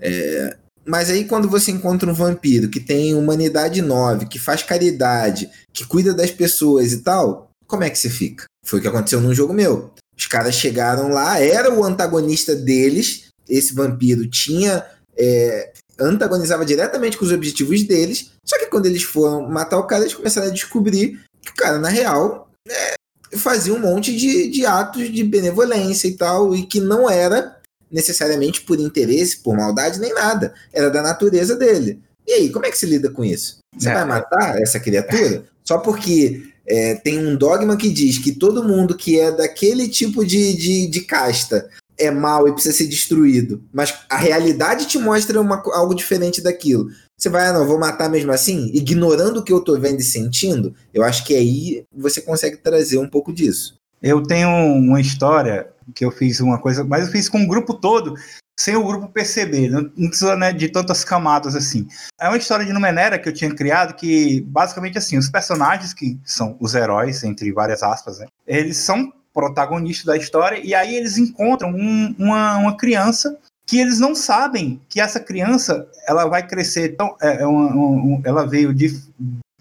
É, 0.00 0.56
mas 0.86 1.10
aí 1.10 1.26
quando 1.26 1.50
você 1.50 1.70
encontra 1.70 2.10
um 2.10 2.14
vampiro 2.14 2.70
que 2.70 2.80
tem 2.80 3.12
humanidade 3.12 3.82
9, 3.82 4.24
que 4.24 4.38
faz 4.38 4.62
caridade, 4.62 5.50
que 5.70 5.84
cuida 5.84 6.14
das 6.14 6.30
pessoas 6.30 6.94
e 6.94 7.02
tal, 7.02 7.50
como 7.66 7.84
é 7.84 7.90
que 7.90 7.98
você 7.98 8.08
fica? 8.08 8.46
Foi 8.64 8.78
o 8.78 8.82
que 8.82 8.88
aconteceu 8.88 9.20
num 9.20 9.34
jogo 9.34 9.52
meu. 9.52 9.92
Os 10.16 10.26
caras 10.26 10.54
chegaram 10.54 11.10
lá, 11.10 11.38
era 11.38 11.70
o 11.70 11.84
antagonista 11.84 12.56
deles, 12.56 13.26
esse 13.46 13.74
vampiro 13.74 14.26
tinha. 14.26 14.82
é, 15.14 15.71
antagonizava 15.98 16.64
diretamente 16.64 17.16
com 17.16 17.24
os 17.24 17.32
objetivos 17.32 17.82
deles, 17.84 18.30
só 18.44 18.58
que 18.58 18.66
quando 18.66 18.86
eles 18.86 19.02
foram 19.02 19.48
matar 19.48 19.78
o 19.78 19.86
cara, 19.86 20.02
eles 20.02 20.14
começaram 20.14 20.48
a 20.48 20.52
descobrir 20.52 21.20
que 21.40 21.50
o 21.50 21.54
cara, 21.54 21.78
na 21.78 21.88
real, 21.88 22.48
é, 22.68 22.94
fazia 23.36 23.74
um 23.74 23.78
monte 23.78 24.16
de, 24.16 24.48
de 24.48 24.66
atos 24.66 25.10
de 25.12 25.24
benevolência 25.24 26.08
e 26.08 26.16
tal, 26.16 26.54
e 26.54 26.64
que 26.64 26.80
não 26.80 27.08
era 27.10 27.56
necessariamente 27.90 28.62
por 28.62 28.80
interesse, 28.80 29.38
por 29.38 29.54
maldade, 29.56 30.00
nem 30.00 30.14
nada. 30.14 30.54
Era 30.72 30.88
da 30.90 31.02
natureza 31.02 31.54
dele. 31.56 32.00
E 32.26 32.32
aí, 32.32 32.50
como 32.50 32.64
é 32.64 32.70
que 32.70 32.78
se 32.78 32.86
lida 32.86 33.10
com 33.10 33.24
isso? 33.24 33.58
Você 33.76 33.88
É. 33.88 33.94
vai 33.94 34.04
matar 34.04 34.60
essa 34.60 34.80
criatura 34.80 35.44
só 35.64 35.78
porque 35.78 36.42
é, 36.66 36.94
tem 36.94 37.18
um 37.18 37.36
dogma 37.36 37.76
que 37.76 37.90
diz 37.90 38.18
que 38.18 38.32
todo 38.32 38.64
mundo 38.64 38.96
que 38.96 39.18
é 39.18 39.30
daquele 39.30 39.88
tipo 39.88 40.24
de, 40.24 40.54
de, 40.56 40.86
de 40.86 41.00
casta 41.02 41.68
é 42.02 42.10
mal 42.10 42.48
e 42.48 42.52
precisa 42.52 42.76
ser 42.76 42.86
destruído, 42.86 43.62
mas 43.72 43.94
a 44.08 44.16
realidade 44.16 44.86
te 44.86 44.98
mostra 44.98 45.40
uma 45.40 45.62
algo 45.74 45.94
diferente 45.94 46.42
daquilo. 46.42 46.88
Você 47.16 47.28
vai, 47.28 47.46
ah, 47.46 47.52
não, 47.52 47.66
vou 47.66 47.78
matar 47.78 48.10
mesmo 48.10 48.32
assim, 48.32 48.70
ignorando 48.74 49.38
o 49.38 49.44
que 49.44 49.52
eu 49.52 49.60
tô 49.60 49.78
vendo 49.78 50.00
e 50.00 50.04
sentindo, 50.04 50.74
eu 50.92 51.04
acho 51.04 51.24
que 51.24 51.34
aí 51.34 51.84
você 51.94 52.20
consegue 52.20 52.56
trazer 52.56 52.98
um 52.98 53.08
pouco 53.08 53.32
disso. 53.32 53.76
Eu 54.02 54.22
tenho 54.22 54.48
uma 54.48 55.00
história 55.00 55.68
que 55.94 56.04
eu 56.04 56.10
fiz 56.10 56.40
uma 56.40 56.58
coisa, 56.58 56.82
mas 56.82 57.06
eu 57.06 57.12
fiz 57.12 57.28
com 57.28 57.42
o 57.42 57.46
grupo 57.46 57.74
todo, 57.74 58.14
sem 58.58 58.76
o 58.76 58.84
grupo 58.84 59.08
perceber, 59.08 59.68
não, 59.68 59.82
não 59.96 60.08
precisa 60.08 60.36
né, 60.36 60.52
de 60.52 60.68
tantas 60.68 61.04
camadas 61.04 61.54
assim. 61.54 61.86
É 62.20 62.28
uma 62.28 62.36
história 62.36 62.64
de 62.64 62.72
Numenera 62.72 63.18
que 63.18 63.28
eu 63.28 63.32
tinha 63.32 63.54
criado 63.54 63.94
que, 63.94 64.40
basicamente, 64.42 64.98
assim, 64.98 65.16
os 65.16 65.28
personagens 65.28 65.94
que 65.94 66.20
são 66.24 66.56
os 66.60 66.74
heróis, 66.74 67.24
entre 67.24 67.52
várias 67.52 67.82
aspas, 67.82 68.18
né, 68.18 68.26
eles 68.46 68.76
são 68.76 69.12
protagonistas 69.32 70.06
da 70.06 70.16
história 70.16 70.60
e 70.62 70.74
aí 70.74 70.94
eles 70.94 71.18
encontram 71.18 71.70
um- 71.70 72.14
uma, 72.18 72.58
uma 72.58 72.76
criança 72.76 73.38
que 73.66 73.78
eles 73.78 73.98
não 73.98 74.14
sabem 74.14 74.80
que 74.88 75.00
essa 75.00 75.18
criança 75.20 75.88
ela 76.06 76.26
vai 76.26 76.46
crescer 76.46 76.90
tão 76.96 77.16
é, 77.20 77.42
é 77.42 77.46
uma- 77.46 77.74
um- 77.74 78.22
ela 78.24 78.46
veio 78.46 78.74
de, 78.74 79.00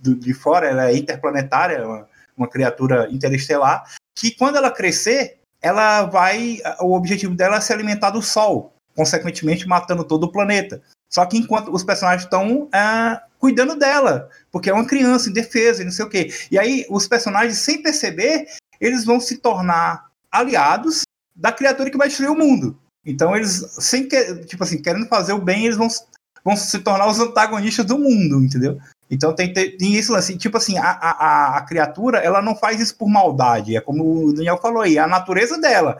de 0.01 0.33
fora 0.33 0.67
ela 0.67 0.89
é 0.89 0.97
interplanetária 0.97 1.75
é 1.75 1.85
uma, 1.85 2.07
uma 2.35 2.47
criatura 2.47 3.07
interestelar 3.11 3.83
que 4.15 4.31
quando 4.31 4.57
ela 4.57 4.69
crescer, 4.69 5.37
ela 5.61 6.03
vai. 6.03 6.59
O 6.79 6.93
objetivo 6.95 7.33
dela 7.33 7.57
é 7.57 7.61
se 7.61 7.71
alimentar 7.73 8.11
do 8.11 8.21
Sol, 8.21 8.73
consequentemente 8.95 9.67
matando 9.67 10.03
todo 10.03 10.25
o 10.25 10.31
planeta. 10.31 10.81
Só 11.09 11.25
que 11.25 11.37
enquanto 11.37 11.73
os 11.73 11.83
personagens 11.83 12.23
estão 12.23 12.67
ah, 12.71 13.21
cuidando 13.39 13.75
dela, 13.75 14.29
porque 14.51 14.69
é 14.69 14.73
uma 14.73 14.85
criança 14.85 15.29
indefesa 15.29 15.81
e 15.81 15.85
não 15.85 15.91
sei 15.91 16.05
o 16.05 16.09
quê. 16.09 16.31
E 16.51 16.59
aí 16.59 16.85
os 16.89 17.07
personagens, 17.07 17.57
sem 17.57 17.81
perceber, 17.81 18.47
eles 18.81 19.05
vão 19.05 19.19
se 19.19 19.37
tornar 19.37 20.07
aliados 20.31 21.03
da 21.35 21.51
criatura 21.51 21.91
que 21.91 21.97
vai 21.97 22.07
destruir 22.07 22.31
o 22.31 22.37
mundo. 22.37 22.75
Então 23.05 23.35
eles, 23.35 23.65
sem 23.79 24.07
que, 24.07 24.35
tipo 24.45 24.63
assim, 24.63 24.81
querendo 24.81 25.07
fazer 25.07 25.33
o 25.33 25.41
bem, 25.41 25.65
eles 25.65 25.77
vão, 25.77 25.87
vão 26.43 26.55
se 26.55 26.79
tornar 26.79 27.07
os 27.07 27.19
antagonistas 27.19 27.85
do 27.85 27.97
mundo, 27.97 28.43
entendeu? 28.43 28.77
Então 29.09 29.35
tem, 29.35 29.53
tem, 29.53 29.77
isso 29.93 30.15
assim, 30.15 30.37
tipo 30.37 30.57
assim, 30.57 30.77
a, 30.77 30.89
a, 30.89 31.57
a 31.57 31.61
criatura, 31.63 32.19
ela 32.19 32.41
não 32.41 32.55
faz 32.55 32.79
isso 32.79 32.95
por 32.95 33.09
maldade, 33.09 33.75
é 33.75 33.81
como 33.81 34.27
o 34.27 34.33
Daniel 34.33 34.57
falou 34.57 34.81
aí, 34.81 34.97
a 34.97 35.05
natureza 35.07 35.59
dela. 35.59 35.97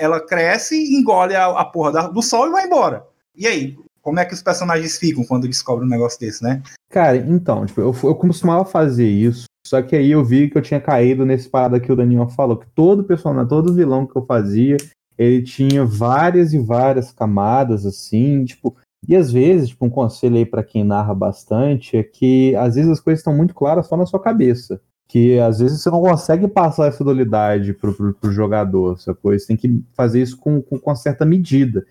Ela 0.00 0.24
cresce, 0.24 0.74
engole 0.94 1.36
a, 1.36 1.46
a 1.46 1.64
porra 1.66 1.92
da- 1.92 2.08
do 2.08 2.22
sol 2.22 2.46
e 2.48 2.50
vai 2.50 2.64
embora. 2.64 3.04
E 3.36 3.46
aí, 3.46 3.76
como 4.00 4.20
é 4.20 4.24
que 4.24 4.32
os 4.32 4.42
personagens 4.42 4.96
ficam 4.96 5.24
quando 5.24 5.48
descobrem 5.48 5.86
um 5.86 5.90
negócio 5.90 6.18
desse, 6.18 6.42
né? 6.42 6.62
Cara, 6.88 7.16
então, 7.16 7.66
tipo, 7.66 7.80
eu, 7.80 7.94
eu 8.04 8.14
costumava 8.14 8.64
fazer 8.64 9.08
isso, 9.08 9.45
só 9.68 9.82
que 9.82 9.96
aí 9.96 10.10
eu 10.10 10.24
vi 10.24 10.48
que 10.48 10.56
eu 10.56 10.62
tinha 10.62 10.80
caído 10.80 11.24
nesse 11.24 11.48
parada 11.48 11.80
que 11.80 11.92
o 11.92 11.96
Daniel 11.96 12.28
falou, 12.28 12.56
que 12.56 12.66
todo 12.74 13.04
personagem, 13.04 13.48
todo 13.48 13.74
vilão 13.74 14.06
que 14.06 14.16
eu 14.16 14.24
fazia, 14.24 14.76
ele 15.18 15.42
tinha 15.42 15.84
várias 15.84 16.52
e 16.52 16.58
várias 16.58 17.12
camadas, 17.12 17.86
assim, 17.86 18.44
tipo, 18.44 18.76
e 19.08 19.14
às 19.14 19.30
vezes, 19.30 19.68
tipo, 19.68 19.86
um 19.86 19.90
conselho 19.90 20.36
aí 20.36 20.44
pra 20.44 20.64
quem 20.64 20.82
narra 20.82 21.14
bastante 21.14 21.96
é 21.96 22.02
que 22.02 22.54
às 22.56 22.74
vezes 22.74 22.90
as 22.90 23.00
coisas 23.00 23.20
estão 23.20 23.34
muito 23.34 23.54
claras 23.54 23.86
só 23.86 23.96
na 23.96 24.06
sua 24.06 24.20
cabeça. 24.20 24.80
Que 25.08 25.38
às 25.38 25.60
vezes 25.60 25.80
você 25.80 25.88
não 25.88 26.00
consegue 26.00 26.48
passar 26.48 26.86
essa 26.88 27.04
dualidade 27.04 27.72
pro, 27.72 27.94
pro, 27.94 28.12
pro 28.14 28.32
jogador, 28.32 28.98
sacou? 28.98 29.32
Você 29.32 29.46
tem 29.46 29.56
que 29.56 29.84
fazer 29.94 30.20
isso 30.20 30.36
com, 30.36 30.60
com, 30.60 30.78
com 30.78 30.96
certa 30.96 31.24
medida. 31.24 31.86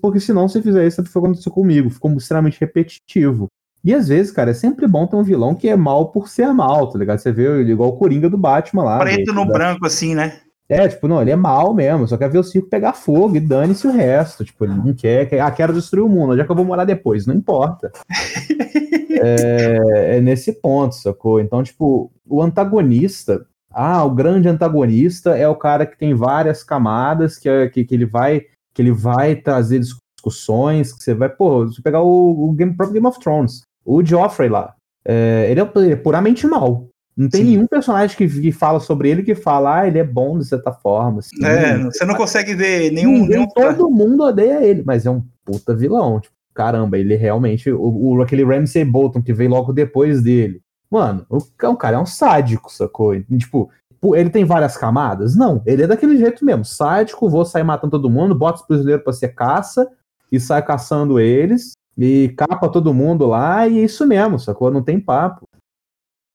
Porque 0.00 0.20
senão, 0.20 0.48
se 0.48 0.62
fizer 0.62 0.86
isso, 0.86 1.04
foi 1.04 1.20
que 1.20 1.26
aconteceu 1.26 1.52
comigo, 1.52 1.90
ficou 1.90 2.10
extremamente 2.16 2.58
repetitivo. 2.58 3.48
E 3.86 3.94
às 3.94 4.08
vezes, 4.08 4.32
cara, 4.32 4.50
é 4.50 4.54
sempre 4.54 4.86
bom 4.88 5.06
ter 5.06 5.14
um 5.14 5.22
vilão 5.22 5.54
que 5.54 5.68
é 5.68 5.76
mal 5.76 6.08
por 6.10 6.28
ser 6.28 6.52
mal, 6.52 6.90
tá 6.90 6.98
ligado? 6.98 7.18
Você 7.20 7.30
vê 7.30 7.60
ele 7.60 7.70
igual 7.70 7.90
o 7.90 7.96
Coringa 7.96 8.28
do 8.28 8.36
Batman 8.36 8.82
lá. 8.82 8.98
Preto 8.98 9.26
do- 9.26 9.32
no 9.34 9.46
da- 9.46 9.52
branco, 9.52 9.86
assim, 9.86 10.12
né? 10.14 10.38
É, 10.68 10.88
tipo, 10.88 11.06
não, 11.06 11.22
ele 11.22 11.30
é 11.30 11.36
mal 11.36 11.72
mesmo, 11.72 12.08
só 12.08 12.16
quer 12.16 12.28
ver 12.28 12.38
o 12.38 12.42
circo 12.42 12.68
pegar 12.68 12.92
fogo 12.92 13.36
e 13.36 13.40
dane-se 13.40 13.86
o 13.86 13.92
resto. 13.92 14.44
Tipo, 14.44 14.64
ele 14.64 14.74
não 14.74 14.92
quer, 14.92 15.28
quer, 15.28 15.38
ah, 15.38 15.50
quero 15.52 15.72
destruir 15.72 16.02
o 16.04 16.08
mundo, 16.08 16.32
onde 16.32 16.40
é 16.40 16.44
que 16.44 16.50
eu 16.50 16.56
vou 16.56 16.64
morar 16.64 16.84
depois? 16.84 17.24
Não 17.24 17.34
importa. 17.36 17.92
é, 19.22 20.16
é 20.16 20.20
nesse 20.20 20.52
ponto, 20.60 20.94
sacou? 20.96 21.40
Então, 21.40 21.62
tipo, 21.62 22.10
o 22.28 22.42
antagonista, 22.42 23.46
ah, 23.70 24.02
o 24.04 24.10
grande 24.10 24.48
antagonista 24.48 25.36
é 25.36 25.46
o 25.48 25.54
cara 25.54 25.86
que 25.86 25.96
tem 25.96 26.14
várias 26.14 26.62
camadas, 26.64 27.38
que, 27.38 27.48
é- 27.48 27.68
que, 27.68 27.84
que 27.84 27.94
ele 27.94 28.06
vai 28.06 28.42
que 28.74 28.82
ele 28.82 28.92
vai 28.92 29.34
trazer 29.34 29.80
discussões, 29.80 30.92
que 30.92 31.02
você 31.02 31.14
vai, 31.14 31.30
pô, 31.30 31.64
você 31.66 31.80
pegar 31.80 32.02
o, 32.02 32.48
o 32.48 32.52
Game, 32.52 32.76
próprio 32.76 32.92
Game 32.94 33.06
of 33.06 33.18
Thrones, 33.18 33.62
o 33.86 34.04
Joffrey 34.04 34.48
lá, 34.50 34.74
é, 35.06 35.46
ele, 35.50 35.60
é, 35.60 35.70
ele 35.76 35.92
é 35.92 35.96
puramente 35.96 36.46
mal. 36.46 36.88
Não 37.16 37.30
tem 37.30 37.42
Sim. 37.42 37.50
nenhum 37.52 37.66
personagem 37.66 38.14
que, 38.14 38.28
que 38.28 38.52
fala 38.52 38.78
sobre 38.78 39.08
ele 39.08 39.22
que 39.22 39.34
fala, 39.34 39.80
ah, 39.80 39.86
ele 39.88 39.98
é 39.98 40.04
bom 40.04 40.38
de 40.38 40.44
certa 40.44 40.70
forma. 40.70 41.20
assim. 41.20 41.42
É, 41.42 41.78
você 41.78 42.04
não 42.04 42.14
consegue 42.14 42.54
ver 42.54 42.92
nenhum. 42.92 43.12
Ninguém, 43.20 43.28
nenhum... 43.38 43.48
todo 43.48 43.90
mundo 43.90 44.22
odeia 44.24 44.62
ele, 44.62 44.82
mas 44.84 45.06
é 45.06 45.10
um 45.10 45.22
puta 45.42 45.74
vilão. 45.74 46.20
Tipo, 46.20 46.34
caramba, 46.52 46.98
ele 46.98 47.16
realmente. 47.16 47.70
O, 47.72 48.16
o- 48.16 48.20
aquele 48.22 48.44
Ramsay 48.44 48.84
Bolton 48.84 49.22
que 49.22 49.32
veio 49.32 49.48
logo 49.48 49.72
depois 49.72 50.22
dele. 50.22 50.60
Mano, 50.90 51.24
o, 51.30 51.38
o 51.38 51.76
cara 51.76 51.96
é 51.96 51.98
um 51.98 52.04
sádico, 52.04 52.70
sacou? 52.70 53.14
E, 53.14 53.24
tipo, 53.38 53.70
ele 54.14 54.28
tem 54.28 54.44
várias 54.44 54.76
camadas? 54.76 55.34
Não, 55.34 55.62
ele 55.64 55.84
é 55.84 55.86
daquele 55.86 56.18
jeito 56.18 56.44
mesmo. 56.44 56.66
Sádico, 56.66 57.30
vou 57.30 57.46
sair 57.46 57.64
matando 57.64 57.92
todo 57.92 58.10
mundo, 58.10 58.34
bota 58.34 58.60
os 58.60 58.66
prisioneiros 58.66 59.02
pra 59.02 59.12
ser 59.14 59.28
caça 59.28 59.88
e 60.30 60.38
sai 60.38 60.62
caçando 60.62 61.18
eles 61.18 61.72
e 61.96 62.28
capa 62.36 62.68
todo 62.68 62.94
mundo 62.94 63.26
lá 63.26 63.66
e 63.66 63.80
é 63.80 63.84
isso 63.84 64.06
mesmo, 64.06 64.38
sacou? 64.38 64.70
Não 64.70 64.82
tem 64.82 65.00
papo. 65.00 65.46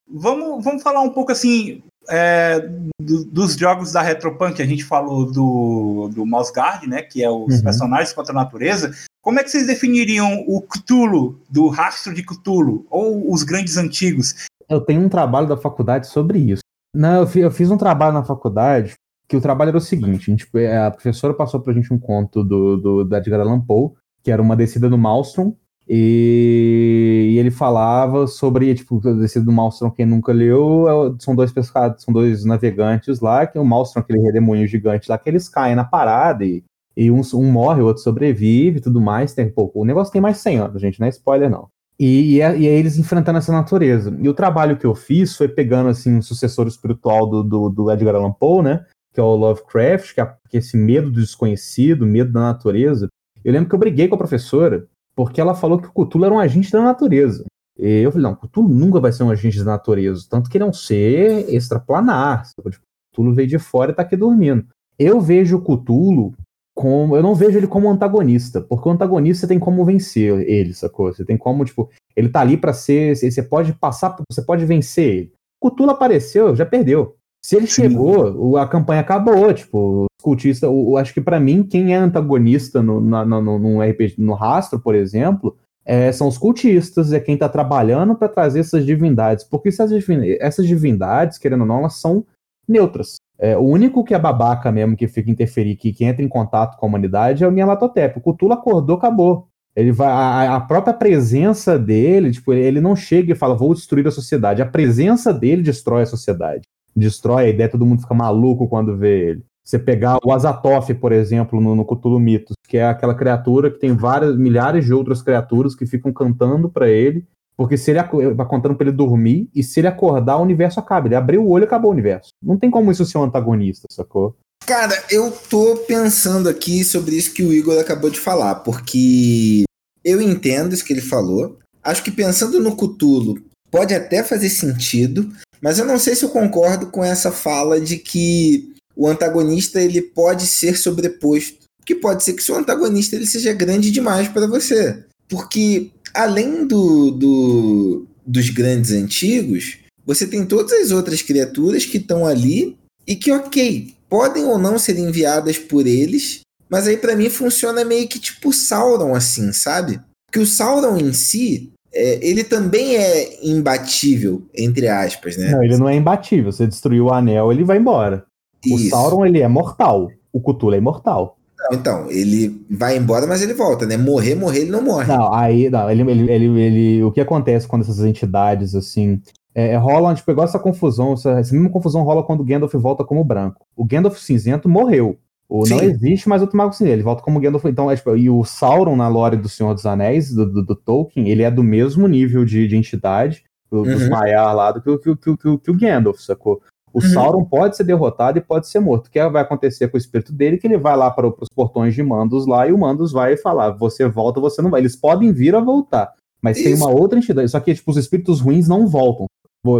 Vamos, 0.09 0.63
vamos 0.63 0.83
falar 0.83 1.01
um 1.01 1.09
pouco 1.09 1.31
assim 1.31 1.81
é, 2.09 2.59
do, 2.99 3.25
dos 3.25 3.55
jogos 3.55 3.91
da 3.91 4.01
Retropunk. 4.01 4.61
A 4.61 4.65
gente 4.65 4.83
falou 4.83 5.31
do, 5.31 6.09
do 6.13 6.25
Mouse 6.25 6.51
Guard, 6.51 6.83
né? 6.83 7.01
Que 7.01 7.23
é 7.23 7.29
os 7.29 7.55
uhum. 7.55 7.63
personagens 7.63 8.13
contra 8.13 8.33
a 8.33 8.35
natureza. 8.35 8.91
Como 9.21 9.39
é 9.39 9.43
que 9.43 9.51
vocês 9.51 9.67
definiriam 9.67 10.43
o 10.47 10.61
Cthulhu, 10.61 11.39
do 11.49 11.67
rastro 11.67 12.13
de 12.13 12.23
Cthulhu, 12.23 12.85
ou 12.89 13.31
os 13.31 13.43
grandes 13.43 13.77
antigos? 13.77 14.47
Eu 14.67 14.81
tenho 14.81 15.01
um 15.01 15.09
trabalho 15.09 15.47
da 15.47 15.55
faculdade 15.55 16.07
sobre 16.07 16.39
isso. 16.39 16.61
Não, 16.93 17.27
eu 17.35 17.51
fiz 17.51 17.69
um 17.69 17.77
trabalho 17.77 18.13
na 18.13 18.23
faculdade 18.23 18.95
que 19.27 19.37
o 19.37 19.41
trabalho 19.41 19.69
era 19.69 19.77
o 19.77 19.81
seguinte: 19.81 20.29
a, 20.29 20.35
gente, 20.35 20.49
é, 20.55 20.77
a 20.77 20.91
professora 20.91 21.33
passou 21.33 21.61
pra 21.61 21.73
gente 21.73 21.93
um 21.93 21.99
conto 21.99 22.43
do, 22.43 22.75
do, 22.75 23.03
do 23.05 23.15
Edgar 23.15 23.39
Allan 23.39 23.61
Poe, 23.61 23.91
que 24.23 24.31
era 24.31 24.41
uma 24.41 24.55
descida 24.55 24.89
no 24.89 24.97
Maelstrom, 24.97 25.53
e, 25.93 27.35
ele 27.37 27.51
falava 27.51 28.25
sobre, 28.25 28.73
tipo, 28.73 29.01
a 29.05 29.13
descida 29.13 29.45
do 29.45 29.51
Maelstrom, 29.51 29.91
quem 29.91 30.05
nunca 30.05 30.31
leu, 30.31 30.87
é 30.87 31.15
são 31.19 31.35
dois 31.35 31.51
pescados, 31.51 32.03
são 32.03 32.13
dois 32.13 32.45
navegantes 32.45 33.19
lá, 33.19 33.45
que 33.45 33.59
o 33.59 33.65
Maelstrom, 33.65 34.01
aquele 34.01 34.21
redemoinho 34.21 34.67
gigante 34.67 35.09
lá, 35.09 35.17
que 35.17 35.29
eles 35.29 35.49
caem 35.49 35.75
na 35.75 35.83
parada 35.83 36.45
e, 36.45 36.63
e 36.95 37.11
um, 37.11 37.21
um 37.33 37.51
morre, 37.51 37.81
o 37.81 37.87
outro 37.87 38.03
sobrevive 38.03 38.77
e 38.77 38.81
tudo 38.81 39.01
mais. 39.01 39.33
Tem, 39.33 39.49
pô, 39.49 39.69
o 39.73 39.83
negócio 39.83 40.13
tem 40.13 40.21
mais 40.21 40.37
100 40.37 40.57
anos, 40.59 40.81
gente, 40.81 40.99
não 40.99 41.07
é 41.07 41.09
spoiler 41.09 41.49
não. 41.49 41.67
E, 41.99 42.35
e, 42.35 42.41
é, 42.41 42.57
e 42.57 42.67
é 42.67 42.71
eles 42.71 42.97
enfrentando 42.97 43.37
essa 43.39 43.51
natureza. 43.51 44.17
E 44.19 44.29
o 44.29 44.33
trabalho 44.33 44.77
que 44.77 44.85
eu 44.85 44.95
fiz 44.95 45.35
foi 45.35 45.47
pegando, 45.47 45.89
assim, 45.89 46.15
um 46.15 46.21
sucessor 46.21 46.67
espiritual 46.67 47.27
do, 47.27 47.43
do, 47.43 47.69
do 47.69 47.91
Edgar 47.91 48.15
Allan 48.15 48.31
Poe, 48.31 48.63
né, 48.63 48.85
que 49.13 49.19
é 49.19 49.23
o 49.23 49.35
Lovecraft, 49.35 50.13
que 50.13 50.21
é, 50.21 50.25
que 50.49 50.57
é 50.57 50.59
esse 50.59 50.77
medo 50.77 51.11
do 51.11 51.19
desconhecido, 51.19 52.05
medo 52.05 52.31
da 52.31 52.39
natureza. 52.39 53.09
Eu 53.43 53.53
lembro 53.53 53.69
que 53.69 53.75
eu 53.75 53.79
briguei 53.79 54.07
com 54.07 54.15
a 54.15 54.17
professora, 54.17 54.87
porque 55.15 55.41
ela 55.41 55.55
falou 55.55 55.79
que 55.79 55.87
o 55.87 56.05
Cthulhu 56.05 56.25
era 56.25 56.33
um 56.33 56.39
agente 56.39 56.71
da 56.71 56.81
natureza. 56.81 57.45
E 57.77 58.01
eu 58.01 58.11
falei, 58.11 58.27
não, 58.27 58.35
Cthulhu 58.35 58.67
nunca 58.67 58.99
vai 58.99 59.11
ser 59.11 59.23
um 59.23 59.29
agente 59.31 59.57
da 59.59 59.71
natureza, 59.71 60.25
tanto 60.29 60.49
que 60.49 60.57
ele 60.57 60.63
é 60.63 60.67
um 60.67 60.73
ser 60.73 61.49
extraplanar. 61.53 62.43
Tipo, 62.69 62.85
Cthulhu 63.11 63.33
veio 63.33 63.47
de 63.47 63.59
fora 63.59 63.91
e 63.91 63.95
tá 63.95 64.03
aqui 64.03 64.15
dormindo. 64.15 64.65
Eu 64.97 65.19
vejo 65.19 65.57
o 65.57 65.61
Cthulhu 65.61 66.33
como. 66.75 67.15
Eu 67.15 67.23
não 67.23 67.35
vejo 67.35 67.57
ele 67.57 67.67
como 67.67 67.89
antagonista, 67.89 68.61
porque 68.61 68.87
o 68.87 68.91
antagonista 68.91 69.47
tem 69.47 69.59
como 69.59 69.83
vencer 69.83 70.47
ele, 70.47 70.73
sacou? 70.73 71.13
Você 71.13 71.25
tem 71.25 71.37
como, 71.37 71.65
tipo, 71.65 71.89
ele 72.15 72.29
tá 72.29 72.41
ali 72.41 72.57
para 72.57 72.73
ser. 72.73 73.15
Você 73.15 73.41
pode 73.41 73.73
passar, 73.73 74.15
você 74.31 74.41
pode 74.41 74.65
vencer 74.65 75.07
ele. 75.07 75.33
Cthulhu 75.61 75.91
apareceu, 75.91 76.55
já 76.55 76.65
perdeu. 76.65 77.15
Se 77.43 77.55
ele 77.55 77.65
Sim. 77.65 77.83
chegou, 77.83 78.55
a 78.57 78.67
campanha 78.67 79.01
acabou. 79.01 79.51
Tipo, 79.53 80.03
os 80.03 80.23
cultistas. 80.23 80.69
Eu 80.69 80.95
acho 80.97 81.13
que 81.13 81.21
para 81.21 81.39
mim, 81.39 81.63
quem 81.63 81.93
é 81.93 81.97
antagonista 81.97 82.81
no, 82.81 83.01
no, 83.01 83.25
no, 83.25 83.59
no, 83.59 83.81
RPG, 83.81 84.15
no 84.19 84.33
rastro, 84.33 84.79
por 84.79 84.93
exemplo, 84.93 85.57
é, 85.83 86.11
são 86.11 86.27
os 86.27 86.37
cultistas, 86.37 87.11
é 87.11 87.19
quem 87.19 87.35
tá 87.35 87.49
trabalhando 87.49 88.15
para 88.15 88.29
trazer 88.29 88.59
essas 88.59 88.85
divindades. 88.85 89.43
Porque 89.43 89.69
essas, 89.69 89.91
essas 90.39 90.67
divindades, 90.67 91.39
querendo 91.39 91.61
ou 91.61 91.67
não, 91.67 91.79
elas 91.79 91.95
são 91.95 92.23
neutras. 92.67 93.15
É, 93.39 93.57
o 93.57 93.61
único 93.61 94.03
que 94.03 94.13
é 94.13 94.19
babaca 94.19 94.71
mesmo, 94.71 94.95
que 94.95 95.07
fica 95.07 95.31
interferir, 95.31 95.75
que, 95.75 95.91
que 95.91 96.05
entra 96.05 96.23
em 96.23 96.29
contato 96.29 96.77
com 96.77 96.85
a 96.85 96.89
humanidade, 96.89 97.43
é 97.43 97.47
o 97.47 97.51
Nyarlathotep. 97.51 98.19
O 98.19 98.21
Cthulhu 98.21 98.53
acordou, 98.53 98.97
acabou. 98.97 99.47
Ele 99.75 99.91
vai, 99.91 100.09
a, 100.09 100.57
a, 100.57 100.59
própria 100.59 100.93
presença 100.93 101.79
dele, 101.79 102.29
tipo, 102.31 102.53
ele 102.53 102.79
não 102.79 102.95
chega 102.95 103.31
e 103.31 103.35
fala, 103.35 103.55
vou 103.55 103.73
destruir 103.73 104.05
a 104.05 104.11
sociedade. 104.11 104.61
A 104.61 104.65
presença 104.65 105.33
dele 105.33 105.63
destrói 105.63 106.03
a 106.03 106.05
sociedade 106.05 106.61
destrói 106.95 107.45
a 107.45 107.49
ideia, 107.49 107.69
todo 107.69 107.85
mundo 107.85 108.01
fica 108.01 108.13
maluco 108.13 108.67
quando 108.67 108.97
vê 108.97 109.29
ele. 109.29 109.43
Você 109.63 109.77
pegar 109.77 110.17
o 110.23 110.33
Azatoth, 110.33 110.93
por 110.99 111.11
exemplo, 111.11 111.61
no, 111.61 111.75
no 111.75 111.85
Cthulhu 111.85 112.19
Mitos, 112.19 112.55
que 112.67 112.77
é 112.77 112.85
aquela 112.85 113.15
criatura 113.15 113.69
que 113.69 113.79
tem 113.79 113.95
várias, 113.95 114.35
milhares 114.35 114.85
de 114.85 114.93
outras 114.93 115.21
criaturas 115.21 115.75
que 115.75 115.85
ficam 115.85 116.11
cantando 116.11 116.69
para 116.69 116.89
ele, 116.89 117.25
porque 117.55 117.77
se 117.77 117.91
ele 117.91 117.99
vai 118.33 118.47
contando 118.47 118.75
para 118.75 118.87
ele 118.87 118.95
dormir, 118.95 119.47
e 119.53 119.61
se 119.61 119.79
ele 119.79 119.87
acordar, 119.87 120.37
o 120.37 120.41
universo 120.41 120.79
acaba. 120.79 121.07
Ele 121.07 121.15
abriu 121.15 121.43
o 121.43 121.49
olho 121.49 121.63
e 121.63 121.65
acabou 121.65 121.91
o 121.91 121.93
universo. 121.93 122.31
Não 122.41 122.57
tem 122.57 122.71
como 122.71 122.91
isso 122.91 123.05
ser 123.05 123.19
um 123.19 123.23
antagonista, 123.23 123.87
sacou? 123.91 124.35
Cara, 124.65 124.93
eu 125.11 125.31
tô 125.31 125.77
pensando 125.87 126.49
aqui 126.49 126.83
sobre 126.83 127.15
isso 127.15 127.33
que 127.33 127.43
o 127.43 127.53
Igor 127.53 127.79
acabou 127.79 128.09
de 128.09 128.19
falar, 128.19 128.55
porque 128.55 129.63
eu 130.03 130.21
entendo 130.21 130.73
isso 130.73 130.85
que 130.85 130.93
ele 130.93 131.01
falou. 131.01 131.57
Acho 131.83 132.03
que 132.03 132.11
pensando 132.11 132.59
no 132.59 132.75
Cthulhu, 132.75 133.35
pode 133.69 133.93
até 133.93 134.23
fazer 134.23 134.49
sentido, 134.49 135.29
mas 135.61 135.77
eu 135.77 135.85
não 135.85 135.99
sei 135.99 136.15
se 136.15 136.23
eu 136.23 136.29
concordo 136.29 136.87
com 136.87 137.03
essa 137.03 137.31
fala 137.31 137.79
de 137.79 137.97
que 137.97 138.73
o 138.95 139.07
antagonista 139.07 139.81
ele 139.81 140.01
pode 140.01 140.47
ser 140.47 140.77
sobreposto. 140.77 141.61
Que 141.85 141.95
pode 141.95 142.23
ser 142.23 142.33
que 142.33 142.43
seu 142.43 142.55
antagonista 142.55 143.15
ele 143.15 143.25
seja 143.25 143.53
grande 143.53 143.91
demais 143.91 144.27
para 144.27 144.47
você. 144.47 145.03
Porque 145.27 145.91
além 146.13 146.65
do, 146.65 147.11
do, 147.11 148.05
dos 148.25 148.49
grandes 148.49 148.91
antigos, 148.91 149.77
você 150.05 150.27
tem 150.27 150.45
todas 150.45 150.71
as 150.73 150.91
outras 150.91 151.21
criaturas 151.21 151.85
que 151.85 151.97
estão 151.97 152.25
ali 152.25 152.77
e 153.07 153.15
que, 153.15 153.31
ok, 153.31 153.93
podem 154.09 154.45
ou 154.45 154.57
não 154.57 154.77
ser 154.77 154.97
enviadas 154.97 155.57
por 155.57 155.87
eles, 155.87 156.41
mas 156.69 156.87
aí 156.87 156.97
para 156.97 157.15
mim 157.15 157.29
funciona 157.29 157.83
meio 157.83 158.07
que 158.07 158.19
tipo 158.19 158.53
Sauron, 158.53 159.15
assim, 159.15 159.51
sabe? 159.51 159.99
Porque 160.25 160.39
o 160.39 160.45
Sauron 160.45 160.97
em 160.97 161.13
si, 161.13 161.70
é, 161.93 162.25
ele 162.25 162.43
também 162.43 162.95
é 162.95 163.45
imbatível, 163.45 164.43
entre 164.55 164.87
aspas, 164.87 165.35
né? 165.37 165.51
Não, 165.51 165.63
ele 165.63 165.77
não 165.77 165.89
é 165.89 165.95
imbatível. 165.95 166.51
Você 166.51 166.65
destruiu 166.65 167.05
o 167.05 167.13
anel, 167.13 167.51
ele 167.51 167.63
vai 167.63 167.77
embora. 167.77 168.25
Isso. 168.65 168.87
O 168.87 168.89
Sauron, 168.89 169.25
ele 169.25 169.41
é 169.41 169.47
mortal. 169.47 170.09
O 170.31 170.39
Cthulhu 170.39 170.75
é 170.75 170.77
imortal. 170.77 171.37
Não, 171.59 171.77
então, 171.77 172.09
ele 172.09 172.65
vai 172.69 172.97
embora, 172.97 173.27
mas 173.27 173.41
ele 173.41 173.53
volta, 173.53 173.85
né? 173.85 173.97
Morrer, 173.97 174.35
morrer, 174.35 174.61
ele 174.61 174.71
não 174.71 174.81
morre. 174.81 175.07
Não, 175.07 175.33
aí, 175.33 175.69
não, 175.69 175.89
ele, 175.89 176.01
ele, 176.09 176.31
ele, 176.31 176.61
ele 176.61 177.03
o 177.03 177.11
que 177.11 177.21
acontece 177.21 177.67
quando 177.67 177.83
essas 177.83 177.99
entidades, 177.99 178.73
assim, 178.73 179.21
é, 179.53 179.75
rolam, 179.75 180.15
tipo, 180.15 180.31
igual 180.31 180.45
essa 180.45 180.57
confusão, 180.57 181.13
essa, 181.13 181.31
essa 181.31 181.53
mesma 181.53 181.69
confusão 181.69 182.03
rola 182.03 182.23
quando 182.23 182.39
o 182.39 182.45
Gandalf 182.45 182.73
volta 182.75 183.03
como 183.03 183.23
branco. 183.23 183.65
O 183.75 183.85
Gandalf 183.85 184.17
cinzento 184.17 184.67
morreu. 184.67 185.17
O, 185.51 185.67
não 185.67 185.81
existe 185.81 186.29
mais 186.29 186.41
outro 186.41 186.55
Mago 186.55 186.71
Cinzento, 186.71 186.95
ele 186.95 187.03
volta 187.03 187.21
como 187.21 187.37
Gandalf. 187.37 187.65
Então, 187.65 187.91
é, 187.91 187.95
tipo, 187.97 188.15
e 188.15 188.29
o 188.29 188.41
Sauron 188.45 188.95
na 188.95 189.09
lore 189.09 189.35
do 189.35 189.49
Senhor 189.49 189.73
dos 189.73 189.85
Anéis, 189.85 190.33
do, 190.33 190.49
do, 190.49 190.63
do 190.63 190.75
Tolkien, 190.77 191.27
ele 191.27 191.43
é 191.43 191.51
do 191.51 191.61
mesmo 191.61 192.07
nível 192.07 192.45
de, 192.45 192.65
de 192.69 192.77
entidade, 192.77 193.43
do, 193.69 193.79
uhum. 193.79 193.83
dos 193.83 194.07
Maiar 194.07 194.55
lá, 194.55 194.71
do 194.71 194.81
que, 194.81 194.97
que, 194.97 195.13
que, 195.17 195.37
que, 195.37 195.57
que 195.57 195.71
o 195.71 195.77
Gandalf, 195.77 196.21
sacou? 196.21 196.61
O 196.93 197.03
uhum. 197.03 197.09
Sauron 197.09 197.43
pode 197.43 197.75
ser 197.75 197.83
derrotado 197.83 198.37
e 198.37 198.41
pode 198.41 198.65
ser 198.69 198.79
morto. 198.79 199.07
O 199.07 199.11
que 199.11 199.27
vai 199.27 199.41
acontecer 199.41 199.89
com 199.89 199.97
o 199.97 199.99
espírito 199.99 200.31
dele? 200.31 200.57
Que 200.57 200.67
ele 200.67 200.77
vai 200.77 200.95
lá 200.95 201.11
para, 201.11 201.29
para 201.29 201.43
os 201.43 201.49
portões 201.53 201.93
de 201.93 202.01
Mandos 202.01 202.47
lá 202.47 202.65
e 202.65 202.71
o 202.71 202.77
Mandos 202.77 203.11
vai 203.11 203.35
falar: 203.35 203.71
você 203.71 204.07
volta, 204.07 204.39
você 204.39 204.61
não 204.61 204.69
vai. 204.69 204.79
Eles 204.79 204.95
podem 204.95 205.33
vir 205.33 205.53
a 205.53 205.59
voltar, 205.59 206.13
mas 206.41 206.55
Isso. 206.55 206.63
tem 206.63 206.75
uma 206.75 206.89
outra 206.89 207.19
entidade. 207.19 207.51
Só 207.51 207.59
que 207.59 207.75
tipo, 207.75 207.91
os 207.91 207.97
espíritos 207.97 208.39
ruins 208.39 208.69
não 208.69 208.87
voltam. 208.87 209.25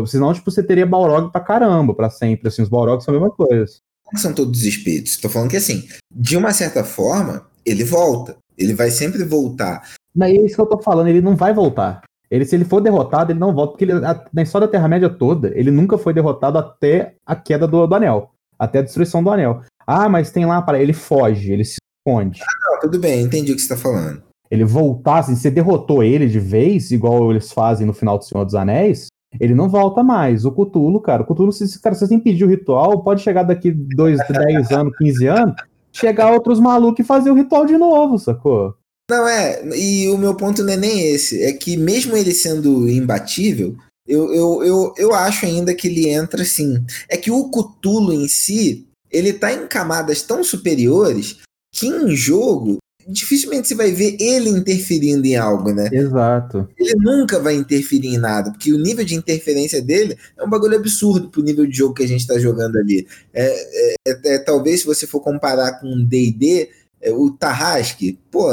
Senão, 0.05 0.33
tipo, 0.33 0.51
você 0.51 0.61
teria 0.61 0.85
Balrog 0.85 1.31
pra 1.31 1.39
caramba, 1.39 1.93
pra 1.93 2.09
sempre. 2.09 2.49
Assim, 2.49 2.61
os 2.61 2.69
Balrogs 2.69 3.05
são 3.05 3.15
a 3.15 3.17
mesma 3.17 3.33
coisa 3.33 3.79
são 4.19 4.33
todos 4.33 4.61
os 4.61 4.65
espíritos. 4.65 5.13
Estou 5.13 5.29
falando 5.29 5.49
que 5.49 5.57
assim, 5.57 5.87
de 6.13 6.35
uma 6.37 6.51
certa 6.51 6.83
forma, 6.83 7.45
ele 7.65 7.83
volta. 7.83 8.37
Ele 8.57 8.73
vai 8.73 8.91
sempre 8.91 9.23
voltar. 9.23 9.89
Não, 10.15 10.27
é 10.27 10.33
isso 10.33 10.55
que 10.55 10.61
eu 10.61 10.65
tô 10.65 10.81
falando, 10.81 11.07
ele 11.07 11.21
não 11.21 11.35
vai 11.35 11.53
voltar. 11.53 12.01
Ele, 12.29 12.45
se 12.45 12.55
ele 12.55 12.63
for 12.63 12.79
derrotado, 12.79 13.31
ele 13.31 13.39
não 13.39 13.53
volta, 13.53 13.71
porque 13.71 13.83
ele, 13.83 13.93
na 14.33 14.41
história 14.41 14.65
da 14.65 14.71
Terra-média 14.71 15.09
toda, 15.09 15.51
ele 15.53 15.69
nunca 15.69 15.97
foi 15.97 16.13
derrotado 16.13 16.57
até 16.57 17.15
a 17.25 17.35
queda 17.35 17.67
do, 17.67 17.85
do 17.85 17.95
anel. 17.95 18.31
Até 18.57 18.79
a 18.79 18.81
destruição 18.81 19.21
do 19.21 19.29
anel. 19.29 19.63
Ah, 19.85 20.07
mas 20.07 20.31
tem 20.31 20.45
lá, 20.45 20.61
para 20.61 20.81
ele 20.81 20.93
foge, 20.93 21.51
ele 21.51 21.65
se 21.65 21.77
esconde. 21.99 22.41
Ah, 22.41 22.71
não, 22.71 22.79
tudo 22.79 22.99
bem, 22.99 23.21
entendi 23.21 23.51
o 23.51 23.55
que 23.55 23.61
você 23.61 23.67
tá 23.67 23.77
falando. 23.77 24.23
Ele 24.49 24.63
voltasse, 24.63 25.31
assim, 25.31 25.41
você 25.41 25.51
derrotou 25.51 26.03
ele 26.03 26.27
de 26.27 26.39
vez, 26.39 26.91
igual 26.91 27.31
eles 27.31 27.51
fazem 27.51 27.85
no 27.85 27.93
final 27.93 28.17
do 28.17 28.25
Senhor 28.25 28.45
dos 28.45 28.55
Anéis, 28.55 29.07
ele 29.39 29.55
não 29.55 29.69
volta 29.69 30.03
mais. 30.03 30.45
O 30.45 30.51
Cutulo, 30.51 30.99
cara, 30.99 31.23
o 31.23 31.25
Cutulo, 31.25 31.51
se, 31.51 31.79
cara, 31.79 31.95
se 31.95 32.05
você 32.05 32.15
impedir 32.15 32.43
o 32.43 32.49
ritual, 32.49 33.03
pode 33.03 33.21
chegar 33.21 33.43
daqui 33.43 33.71
2, 33.71 34.19
10 34.29 34.71
anos, 34.71 34.97
15 34.97 35.27
anos, 35.27 35.55
chegar 35.91 36.33
outros 36.33 36.59
malucos 36.59 37.03
e 37.03 37.07
fazer 37.07 37.31
o 37.31 37.35
ritual 37.35 37.65
de 37.65 37.77
novo, 37.77 38.17
sacou? 38.17 38.75
Não, 39.09 39.27
é, 39.27 39.61
e 39.75 40.07
o 40.09 40.17
meu 40.17 40.35
ponto 40.35 40.63
não 40.63 40.73
é 40.73 40.77
nem 40.77 41.07
esse, 41.07 41.43
é 41.43 41.51
que 41.51 41.75
mesmo 41.75 42.15
ele 42.15 42.31
sendo 42.31 42.89
imbatível, 42.89 43.75
eu, 44.07 44.33
eu, 44.33 44.63
eu, 44.63 44.93
eu 44.97 45.13
acho 45.13 45.45
ainda 45.45 45.75
que 45.75 45.87
ele 45.87 46.09
entra 46.09 46.41
assim. 46.41 46.83
É 47.09 47.17
que 47.17 47.31
o 47.31 47.49
Cutulo 47.49 48.13
em 48.13 48.27
si, 48.27 48.87
ele 49.11 49.33
tá 49.33 49.53
em 49.53 49.67
camadas 49.67 50.21
tão 50.21 50.43
superiores 50.43 51.39
que 51.73 51.87
em 51.87 52.15
jogo 52.15 52.77
dificilmente 53.07 53.67
você 53.67 53.75
vai 53.75 53.91
ver 53.91 54.15
ele 54.19 54.49
interferindo 54.49 55.25
em 55.25 55.35
algo, 55.35 55.71
né? 55.71 55.89
Exato. 55.91 56.67
Ele 56.77 56.95
nunca 56.95 57.39
vai 57.39 57.55
interferir 57.55 58.07
em 58.07 58.17
nada, 58.17 58.51
porque 58.51 58.73
o 58.73 58.79
nível 58.79 59.05
de 59.05 59.15
interferência 59.15 59.81
dele 59.81 60.17
é 60.37 60.43
um 60.43 60.49
bagulho 60.49 60.77
absurdo 60.77 61.29
pro 61.29 61.43
nível 61.43 61.65
de 61.65 61.75
jogo 61.75 61.93
que 61.93 62.03
a 62.03 62.07
gente 62.07 62.27
tá 62.27 62.37
jogando 62.39 62.77
ali. 62.77 63.07
É, 63.33 63.45
é, 63.45 63.95
é, 64.07 64.35
é 64.35 64.39
talvez 64.39 64.81
se 64.81 64.85
você 64.85 65.07
for 65.07 65.19
comparar 65.19 65.79
com 65.79 66.03
D&D, 66.03 66.61
é, 66.61 66.69
o 67.09 67.31
Tarrasque, 67.31 68.19
pô, 68.29 68.47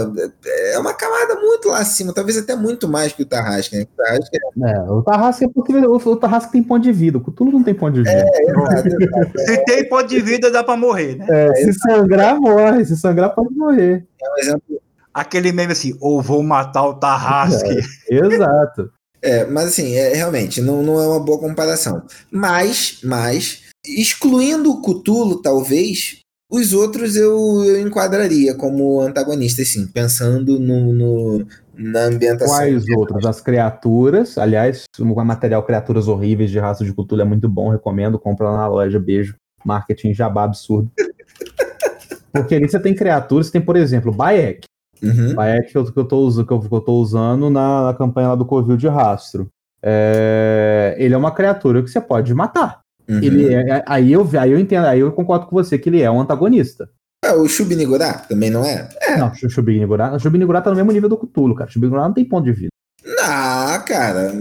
é 0.72 0.78
uma 0.78 0.94
camada 0.94 1.34
muito 1.34 1.68
lá 1.68 1.80
acima, 1.80 2.14
talvez 2.14 2.38
até 2.38 2.56
muito 2.56 2.88
mais 2.88 3.12
que 3.12 3.22
o 3.22 3.26
Tarrasque, 3.26 3.76
né? 3.76 3.82
O 3.82 3.96
Tarrasque 3.96 4.36
é... 4.36 4.70
é 4.70 4.80
o 4.90 5.02
Tarrasque 5.02 5.44
é 5.44 5.48
porque 5.48 5.72
o, 5.74 5.96
o 5.96 6.16
Tarrasque 6.16 6.52
tem 6.52 6.62
ponto 6.62 6.82
de 6.82 6.92
vida, 6.92 7.18
o 7.18 7.20
Cthulhu 7.20 7.52
não 7.52 7.62
tem 7.62 7.74
ponto 7.74 7.92
de 7.92 7.98
vida. 7.98 8.12
É, 8.12 8.50
exato, 8.50 8.88
exato, 8.88 9.38
se 9.44 9.64
tem 9.64 9.88
ponto 9.88 10.06
de 10.06 10.20
vida, 10.20 10.50
dá 10.50 10.64
pra 10.64 10.76
morrer, 10.76 11.16
né? 11.16 11.26
É, 11.28 11.54
se 11.56 11.72
sangrar, 11.74 12.40
morre, 12.40 12.84
se 12.86 12.96
sangrar, 12.96 13.34
pode 13.34 13.54
morrer. 13.54 14.06
É 14.22 14.30
um 14.30 14.38
exemplo. 14.38 14.80
Aquele 15.12 15.52
meme 15.52 15.72
assim, 15.72 15.96
ou 16.00 16.22
vou 16.22 16.42
matar 16.42 16.84
o 16.84 16.94
Tarrasque. 16.94 17.80
É, 18.10 18.14
exato. 18.14 18.90
É, 19.20 19.44
mas 19.44 19.66
assim, 19.66 19.94
é, 19.94 20.14
realmente, 20.14 20.60
não, 20.60 20.82
não 20.82 21.00
é 21.00 21.06
uma 21.06 21.20
boa 21.20 21.38
comparação. 21.38 22.02
Mas, 22.30 23.00
mas, 23.02 23.64
excluindo 23.84 24.70
o 24.70 24.80
Cthulhu, 24.80 25.42
talvez, 25.42 26.20
os 26.50 26.72
outros 26.72 27.14
eu, 27.14 27.62
eu 27.64 27.80
enquadraria 27.80 28.54
como 28.54 29.00
antagonistas, 29.00 29.68
sim, 29.68 29.86
pensando 29.86 30.58
no, 30.58 30.92
no 30.92 31.46
na 31.78 32.04
ambientação. 32.04 32.56
Quais 32.56 32.88
outros? 32.88 33.24
As 33.24 33.40
criaturas. 33.40 34.36
Aliás, 34.36 34.84
o 34.98 35.24
material 35.24 35.62
Criaturas 35.62 36.08
Horríveis 36.08 36.50
de 36.50 36.58
Raça 36.58 36.84
de 36.84 36.92
Cthulhu 36.92 37.22
é 37.22 37.24
muito 37.24 37.48
bom, 37.48 37.70
recomendo. 37.70 38.18
Compra 38.18 38.50
lá 38.50 38.56
na 38.56 38.66
loja. 38.66 38.98
Beijo. 38.98 39.36
Marketing 39.64 40.12
jabá 40.12 40.44
absurdo. 40.44 40.90
Porque 42.32 42.54
ali 42.54 42.68
você 42.68 42.78
tem 42.78 42.94
criaturas, 42.94 43.50
tem, 43.50 43.60
por 43.60 43.76
exemplo, 43.76 44.12
Bayek. 44.12 44.66
Uhum. 45.02 45.34
Bayek 45.34 45.70
que 45.70 45.78
eu, 45.78 45.92
que, 45.92 45.98
eu 45.98 46.04
tô, 46.04 46.44
que, 46.44 46.52
eu, 46.52 46.60
que 46.60 46.74
eu 46.74 46.80
tô 46.80 46.94
usando 46.94 47.48
na, 47.48 47.86
na 47.86 47.94
campanha 47.94 48.28
lá 48.28 48.34
do 48.34 48.44
Covil 48.44 48.76
de 48.76 48.88
Rastro. 48.88 49.48
É, 49.82 50.96
ele 50.98 51.14
é 51.14 51.16
uma 51.16 51.30
criatura 51.30 51.82
que 51.82 51.88
você 51.88 52.00
pode 52.00 52.34
matar. 52.34 52.80
Uhum. 53.08 53.22
Ele 53.22 53.54
é, 53.54 53.70
é, 53.70 53.84
aí, 53.86 54.12
eu, 54.12 54.28
aí 54.38 54.52
eu 54.52 54.58
entendo, 54.58 54.86
aí 54.86 55.00
eu 55.00 55.10
concordo 55.12 55.46
com 55.46 55.56
você 55.56 55.78
que 55.78 55.88
ele 55.88 56.02
é 56.02 56.10
um 56.10 56.20
antagonista. 56.20 56.90
É, 57.24 57.32
o 57.32 57.48
Shubinigurá 57.48 58.14
também 58.14 58.50
não 58.50 58.64
é? 58.64 58.88
é. 59.00 59.16
Não, 59.16 59.30
o 59.30 59.50
Shubinigurá, 59.50 60.14
o 60.14 60.20
Shubinigurá 60.20 60.60
tá 60.60 60.70
no 60.70 60.76
mesmo 60.76 60.92
nível 60.92 61.08
do 61.08 61.16
Cthulhu, 61.16 61.54
cara. 61.54 61.68
O 61.68 61.72
Shubinigurá 61.72 62.02
não 62.02 62.14
tem 62.14 62.24
ponto 62.24 62.44
de 62.44 62.52
vida. 62.52 62.68
Ah, 63.20 63.82
cara. 63.86 64.32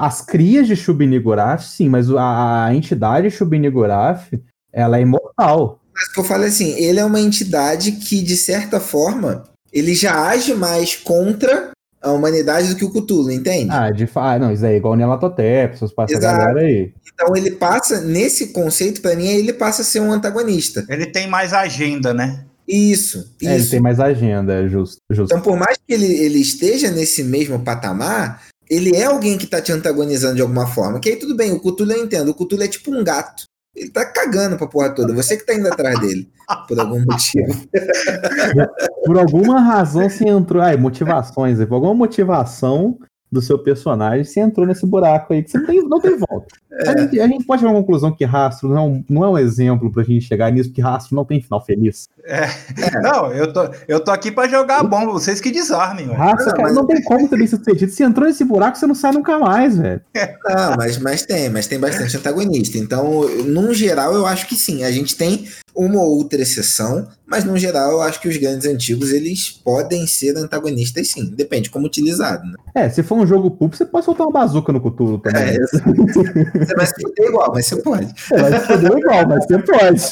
as 0.00 0.20
crias 0.22 0.66
de 0.66 0.76
Shubinigurath, 0.76 1.62
sim, 1.62 1.88
mas 1.88 2.10
a, 2.10 2.66
a 2.66 2.74
entidade 2.74 3.30
Shubinigurath, 3.30 4.28
ela 4.72 4.98
é 4.98 5.02
imortal. 5.02 5.80
Mas 5.94 6.08
que 6.12 6.20
eu 6.20 6.24
falei 6.24 6.48
assim, 6.48 6.72
ele 6.78 7.00
é 7.00 7.04
uma 7.04 7.20
entidade 7.20 7.92
que, 7.92 8.22
de 8.22 8.36
certa 8.36 8.78
forma, 8.78 9.44
ele 9.72 9.94
já 9.94 10.28
age 10.28 10.54
mais 10.54 10.94
contra 10.94 11.70
a 12.02 12.12
humanidade 12.12 12.68
do 12.68 12.76
que 12.76 12.84
o 12.84 12.90
Cthulhu, 12.90 13.30
entende? 13.30 13.70
Ah, 13.70 13.90
de 13.90 14.06
fato, 14.06 14.26
ah, 14.26 14.38
não, 14.38 14.52
isso 14.52 14.64
aí 14.64 14.74
é 14.74 14.76
igual 14.76 14.94
o 14.94 14.96
Nelatotep, 14.96 15.74
essas 15.74 15.92
passa 15.92 16.16
a 16.16 16.20
galera 16.20 16.60
aí. 16.60 16.92
Então 17.12 17.36
ele 17.36 17.50
passa, 17.50 18.00
nesse 18.00 18.48
conceito, 18.48 19.02
para 19.02 19.14
mim, 19.14 19.26
ele 19.26 19.52
passa 19.52 19.82
a 19.82 19.84
ser 19.84 20.00
um 20.00 20.10
antagonista. 20.10 20.84
Ele 20.88 21.06
tem 21.06 21.28
mais 21.28 21.52
agenda, 21.52 22.14
né? 22.14 22.44
Isso, 22.66 23.18
é, 23.42 23.56
isso. 23.56 23.64
ele 23.64 23.66
tem 23.66 23.80
mais 23.80 24.00
agenda, 24.00 24.54
é 24.54 24.68
justo, 24.68 24.98
justo. 25.10 25.32
Então, 25.32 25.42
por 25.42 25.58
mais 25.58 25.76
que 25.76 25.92
ele, 25.92 26.06
ele 26.06 26.38
esteja 26.38 26.90
nesse 26.90 27.22
mesmo 27.22 27.58
patamar, 27.58 28.42
ele 28.70 28.94
é 28.94 29.04
alguém 29.04 29.36
que 29.36 29.46
tá 29.46 29.60
te 29.60 29.72
antagonizando 29.72 30.36
de 30.36 30.42
alguma 30.42 30.66
forma. 30.66 31.00
Que 31.00 31.10
aí 31.10 31.16
tudo 31.16 31.36
bem, 31.36 31.52
o 31.52 31.58
Cthulhu 31.58 31.92
eu 31.92 32.04
entendo. 32.04 32.30
O 32.30 32.34
Cthulhu 32.34 32.62
é 32.62 32.68
tipo 32.68 32.94
um 32.94 33.02
gato. 33.02 33.42
Ele 33.74 33.90
tá 33.90 34.04
cagando 34.04 34.56
pra 34.56 34.66
porra 34.66 34.94
toda. 34.94 35.12
Você 35.14 35.36
que 35.36 35.44
tá 35.44 35.54
indo 35.54 35.66
atrás 35.66 35.98
dele. 36.00 36.28
Por 36.68 36.78
algum 36.78 37.04
motivo. 37.04 37.52
por 39.04 39.18
alguma 39.18 39.60
razão 39.60 40.08
você 40.08 40.28
entrou. 40.28 40.62
Ai, 40.62 40.76
motivações. 40.76 41.58
Por 41.64 41.74
alguma 41.74 41.94
motivação 41.94 42.98
do 43.30 43.40
seu 43.40 43.58
personagem, 43.58 44.24
você 44.24 44.40
entrou 44.40 44.66
nesse 44.66 44.84
buraco 44.84 45.32
aí 45.32 45.42
que 45.42 45.50
você 45.50 45.64
tem, 45.64 45.86
não 45.86 46.00
tem 46.00 46.18
volta. 46.18 46.46
É. 46.72 46.88
A, 46.88 46.98
gente, 46.98 47.20
a, 47.20 47.28
gente, 47.28 47.44
pode 47.44 47.60
chegar 47.60 47.72
à 47.72 47.76
conclusão 47.76 48.12
que 48.12 48.24
rastro 48.24 48.68
não, 48.68 49.04
não 49.08 49.24
é 49.24 49.28
um 49.28 49.38
exemplo 49.38 49.90
pra 49.92 50.02
gente 50.02 50.22
chegar 50.22 50.50
nisso, 50.50 50.70
porque 50.70 50.80
rastro 50.80 51.14
não 51.14 51.24
tem 51.24 51.40
final 51.40 51.64
feliz. 51.64 52.08
É. 52.24 52.44
É. 52.44 53.00
Não, 53.00 53.32
eu 53.32 53.52
tô, 53.52 53.70
eu 53.86 54.00
tô 54.00 54.10
aqui 54.10 54.32
pra 54.32 54.48
jogar 54.48 54.82
bom, 54.82 55.06
vocês 55.06 55.40
que 55.40 55.52
desarmem. 55.52 56.06
Rastro, 56.06 56.46
não, 56.46 56.52
cara, 56.54 56.62
mas... 56.62 56.74
não 56.74 56.86
tem 56.86 57.02
como 57.02 57.28
ter 57.28 57.36
bem 57.36 57.46
sucedido. 57.46 57.92
Se 57.92 58.02
entrou 58.02 58.26
nesse 58.26 58.44
buraco, 58.44 58.76
você 58.76 58.86
não 58.86 58.94
sai 58.96 59.12
nunca 59.12 59.38
mais, 59.38 59.78
velho. 59.78 60.00
Não, 60.44 60.76
mas, 60.76 60.98
mas 60.98 61.24
tem, 61.24 61.48
mas 61.50 61.68
tem 61.68 61.78
bastante 61.78 62.16
antagonista. 62.16 62.78
Então, 62.78 63.28
num 63.44 63.72
geral, 63.72 64.12
eu 64.14 64.26
acho 64.26 64.48
que 64.48 64.56
sim. 64.56 64.82
A 64.82 64.90
gente 64.90 65.16
tem 65.16 65.46
uma 65.74 66.00
ou 66.00 66.18
outra 66.18 66.40
exceção, 66.40 67.08
mas 67.26 67.44
no 67.44 67.56
geral 67.56 67.92
eu 67.92 68.02
acho 68.02 68.20
que 68.20 68.28
os 68.28 68.36
grandes 68.36 68.66
antigos 68.66 69.12
eles 69.12 69.50
podem 69.50 70.06
ser 70.06 70.36
antagonistas 70.36 71.08
sim, 71.08 71.26
depende 71.34 71.70
como 71.70 71.86
utilizado. 71.86 72.46
Né? 72.46 72.54
É, 72.74 72.88
se 72.88 73.02
for 73.02 73.16
um 73.16 73.26
jogo 73.26 73.50
pulp, 73.50 73.74
você 73.74 73.84
pode 73.84 74.04
soltar 74.04 74.26
uma 74.26 74.32
bazuca 74.32 74.72
no 74.72 74.80
Cthulhu 74.80 75.18
também. 75.18 75.42
É, 75.42 75.58
você 75.60 76.74
vai 76.74 76.86
se 76.86 77.00
foder 77.00 77.28
igual, 77.28 77.52
mas 77.54 77.66
você 77.66 77.76
pode. 77.76 78.14
É, 78.32 78.42
vai 78.42 78.60
se 78.60 78.66
foder 78.66 78.98
igual, 78.98 79.28
mas 79.28 79.46
você 79.46 79.58
pode. 79.58 80.10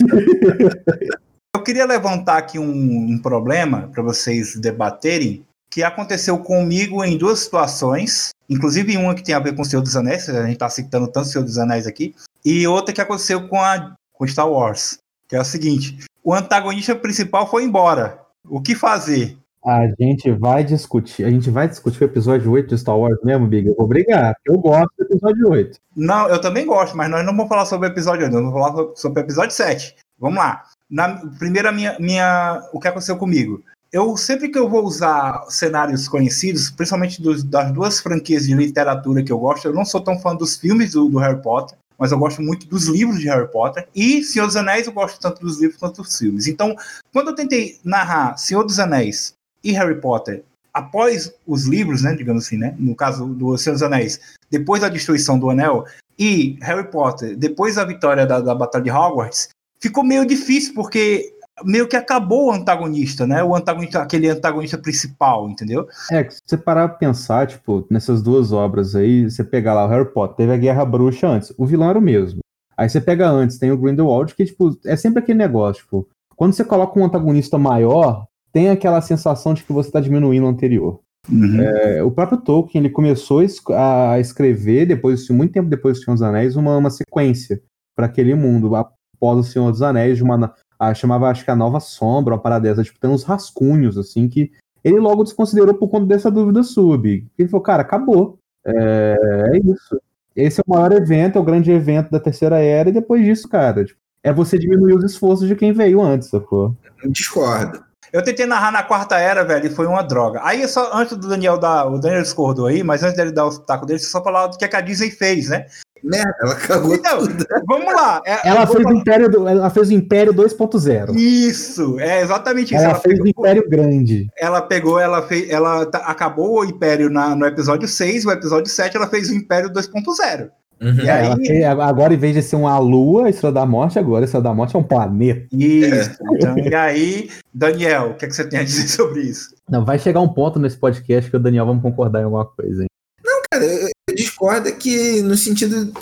Eu 1.57 1.62
queria 1.62 1.87
levantar 1.87 2.38
aqui 2.38 2.59
um, 2.59 2.71
um 2.71 3.18
problema 3.18 3.90
para 3.92 4.03
vocês 4.03 4.55
debaterem, 4.57 5.44
que 5.71 5.83
aconteceu 5.83 6.38
comigo 6.38 7.05
em 7.05 7.16
duas 7.16 7.40
situações, 7.40 8.31
inclusive 8.49 8.97
uma 8.97 9.14
que 9.14 9.25
tem 9.25 9.35
a 9.35 9.40
ver 9.40 9.55
com 9.55 9.62
o 9.62 9.64
Senhor 9.64 9.83
dos 9.83 9.97
Anéis, 9.97 10.29
a 10.29 10.42
gente 10.42 10.53
está 10.53 10.68
citando 10.68 11.09
tanto 11.09 11.27
o 11.27 11.29
Senhor 11.29 11.44
dos 11.44 11.59
Anéis 11.59 11.87
aqui, 11.87 12.14
e 12.44 12.66
outra 12.66 12.94
que 12.94 13.01
aconteceu 13.01 13.49
com 13.49 13.61
a 13.61 13.94
com 14.12 14.27
Star 14.27 14.51
Wars 14.51 14.99
que 15.29 15.37
é 15.37 15.41
o 15.41 15.45
seguinte: 15.45 15.99
o 16.25 16.35
antagonista 16.35 16.95
principal 16.95 17.49
foi 17.49 17.64
embora. 17.64 18.21
O 18.45 18.61
que 18.61 18.75
fazer? 18.75 19.37
A 19.64 19.87
gente 20.01 20.31
vai 20.33 20.64
discutir. 20.64 21.25
A 21.25 21.31
gente 21.31 21.51
vai 21.51 21.69
discutir 21.69 22.03
o 22.03 22.07
episódio 22.07 22.51
8 22.51 22.69
de 22.69 22.81
Star 22.81 22.97
Wars 22.97 23.19
mesmo, 23.23 23.47
Big? 23.47 23.69
Eu 23.69 23.75
vou 23.75 23.87
brigar, 23.87 24.35
eu 24.47 24.57
gosto 24.59 24.91
do 24.99 25.05
episódio 25.05 25.51
8. 25.51 25.79
Não, 25.95 26.29
eu 26.29 26.41
também 26.41 26.64
gosto, 26.64 26.97
mas 26.97 27.11
nós 27.11 27.25
não 27.25 27.37
vamos 27.37 27.49
falar 27.49 27.67
sobre 27.67 27.88
o 27.88 27.91
episódio 27.91 28.25
8, 28.25 28.33
nós 28.33 28.43
vamos 28.43 28.61
falar 28.61 28.97
sobre 28.97 29.21
o 29.21 29.25
episódio 29.25 29.55
7. 29.55 29.97
Vamos 30.19 30.38
lá. 30.38 30.64
Na, 30.88 31.17
primeira, 31.38 31.71
minha, 31.71 31.99
minha, 31.99 32.62
o 32.73 32.81
que 32.81 32.88
aconteceu 32.88 33.17
comigo? 33.17 33.62
Eu 33.93 34.17
sempre 34.17 34.49
que 34.49 34.59
eu 34.59 34.69
vou 34.69 34.85
usar 34.85 35.45
cenários 35.49 36.09
conhecidos, 36.09 36.71
principalmente 36.71 37.21
dos, 37.21 37.43
das 37.43 37.73
duas 37.73 38.01
franquias 38.01 38.47
de 38.47 38.55
literatura 38.55 39.23
que 39.23 39.33
eu 39.33 39.38
gosto, 39.38 39.67
eu 39.67 39.75
não 39.75 39.85
sou 39.85 40.01
tão 40.01 40.19
fã 40.19 40.35
dos 40.35 40.57
filmes 40.57 40.93
do, 40.93 41.09
do 41.09 41.19
Harry 41.19 41.41
Potter 41.43 41.77
mas 41.99 42.13
eu 42.13 42.19
gosto 42.19 42.41
muito 42.41 42.67
dos 42.67 42.87
livros 42.87 43.19
de 43.19 43.29
Harry 43.29 43.51
Potter. 43.51 43.89
E 43.95 44.23
Senhor 44.23 44.47
dos 44.47 44.57
Anéis 44.57 44.87
eu 44.87 44.93
gosto 44.93 45.21
tanto 45.21 45.41
dos 45.41 45.61
livros 45.61 45.79
quanto 45.79 46.03
dos 46.03 46.17
filmes. 46.17 46.47
Então, 46.47 46.77
quando 47.13 47.29
eu 47.29 47.35
tentei 47.35 47.79
narrar 47.85 48.37
Senhor 48.37 48.63
dos 48.65 48.79
Anéis 48.79 49.35
e 49.65 49.73
Harry 49.73 50.01
Potter 50.01 50.45
após 50.73 51.33
os 51.47 51.65
livros, 51.65 52.03
né, 52.03 52.15
digamos 52.15 52.47
assim, 52.47 52.57
né, 52.57 52.75
no 52.79 52.95
caso 52.95 53.27
do 53.27 53.57
Senhor 53.59 53.75
dos 53.75 53.83
Anéis, 53.83 54.21
depois 54.49 54.81
da 54.81 54.89
destruição 54.89 55.39
do 55.39 55.51
Anel, 55.51 55.85
e 56.19 56.57
Harry 56.61 56.89
Potter 56.91 57.37
depois 57.37 57.75
da 57.77 57.85
vitória 57.85 58.27
da, 58.27 58.41
da 58.41 58.55
Batalha 58.55 58.85
de 58.85 58.91
Hogwarts, 58.91 59.49
ficou 59.81 60.05
meio 60.05 60.25
difícil, 60.25 60.75
porque 60.75 61.35
meio 61.64 61.88
que 61.88 61.97
acabou 61.97 62.47
o 62.47 62.53
antagonista, 62.53 63.27
né? 63.27 63.42
O 63.42 63.55
antagonista, 63.55 64.01
aquele 64.01 64.29
antagonista 64.29 64.79
principal, 64.79 65.49
entendeu? 65.49 65.87
É, 66.11 66.29
se 66.29 66.40
você 66.44 66.57
parar 66.57 66.88
pra 66.88 66.99
pensar, 66.99 67.47
tipo, 67.47 67.87
nessas 67.90 68.23
duas 68.23 68.53
obras 68.53 68.94
aí, 68.94 69.31
você 69.31 69.44
pegar 69.44 69.75
lá 69.75 69.85
o 69.85 69.88
Harry 69.88 70.12
Potter, 70.12 70.37
teve 70.37 70.53
a 70.53 70.57
Guerra 70.57 70.85
Bruxa 70.85 71.27
antes, 71.29 71.53
o 71.57 71.66
vilão 71.66 71.90
era 71.90 71.99
o 71.99 72.03
mesmo. 72.03 72.40
Aí 72.77 72.88
você 72.88 73.01
pega 73.01 73.29
antes, 73.29 73.59
tem 73.59 73.73
o 73.73 73.77
Grindelwald, 73.77 74.35
que, 74.35 74.44
tipo, 74.44 74.79
é 74.87 74.97
sempre 74.97 75.18
aquele 75.18 75.38
negócio, 75.38 75.83
tipo, 75.83 76.09
quando 76.37 76.53
você 76.53 76.64
coloca 76.64 76.99
um 76.99 77.05
antagonista 77.05 77.59
maior, 77.59 78.27
tem 78.53 78.71
aquela 78.71 79.01
sensação 79.01 79.53
de 79.53 79.64
que 79.64 79.73
você 79.73 79.90
tá 79.90 80.01
diminuindo 80.01 80.47
o 80.47 80.49
anterior. 80.49 81.01
Uhum. 81.31 81.61
É, 81.61 82.03
o 82.03 82.11
próprio 82.11 82.38
Tolkien, 82.38 82.83
ele 82.83 82.92
começou 82.92 83.42
a 83.75 84.18
escrever, 84.21 84.87
depois, 84.87 85.29
muito 85.29 85.53
tempo 85.53 85.68
depois 85.68 85.99
do 85.99 86.05
Senhor 86.05 86.14
dos 86.14 86.23
Anéis, 86.23 86.57
uma, 86.57 86.77
uma 86.77 86.90
sequência 86.90 87.61
para 87.97 88.07
aquele 88.07 88.35
mundo, 88.35 88.75
após 88.77 89.38
o 89.38 89.42
Senhor 89.42 89.71
dos 89.71 89.83
Anéis, 89.83 90.16
de 90.16 90.23
uma 90.23 90.55
a, 90.79 90.95
chamava, 90.95 91.29
acho 91.29 91.45
que 91.45 91.51
a 91.51 91.57
Nova 91.57 91.81
Sombra, 91.81 92.35
uma 92.35 92.41
parada 92.41 92.69
dessa, 92.69 92.85
tipo, 92.85 93.01
tem 93.01 93.11
uns 93.11 93.25
rascunhos, 93.25 93.99
assim, 93.99 94.29
que 94.29 94.53
ele 94.85 94.99
logo 94.99 95.25
desconsiderou 95.25 95.75
por 95.75 95.88
conta 95.88 96.07
dessa 96.07 96.31
dúvida 96.31 96.62
sub. 96.62 97.27
Ele 97.38 97.49
falou, 97.49 97.62
cara, 97.62 97.83
acabou. 97.83 98.38
É, 98.64 99.51
é 99.55 99.59
isso. 99.59 100.01
Esse 100.37 100.61
é 100.61 100.64
o 100.67 100.71
maior 100.73 100.93
evento, 100.93 101.37
é 101.37 101.41
o 101.41 101.45
grande 101.45 101.71
evento 101.71 102.11
da 102.11 102.21
Terceira 102.21 102.59
Era, 102.61 102.88
e 102.88 102.93
depois 102.93 103.25
disso, 103.25 103.49
cara, 103.49 103.85
tipo, 103.85 103.99
é 104.23 104.33
você 104.33 104.59
diminuir 104.59 104.95
os 104.95 105.05
esforços 105.05 105.49
de 105.49 105.57
quem 105.57 105.73
veio 105.73 106.01
antes, 106.01 106.29
sacou? 106.29 106.77
Discordo. 107.07 107.83
Eu 108.12 108.23
tentei 108.23 108.47
narrar 108.47 108.73
na 108.73 108.83
quarta 108.83 109.19
era, 109.19 109.45
velho, 109.45 109.67
e 109.67 109.71
foi 109.71 109.87
uma 109.87 110.03
droga. 110.03 110.41
Aí, 110.43 110.67
só 110.67 110.91
antes 110.95 111.17
do 111.17 111.29
Daniel 111.29 111.59
dar. 111.59 111.87
O 111.87 111.98
Daniel 111.98 112.23
discordou 112.23 112.67
aí, 112.67 112.83
mas 112.83 113.02
antes 113.02 113.17
dele 113.17 113.33
dar 113.33 113.46
o 113.46 113.59
taco 113.59 113.85
dele, 113.85 113.98
só 113.98 114.23
falar 114.23 114.46
do 114.46 114.57
é 114.61 114.69
que 114.69 114.77
a 114.77 114.81
Disney 114.81 115.11
fez, 115.11 115.48
né? 115.48 115.67
Merda, 116.03 116.35
ela 116.42 116.55
cagou 116.55 116.94
então, 116.94 117.19
tudo. 117.19 117.44
Vamos 117.69 117.92
lá. 117.92 118.23
É, 118.25 118.49
ela, 118.49 118.67
fez 118.67 118.85
o 118.85 118.92
Império 118.92 119.31
do, 119.31 119.49
ela 119.49 119.71
fez 119.71 119.88
o 119.88 119.92
Império 119.92 120.35
2.0. 120.35 121.15
Isso, 121.17 121.99
é 122.01 122.23
exatamente 122.23 122.75
isso. 122.75 122.83
Ela, 122.83 122.92
ela 122.92 123.01
fez 123.01 123.19
pegou, 123.19 123.27
o 123.27 123.29
Império 123.29 123.69
Grande. 123.69 124.27
Ela 124.38 124.63
pegou, 124.63 124.99
ela 124.99 125.23
fez, 125.23 125.49
ela 125.51 125.87
tá, 125.87 125.99
acabou 125.99 126.61
o 126.61 126.65
Império 126.65 127.11
na, 127.11 127.35
no 127.35 127.46
episódio 127.46 127.88
6, 127.88 128.27
o 128.27 128.31
episódio 128.31 128.71
7 128.71 128.96
ela 128.96 129.09
fez 129.09 129.31
o 129.31 129.35
Império 129.35 129.71
2.0. 129.71 130.51
Uhum. 130.81 130.94
E 130.94 131.11
aí, 131.11 131.46
fez, 131.46 131.65
agora, 131.65 132.15
em 132.15 132.19
vez 132.19 132.35
de 132.35 132.42
ser 132.42 132.57
uma 132.57 132.79
lua, 132.79 133.27
a 133.27 133.31
Estrela 133.31 133.53
da 133.53 133.67
Morte, 133.67 133.99
agora 133.99 134.23
a 134.23 134.27
Estrela 134.27 134.44
da 134.44 134.55
Morte 134.55 134.77
é 134.77 134.79
um 134.79 134.85
planeta. 134.85 135.46
Isso. 135.53 136.19
Então, 136.33 136.57
e 136.59 136.75
aí, 136.75 137.31
Daniel, 137.53 138.11
o 138.11 138.15
que, 138.15 138.25
é 138.25 138.29
que 138.29 138.35
você 138.35 138.49
tem 138.49 138.61
a 138.61 138.65
dizer 138.65 138.88
sobre 138.88 139.23
isso? 139.23 139.55
Não, 139.69 139.85
vai 139.85 139.99
chegar 139.99 140.21
um 140.21 140.29
ponto 140.29 140.59
nesse 140.59 140.77
podcast 140.77 141.29
que 141.29 141.37
o 141.37 141.40
Daniel 141.40 141.67
vamos 141.67 141.83
concordar 141.83 142.21
em 142.21 142.25
alguma 142.25 142.46
coisa, 142.46 142.83
hein? 142.83 142.88
Não, 143.25 143.42
cara, 143.51 143.65
eu, 143.65 143.88
discorda 144.15 144.73
que 144.73 145.23
no 145.23 145.37
sentido 145.37 145.92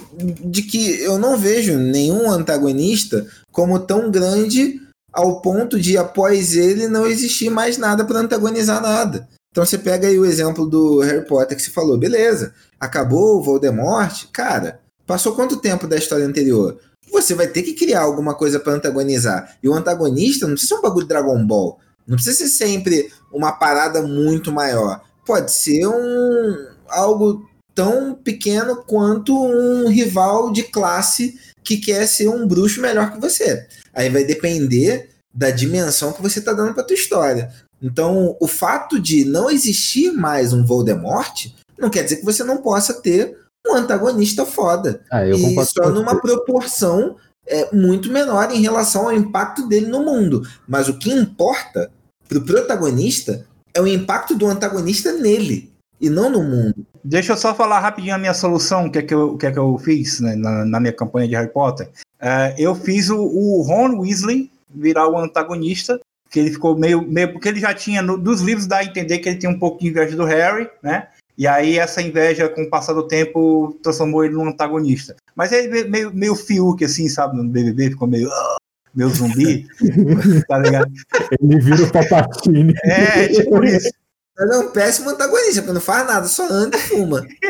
de 0.45 0.63
que 0.63 1.01
eu 1.01 1.19
não 1.19 1.37
vejo 1.37 1.77
nenhum 1.77 2.31
antagonista 2.31 3.27
como 3.51 3.79
tão 3.79 4.11
grande 4.11 4.81
ao 5.13 5.41
ponto 5.41 5.81
de, 5.81 5.97
após 5.97 6.55
ele, 6.55 6.89
não 6.89 7.07
existir 7.07 7.49
mais 7.49 7.79
nada 7.79 8.05
para 8.05 8.21
antagonizar 8.21 8.83
nada. 8.83 9.27
Então 9.51 9.65
você 9.65 9.79
pega 9.79 10.07
aí 10.07 10.19
o 10.19 10.27
exemplo 10.27 10.67
do 10.67 11.01
Harry 11.01 11.27
Potter 11.27 11.57
que 11.57 11.63
você 11.63 11.71
falou, 11.71 11.97
beleza, 11.97 12.53
acabou 12.79 13.39
o 13.39 13.43
Voldemort, 13.43 14.27
cara, 14.31 14.81
passou 15.07 15.35
quanto 15.35 15.57
tempo 15.57 15.87
da 15.87 15.97
história 15.97 16.27
anterior? 16.27 16.79
Você 17.11 17.35
vai 17.35 17.47
ter 17.47 17.63
que 17.63 17.73
criar 17.73 18.03
alguma 18.03 18.35
coisa 18.35 18.61
para 18.61 18.75
antagonizar. 18.75 19.57
E 19.63 19.69
o 19.69 19.73
antagonista 19.73 20.47
não 20.47 20.53
precisa 20.53 20.75
ser 20.75 20.81
um 20.81 20.83
bagulho 20.83 21.07
de 21.07 21.09
Dragon 21.09 21.47
Ball. 21.47 21.79
Não 22.07 22.17
precisa 22.17 22.37
ser 22.37 22.49
sempre 22.49 23.11
uma 23.33 23.53
parada 23.53 24.03
muito 24.03 24.53
maior. 24.53 25.01
Pode 25.25 25.51
ser 25.53 25.87
um 25.87 26.67
algo 26.89 27.46
tão 27.77 28.15
pequeno 28.15 28.83
quanto 28.85 29.39
um 29.39 29.89
rival 29.89 30.51
de 30.51 30.63
classe 30.63 31.39
que 31.63 31.77
quer 31.77 32.07
ser 32.09 32.29
um 32.29 32.49
bruxo 32.49 32.81
melhor 32.81 33.13
que 33.13 33.21
você. 33.21 33.67
Aí 33.93 34.09
vai 34.09 34.25
depender 34.25 35.11
da 35.33 35.51
dimensão 35.51 36.13
que 36.13 36.23
você 36.23 36.39
está 36.39 36.55
dando 36.55 36.73
para 36.73 36.83
tua 36.83 36.97
história. 36.97 37.53
Então, 37.81 38.35
o 38.41 38.49
fato 38.49 38.99
de 38.99 39.27
não 39.27 39.51
existir 39.51 40.11
mais 40.11 40.55
um 40.55 40.65
Voldemort 40.65 41.49
não 41.79 41.91
quer 41.91 42.05
dizer 42.05 42.17
que 42.17 42.25
você 42.25 42.43
não 42.43 42.63
possa 42.63 42.95
ter 42.95 43.37
um 43.67 43.75
antagonista 43.75 44.47
foda. 44.47 45.03
Ah, 45.13 45.27
eu 45.27 45.37
e 45.37 45.65
só 45.67 45.91
numa 45.91 46.19
proporção 46.19 47.17
é, 47.47 47.75
muito 47.75 48.11
menor 48.11 48.51
em 48.51 48.63
relação 48.63 49.03
ao 49.03 49.13
impacto 49.13 49.69
dele 49.69 49.87
no 49.87 50.03
mundo. 50.03 50.49
Mas 50.67 50.89
o 50.89 50.99
que 50.99 51.13
importa 51.13 51.91
pro 52.27 52.41
protagonista 52.41 53.47
é 53.75 53.81
o 53.83 53.87
impacto 53.87 54.35
do 54.35 54.47
antagonista 54.47 55.13
nele 55.13 55.76
e 56.01 56.11
não 56.11 56.31
no 56.31 56.43
mundo. 56.43 56.87
Deixa 57.03 57.33
eu 57.33 57.37
só 57.37 57.55
falar 57.55 57.81
rapidinho 57.81 58.15
a 58.15 58.19
minha 58.19 58.35
solução, 58.35 58.87
o 58.87 58.93
que 58.93 58.99
é 58.99 59.03
que 59.03 59.15
eu, 59.15 59.37
que 59.37 59.47
é 59.47 59.53
que 59.53 59.59
eu 59.59 59.79
fiz 59.79 60.21
né, 60.21 60.35
na, 60.35 60.65
na, 60.65 60.81
minha 60.81 60.93
campanha 60.93 61.29
de 61.29 61.35
Harry 61.35 61.53
Potter. 61.53 61.89
É, 62.21 62.55
eu 62.59 62.75
fiz 62.75 63.11
o, 63.11 63.21
o, 63.21 63.63
Ron 63.63 64.01
Weasley 64.01 64.51
virar 64.75 65.09
o 65.09 65.17
antagonista, 65.17 66.01
que 66.31 66.41
ele 66.41 66.51
ficou 66.51 66.77
meio, 66.77 67.03
meio 67.03 67.33
porque 67.33 67.49
ele 67.49 67.61
já 67.61 67.73
tinha, 67.73 68.03
no, 68.03 68.19
dos 68.19 68.41
livros 68.41 68.67
dá 68.67 68.79
a 68.79 68.85
entender 68.85 69.19
que 69.19 69.29
ele 69.29 69.39
tinha 69.39 69.51
um 69.51 69.59
pouco 69.59 69.79
de 69.81 69.89
inveja 69.89 70.17
do 70.17 70.25
Harry, 70.25 70.69
né? 70.83 71.09
E 71.39 71.47
aí 71.47 71.79
essa 71.79 72.01
inveja, 72.01 72.49
com 72.49 72.63
o 72.63 72.71
passar 72.71 72.95
do 72.95 73.07
tempo, 73.07 73.79
transformou 73.83 74.25
ele 74.25 74.35
num 74.35 74.49
antagonista. 74.49 75.15
Mas 75.35 75.53
ele 75.53 75.85
meio, 75.85 76.13
meio 76.15 76.35
Fiuk, 76.35 76.83
assim, 76.85 77.09
sabe, 77.09 77.37
no 77.37 77.49
BBB, 77.49 77.91
ficou 77.91 78.09
meio... 78.09 78.29
Oh, 78.29 78.57
meu 78.95 79.11
zumbi, 79.11 79.67
tá 80.49 80.59
ligado? 80.59 80.91
Ele 81.39 81.61
vira 81.61 81.85
o 81.85 81.93
Palpatine. 81.93 82.73
É, 82.83 83.29
tipo 83.29 83.63
isso. 83.63 83.91
Ele 84.39 84.53
é 84.53 84.59
um 84.59 84.71
péssimo 84.71 85.11
antagonista, 85.11 85.63
porque 85.63 85.73
não 85.73 85.81
faz 85.81 86.07
nada, 86.07 86.29
só 86.29 86.47
anda 86.51 86.77
e 86.77 86.81
fuma. 86.81 87.27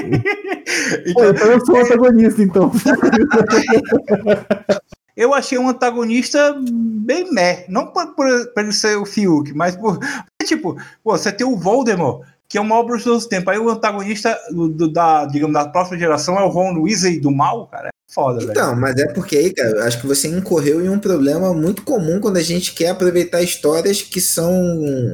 então, 1.05 1.31
então 1.31 1.51
eu 1.51 1.67
sou 1.67 1.77
antagonista, 1.77 2.43
então. 2.43 2.71
eu 5.17 5.35
achei 5.35 5.59
um 5.59 5.69
antagonista 5.69 6.57
bem 6.71 7.33
meh. 7.33 7.67
Não 7.69 7.89
por, 7.89 8.15
por, 8.15 8.29
por 8.55 8.63
ele 8.63 8.73
ser 8.73 8.97
o 8.97 9.05
Fiuk, 9.05 9.53
mas 9.53 9.77
por. 9.77 9.99
Tipo, 10.45 10.77
pô, 11.03 11.19
você 11.19 11.33
tem 11.33 11.45
o 11.45 11.57
Voldemort, 11.57 12.25
que 12.49 12.59
é 12.59 12.61
o 12.61 12.65
maior 12.65 12.85
bruxo 12.85 13.09
dos 13.09 13.27
tempos. 13.27 13.53
Aí 13.53 13.59
o 13.59 13.69
antagonista 13.69 14.39
do, 14.51 14.91
da, 14.91 15.27
digamos, 15.27 15.55
da 15.55 15.69
próxima 15.69 15.99
geração 15.99 16.39
é 16.39 16.45
o 16.45 16.49
Ron 16.49 16.81
Weasley 16.83 17.21
do 17.21 17.31
mal, 17.31 17.67
cara 17.67 17.91
foda, 18.17 18.43
Então, 18.43 18.69
velho. 18.69 18.81
mas 18.81 18.97
é 18.97 19.13
porque 19.13 19.37
aí, 19.37 19.53
cara, 19.53 19.85
acho 19.85 20.01
que 20.01 20.07
você 20.07 20.27
incorreu 20.27 20.83
em 20.83 20.89
um 20.89 20.99
problema 20.99 21.53
muito 21.53 21.83
comum 21.83 22.19
quando 22.19 22.39
a 22.39 22.43
gente 22.43 22.73
quer 22.73 22.89
aproveitar 22.89 23.43
histórias 23.43 24.01
que 24.01 24.23
são. 24.23 24.51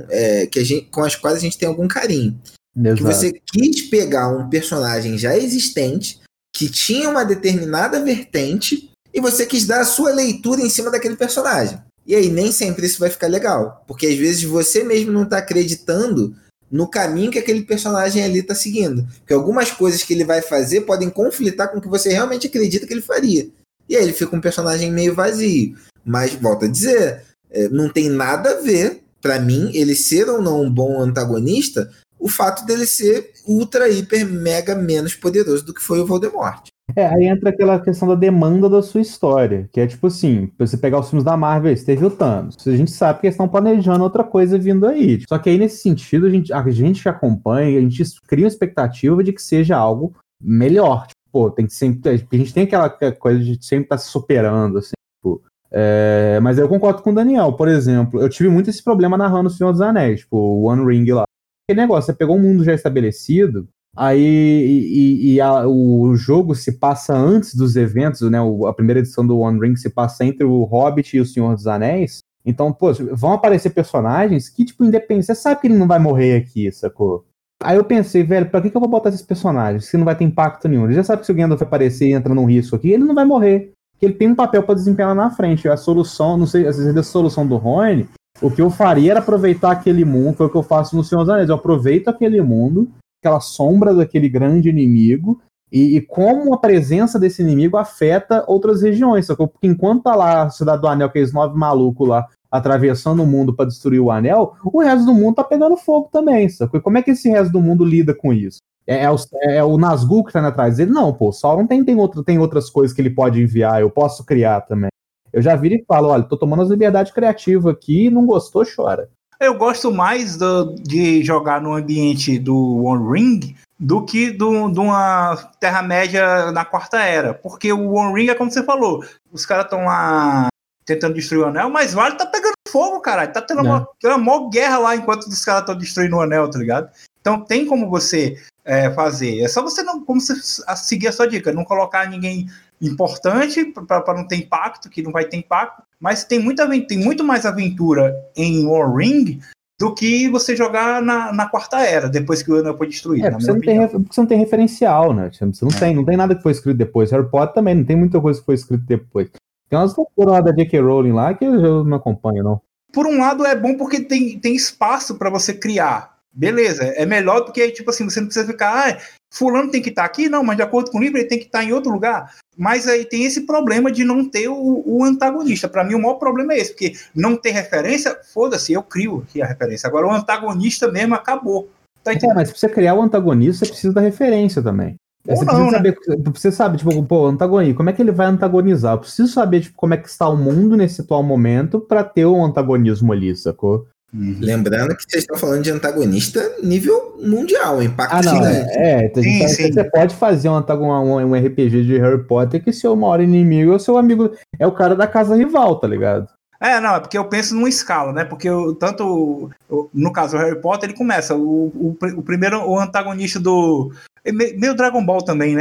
É, 0.08 0.46
que 0.46 0.60
a 0.60 0.64
gente, 0.64 0.86
com 0.88 1.02
as 1.02 1.16
quais 1.16 1.36
a 1.36 1.40
gente 1.40 1.58
tem 1.58 1.68
algum 1.68 1.88
carinho. 1.88 2.38
Exato. 2.76 2.96
Que 2.96 3.02
você 3.02 3.32
quis 3.32 3.82
pegar 3.82 4.28
um 4.28 4.48
personagem 4.48 5.18
já 5.18 5.36
existente, 5.36 6.20
que 6.54 6.68
tinha 6.68 7.08
uma 7.08 7.24
determinada 7.24 8.02
vertente, 8.02 8.90
e 9.12 9.20
você 9.20 9.44
quis 9.44 9.66
dar 9.66 9.80
a 9.80 9.84
sua 9.84 10.12
leitura 10.12 10.60
em 10.60 10.70
cima 10.70 10.90
daquele 10.90 11.16
personagem. 11.16 11.78
E 12.06 12.14
aí 12.14 12.28
nem 12.30 12.52
sempre 12.52 12.86
isso 12.86 13.00
vai 13.00 13.10
ficar 13.10 13.26
legal. 13.26 13.84
Porque 13.86 14.06
às 14.06 14.16
vezes 14.16 14.44
você 14.44 14.84
mesmo 14.84 15.12
não 15.12 15.24
está 15.24 15.38
acreditando 15.38 16.34
no 16.72 16.88
caminho 16.88 17.30
que 17.30 17.38
aquele 17.38 17.62
personagem 17.62 18.24
ali 18.24 18.38
está 18.38 18.54
seguindo. 18.54 19.06
Porque 19.18 19.34
algumas 19.34 19.70
coisas 19.70 20.02
que 20.02 20.14
ele 20.14 20.24
vai 20.24 20.40
fazer 20.40 20.80
podem 20.80 21.10
conflitar 21.10 21.70
com 21.70 21.76
o 21.76 21.82
que 21.82 21.88
você 21.88 22.08
realmente 22.08 22.46
acredita 22.46 22.86
que 22.86 22.94
ele 22.94 23.02
faria. 23.02 23.46
E 23.86 23.94
aí 23.94 24.02
ele 24.02 24.14
fica 24.14 24.34
um 24.34 24.40
personagem 24.40 24.90
meio 24.90 25.14
vazio. 25.14 25.76
Mas, 26.02 26.32
volto 26.32 26.64
a 26.64 26.68
dizer, 26.68 27.22
é, 27.50 27.68
não 27.68 27.90
tem 27.90 28.08
nada 28.08 28.52
a 28.52 28.60
ver, 28.62 29.02
para 29.20 29.38
mim, 29.38 29.70
ele 29.74 29.94
ser 29.94 30.30
ou 30.30 30.40
não 30.40 30.62
um 30.62 30.70
bom 30.70 30.98
antagonista, 30.98 31.92
o 32.18 32.28
fato 32.28 32.64
dele 32.64 32.86
ser 32.86 33.32
ultra, 33.46 33.88
hiper, 33.88 34.26
mega 34.26 34.74
menos 34.74 35.14
poderoso 35.14 35.64
do 35.64 35.74
que 35.74 35.82
foi 35.82 36.00
o 36.00 36.06
Voldemort. 36.06 36.68
É, 36.94 37.06
aí 37.06 37.24
entra 37.24 37.50
aquela 37.50 37.80
questão 37.80 38.06
da 38.06 38.14
demanda 38.14 38.68
da 38.68 38.82
sua 38.82 39.00
história, 39.00 39.68
que 39.72 39.80
é 39.80 39.86
tipo 39.86 40.08
assim, 40.08 40.50
você 40.58 40.76
pegar 40.76 41.00
os 41.00 41.08
filmes 41.08 41.24
da 41.24 41.36
Marvel, 41.36 41.74
teve 41.84 42.04
o 42.04 42.10
Thanos. 42.10 42.56
A 42.66 42.76
gente 42.76 42.90
sabe 42.90 43.20
que 43.20 43.26
eles 43.26 43.34
estão 43.34 43.48
planejando 43.48 44.04
outra 44.04 44.22
coisa 44.22 44.58
vindo 44.58 44.86
aí. 44.86 45.22
Só 45.26 45.38
que 45.38 45.48
aí, 45.48 45.58
nesse 45.58 45.78
sentido, 45.78 46.26
a 46.26 46.30
gente, 46.30 46.52
a 46.52 46.70
gente 46.70 47.02
que 47.02 47.08
acompanha, 47.08 47.78
a 47.78 47.82
gente 47.82 48.02
cria 48.26 48.44
uma 48.44 48.48
expectativa 48.48 49.24
de 49.24 49.32
que 49.32 49.40
seja 49.40 49.76
algo 49.76 50.14
melhor. 50.40 51.06
Tipo, 51.06 51.20
pô, 51.32 51.50
tem 51.50 51.66
que 51.66 51.74
sempre. 51.74 52.10
A 52.10 52.36
gente 52.36 52.52
tem 52.52 52.64
aquela 52.64 52.90
coisa 52.90 53.40
de 53.40 53.64
sempre 53.64 53.84
estar 53.84 53.96
tá 53.96 53.98
se 53.98 54.10
superando, 54.10 54.78
assim, 54.78 54.92
tipo. 55.16 55.42
É, 55.70 56.38
mas 56.42 56.58
eu 56.58 56.68
concordo 56.68 57.02
com 57.02 57.12
o 57.12 57.14
Daniel, 57.14 57.54
por 57.54 57.66
exemplo, 57.66 58.20
eu 58.20 58.28
tive 58.28 58.50
muito 58.50 58.68
esse 58.68 58.84
problema 58.84 59.16
narrando 59.16 59.48
o 59.48 59.50
Senhor 59.50 59.72
dos 59.72 59.80
Anéis, 59.80 60.20
tipo, 60.20 60.36
o 60.36 60.64
One 60.64 60.84
Ring 60.84 61.10
lá. 61.10 61.24
Aquele 61.64 61.80
negócio, 61.80 62.04
você 62.04 62.12
pegou 62.12 62.36
um 62.36 62.40
mundo 62.40 62.62
já 62.62 62.74
estabelecido, 62.74 63.66
Aí 63.96 64.18
e, 64.20 65.34
e 65.34 65.40
a, 65.40 65.66
o 65.66 66.14
jogo 66.16 66.54
se 66.54 66.72
passa 66.78 67.14
antes 67.14 67.54
dos 67.54 67.76
eventos, 67.76 68.22
né? 68.30 68.40
O, 68.40 68.66
a 68.66 68.72
primeira 68.72 69.00
edição 69.00 69.26
do 69.26 69.38
One 69.38 69.60
Ring 69.60 69.76
se 69.76 69.90
passa 69.90 70.24
entre 70.24 70.44
o 70.44 70.64
Hobbit 70.64 71.16
e 71.16 71.20
o 71.20 71.26
Senhor 71.26 71.54
dos 71.54 71.66
Anéis. 71.66 72.20
Então, 72.44 72.72
pô, 72.72 72.92
vão 73.12 73.32
aparecer 73.32 73.70
personagens 73.70 74.48
que, 74.48 74.64
tipo, 74.64 74.84
independente, 74.84 75.26
você 75.26 75.34
sabe 75.34 75.60
que 75.60 75.66
ele 75.66 75.76
não 75.76 75.86
vai 75.86 75.98
morrer 75.98 76.36
aqui, 76.36 76.72
sacou? 76.72 77.24
Aí 77.62 77.76
eu 77.76 77.84
pensei, 77.84 78.24
velho, 78.24 78.50
pra 78.50 78.60
que, 78.60 78.70
que 78.70 78.76
eu 78.76 78.80
vou 78.80 78.90
botar 78.90 79.10
esses 79.10 79.22
personagens 79.22 79.84
se 79.84 79.96
não 79.96 80.04
vai 80.04 80.16
ter 80.16 80.24
impacto 80.24 80.68
nenhum? 80.68 80.84
Ele 80.84 80.94
já 80.94 81.04
sabe 81.04 81.20
que 81.20 81.26
se 81.26 81.32
o 81.32 81.34
Gandalf 81.34 81.62
aparecer 81.62 82.08
e 82.08 82.12
entra 82.12 82.34
num 82.34 82.44
risco 82.44 82.74
aqui, 82.74 82.90
ele 82.90 83.04
não 83.04 83.14
vai 83.14 83.24
morrer. 83.24 83.72
Porque 83.92 84.06
ele 84.06 84.14
tem 84.14 84.28
um 84.28 84.34
papel 84.34 84.64
para 84.64 84.74
desempenhar 84.74 85.14
na 85.14 85.30
frente. 85.30 85.68
A 85.68 85.76
solução, 85.76 86.36
não 86.36 86.46
sei, 86.46 86.66
às 86.66 86.76
vezes 86.76 86.96
a 86.96 87.02
solução 87.04 87.46
do 87.46 87.56
Rony, 87.56 88.08
o 88.40 88.50
que 88.50 88.60
eu 88.60 88.68
faria 88.68 89.12
era 89.12 89.20
aproveitar 89.20 89.70
aquele 89.70 90.04
mundo, 90.04 90.36
foi 90.36 90.46
o 90.46 90.50
que 90.50 90.56
eu 90.56 90.62
faço 90.64 90.96
no 90.96 91.04
Senhor 91.04 91.20
dos 91.20 91.30
Anéis. 91.30 91.48
Eu 91.48 91.54
aproveito 91.54 92.08
aquele 92.08 92.40
mundo 92.42 92.90
aquela 93.22 93.40
sombra 93.40 93.94
daquele 93.94 94.28
grande 94.28 94.68
inimigo 94.68 95.40
e, 95.70 95.96
e, 95.96 96.00
como 96.02 96.52
a 96.52 96.58
presença 96.58 97.18
desse 97.18 97.40
inimigo 97.40 97.78
afeta 97.78 98.44
outras 98.46 98.82
regiões. 98.82 99.26
Porque 99.28 99.66
enquanto 99.66 100.02
tá 100.02 100.14
lá 100.14 100.42
a 100.42 100.50
cidade 100.50 100.82
do 100.82 100.88
Anel, 100.88 101.06
aqueles 101.06 101.32
nove 101.32 101.56
malucos 101.56 102.06
lá 102.06 102.26
atravessando 102.50 103.22
o 103.22 103.26
mundo 103.26 103.54
para 103.54 103.64
destruir 103.64 103.98
o 103.98 104.10
Anel, 104.10 104.54
o 104.62 104.82
resto 104.82 105.06
do 105.06 105.14
mundo 105.14 105.36
tá 105.36 105.44
pegando 105.44 105.74
fogo 105.78 106.10
também. 106.12 106.46
Sacou? 106.50 106.82
Como 106.82 106.98
é 106.98 107.02
que 107.02 107.12
esse 107.12 107.30
resto 107.30 107.50
do 107.50 107.62
mundo 107.62 107.82
lida 107.82 108.14
com 108.14 108.30
isso? 108.30 108.58
É, 108.86 109.04
é, 109.04 109.10
o, 109.10 109.16
é 109.42 109.64
o 109.64 109.78
Nazgûl 109.78 110.24
que 110.24 110.32
tá 110.32 110.46
atrás 110.46 110.76
dele? 110.76 110.90
Não, 110.90 111.14
pô, 111.14 111.28
o 111.28 111.32
Sauron 111.32 111.66
tem, 111.66 111.82
tem, 111.82 111.96
outro, 111.96 112.22
tem 112.22 112.38
outras 112.38 112.68
coisas 112.68 112.94
que 112.94 113.00
ele 113.00 113.08
pode 113.08 113.40
enviar, 113.40 113.80
eu 113.80 113.88
posso 113.88 114.26
criar 114.26 114.60
também. 114.62 114.90
Eu 115.32 115.40
já 115.40 115.56
viro 115.56 115.76
e 115.76 115.84
falo, 115.88 116.08
olha, 116.08 116.24
tô 116.24 116.36
tomando 116.36 116.62
as 116.62 116.68
liberdades 116.68 117.12
criativas 117.12 117.72
aqui, 117.72 118.10
não 118.10 118.26
gostou, 118.26 118.64
chora. 118.66 119.08
Eu 119.42 119.54
gosto 119.54 119.90
mais 119.90 120.36
do, 120.36 120.76
de 120.76 121.24
jogar 121.24 121.60
no 121.60 121.74
ambiente 121.74 122.38
do 122.38 122.84
One 122.84 123.20
Ring 123.20 123.56
do 123.76 124.04
que 124.04 124.30
de 124.30 124.44
uma 124.44 125.36
Terra-média 125.58 126.52
na 126.52 126.64
Quarta 126.64 127.00
Era. 127.02 127.34
Porque 127.34 127.72
o 127.72 127.90
One 127.94 128.14
Ring 128.14 128.30
é 128.30 128.36
como 128.36 128.52
você 128.52 128.62
falou, 128.62 129.04
os 129.32 129.44
caras 129.44 129.64
estão 129.64 129.84
lá 129.84 130.46
tentando 130.86 131.14
destruir 131.14 131.40
o 131.40 131.46
anel, 131.46 131.68
mas 131.68 131.92
Vale 131.92 132.16
tá 132.16 132.24
pegando 132.24 132.52
fogo, 132.68 133.00
caralho. 133.00 133.32
Tá 133.32 133.42
tendo 133.42 133.62
uma, 133.62 133.88
uma 134.04 134.18
maior 134.18 134.48
guerra 134.48 134.78
lá 134.78 134.94
enquanto 134.94 135.24
os 135.24 135.44
caras 135.44 135.62
estão 135.62 135.76
destruindo 135.76 136.14
o 136.14 136.20
anel, 136.20 136.48
tá 136.48 136.60
ligado? 136.60 136.88
Então 137.20 137.40
tem 137.40 137.66
como 137.66 137.90
você 137.90 138.40
é, 138.64 138.92
fazer. 138.92 139.40
É 139.40 139.48
só 139.48 139.60
você 139.60 139.82
não 139.82 140.04
como 140.04 140.20
você 140.20 140.34
seguir 140.76 141.08
a 141.08 141.12
sua 141.12 141.26
dica, 141.26 141.52
não 141.52 141.64
colocar 141.64 142.08
ninguém 142.08 142.46
importante 142.82 143.64
para 143.86 144.14
não 144.14 144.26
ter 144.26 144.36
impacto, 144.36 144.90
que 144.90 145.02
não 145.02 145.12
vai 145.12 145.24
ter 145.24 145.36
impacto, 145.36 145.82
mas 146.00 146.24
tem, 146.24 146.40
muita, 146.40 146.68
tem 146.86 146.98
muito 146.98 147.22
mais 147.22 147.46
aventura 147.46 148.14
em 148.36 148.66
War 148.66 148.92
Ring 148.94 149.40
do 149.78 149.94
que 149.94 150.28
você 150.28 150.54
jogar 150.54 151.00
na, 151.02 151.32
na 151.32 151.48
quarta 151.48 151.80
era, 151.80 152.08
depois 152.08 152.42
que 152.42 152.52
o 152.52 152.56
Anel 152.56 152.76
foi 152.76 152.88
destruído. 152.88 153.26
É, 153.26 153.30
porque 153.30 153.44
você, 153.44 153.52
não 153.52 153.60
tem, 153.60 153.88
você 153.88 154.20
não 154.20 154.28
tem 154.28 154.38
referencial, 154.38 155.12
né? 155.12 155.30
Você 155.32 155.44
não, 155.64 155.72
é. 155.72 155.78
tem, 155.78 155.94
não 155.94 156.04
tem 156.04 156.16
nada 156.16 156.34
que 156.34 156.42
foi 156.42 156.52
escrito 156.52 156.76
depois. 156.76 157.10
Harry 157.10 157.28
Potter 157.28 157.54
também 157.54 157.74
não 157.74 157.84
tem 157.84 157.96
muita 157.96 158.20
coisa 158.20 158.38
que 158.38 158.46
foi 158.46 158.54
escrito 158.54 158.84
depois. 158.84 159.30
Tem 159.68 159.78
umas 159.78 159.96
loucuras 159.96 160.34
lá 160.34 160.40
da 160.40 160.52
J.K. 160.52 160.80
Rowling 160.80 161.12
lá 161.12 161.34
que 161.34 161.44
eu 161.44 161.84
não 161.84 161.96
acompanho, 161.96 162.44
não. 162.44 162.60
Por 162.92 163.06
um 163.06 163.18
lado 163.18 163.46
é 163.46 163.56
bom 163.56 163.74
porque 163.76 164.00
tem, 164.00 164.38
tem 164.38 164.54
espaço 164.54 165.16
para 165.16 165.30
você 165.30 165.54
criar. 165.54 166.11
Beleza, 166.34 166.84
é 166.84 167.04
melhor 167.04 167.44
do 167.44 167.52
que, 167.52 167.70
tipo 167.70 167.90
assim, 167.90 168.04
você 168.04 168.20
não 168.20 168.26
precisa 168.26 168.46
ficar, 168.46 168.88
ah, 168.88 168.98
fulano 169.30 169.70
tem 169.70 169.82
que 169.82 169.90
estar 169.90 170.02
tá 170.02 170.06
aqui, 170.06 170.28
não, 170.28 170.42
mas 170.42 170.56
de 170.56 170.62
acordo 170.62 170.90
com 170.90 170.98
o 170.98 171.00
livro 171.00 171.18
ele 171.18 171.28
tem 171.28 171.38
que 171.38 171.44
estar 171.44 171.58
tá 171.58 171.64
em 171.64 171.72
outro 171.72 171.92
lugar. 171.92 172.34
Mas 172.56 172.86
aí 172.86 173.04
tem 173.04 173.24
esse 173.24 173.42
problema 173.42 173.90
de 173.90 174.04
não 174.04 174.28
ter 174.28 174.48
o, 174.48 174.82
o 174.86 175.04
antagonista. 175.04 175.68
Para 175.68 175.84
mim, 175.84 175.94
o 175.94 175.98
maior 175.98 176.14
problema 176.14 176.52
é 176.52 176.58
esse, 176.58 176.70
porque 176.70 176.94
não 177.14 177.36
ter 177.36 177.50
referência, 177.50 178.18
foda-se, 178.32 178.72
eu 178.72 178.82
crio 178.82 179.24
aqui 179.26 179.42
a 179.42 179.46
referência. 179.46 179.86
Agora, 179.86 180.06
o 180.06 180.10
antagonista 180.10 180.90
mesmo 180.90 181.14
acabou. 181.14 181.68
Tá 182.02 182.12
é, 182.12 182.18
mas 182.34 182.50
pra 182.50 182.58
você 182.58 182.68
criar 182.68 182.94
o 182.94 183.02
antagonista, 183.02 183.64
você 183.64 183.70
precisa 183.70 183.94
da 183.94 184.00
referência 184.00 184.62
também. 184.62 184.96
É, 185.26 185.36
você, 185.36 185.44
precisa 185.44 185.66
né? 185.66 185.70
saber, 185.70 185.96
você 186.34 186.50
sabe, 186.50 186.78
tipo, 186.78 187.02
pô, 187.04 187.26
antagonista, 187.26 187.76
como 187.76 187.90
é 187.90 187.92
que 187.92 188.02
ele 188.02 188.10
vai 188.10 188.26
antagonizar? 188.26 188.94
Eu 188.94 188.98
preciso 188.98 189.32
saber, 189.32 189.60
tipo, 189.60 189.76
como 189.76 189.94
é 189.94 189.96
que 189.96 190.08
está 190.08 190.28
o 190.28 190.36
mundo 190.36 190.76
nesse 190.76 191.00
atual 191.00 191.22
momento 191.22 191.80
para 191.80 192.02
ter 192.02 192.26
um 192.26 192.44
antagonismo 192.44 193.12
ali, 193.12 193.34
sacou? 193.36 193.86
Uhum. 194.14 194.36
Lembrando 194.40 194.94
que 194.94 195.04
vocês 195.04 195.22
estão 195.22 195.38
falando 195.38 195.62
de 195.62 195.70
antagonista 195.70 196.56
nível 196.62 197.18
mundial, 197.18 197.82
impacto 197.82 198.14
ah, 198.14 198.22
não, 198.22 198.34
gigante. 198.34 198.70
É, 198.72 199.06
é 199.06 199.22
sim, 199.22 199.48
sim. 199.48 199.72
você 199.72 199.84
pode 199.84 200.14
fazer 200.14 200.50
um, 200.50 200.56
um, 200.58 201.30
um 201.30 201.34
RPG 201.34 201.84
de 201.84 201.98
Harry 201.98 202.22
Potter 202.22 202.62
que 202.62 202.74
seu 202.74 202.94
maior 202.94 203.22
inimigo 203.22 203.72
é 203.72 203.76
o 203.76 203.80
seu 203.80 203.96
amigo, 203.96 204.30
é 204.58 204.66
o 204.66 204.72
cara 204.72 204.94
da 204.94 205.06
casa 205.06 205.34
rival, 205.34 205.76
tá 205.76 205.88
ligado? 205.88 206.28
É, 206.60 206.78
não, 206.78 206.94
é 206.94 207.00
porque 207.00 207.16
eu 207.16 207.24
penso 207.24 207.54
numa 207.54 207.68
escala, 207.68 208.12
né? 208.12 208.24
Porque 208.24 208.48
eu, 208.48 208.74
tanto, 208.74 209.50
no 209.92 210.12
caso, 210.12 210.36
o 210.36 210.40
Harry 210.40 210.60
Potter, 210.60 210.90
ele 210.90 210.98
começa, 210.98 211.34
o, 211.34 211.72
o, 211.74 211.96
o 212.16 212.22
primeiro, 212.22 212.62
o 212.68 212.78
antagonista 212.78 213.40
do... 213.40 213.92
Meio 214.24 214.74
Dragon 214.76 215.04
Ball 215.04 215.22
também, 215.22 215.56
né? 215.56 215.60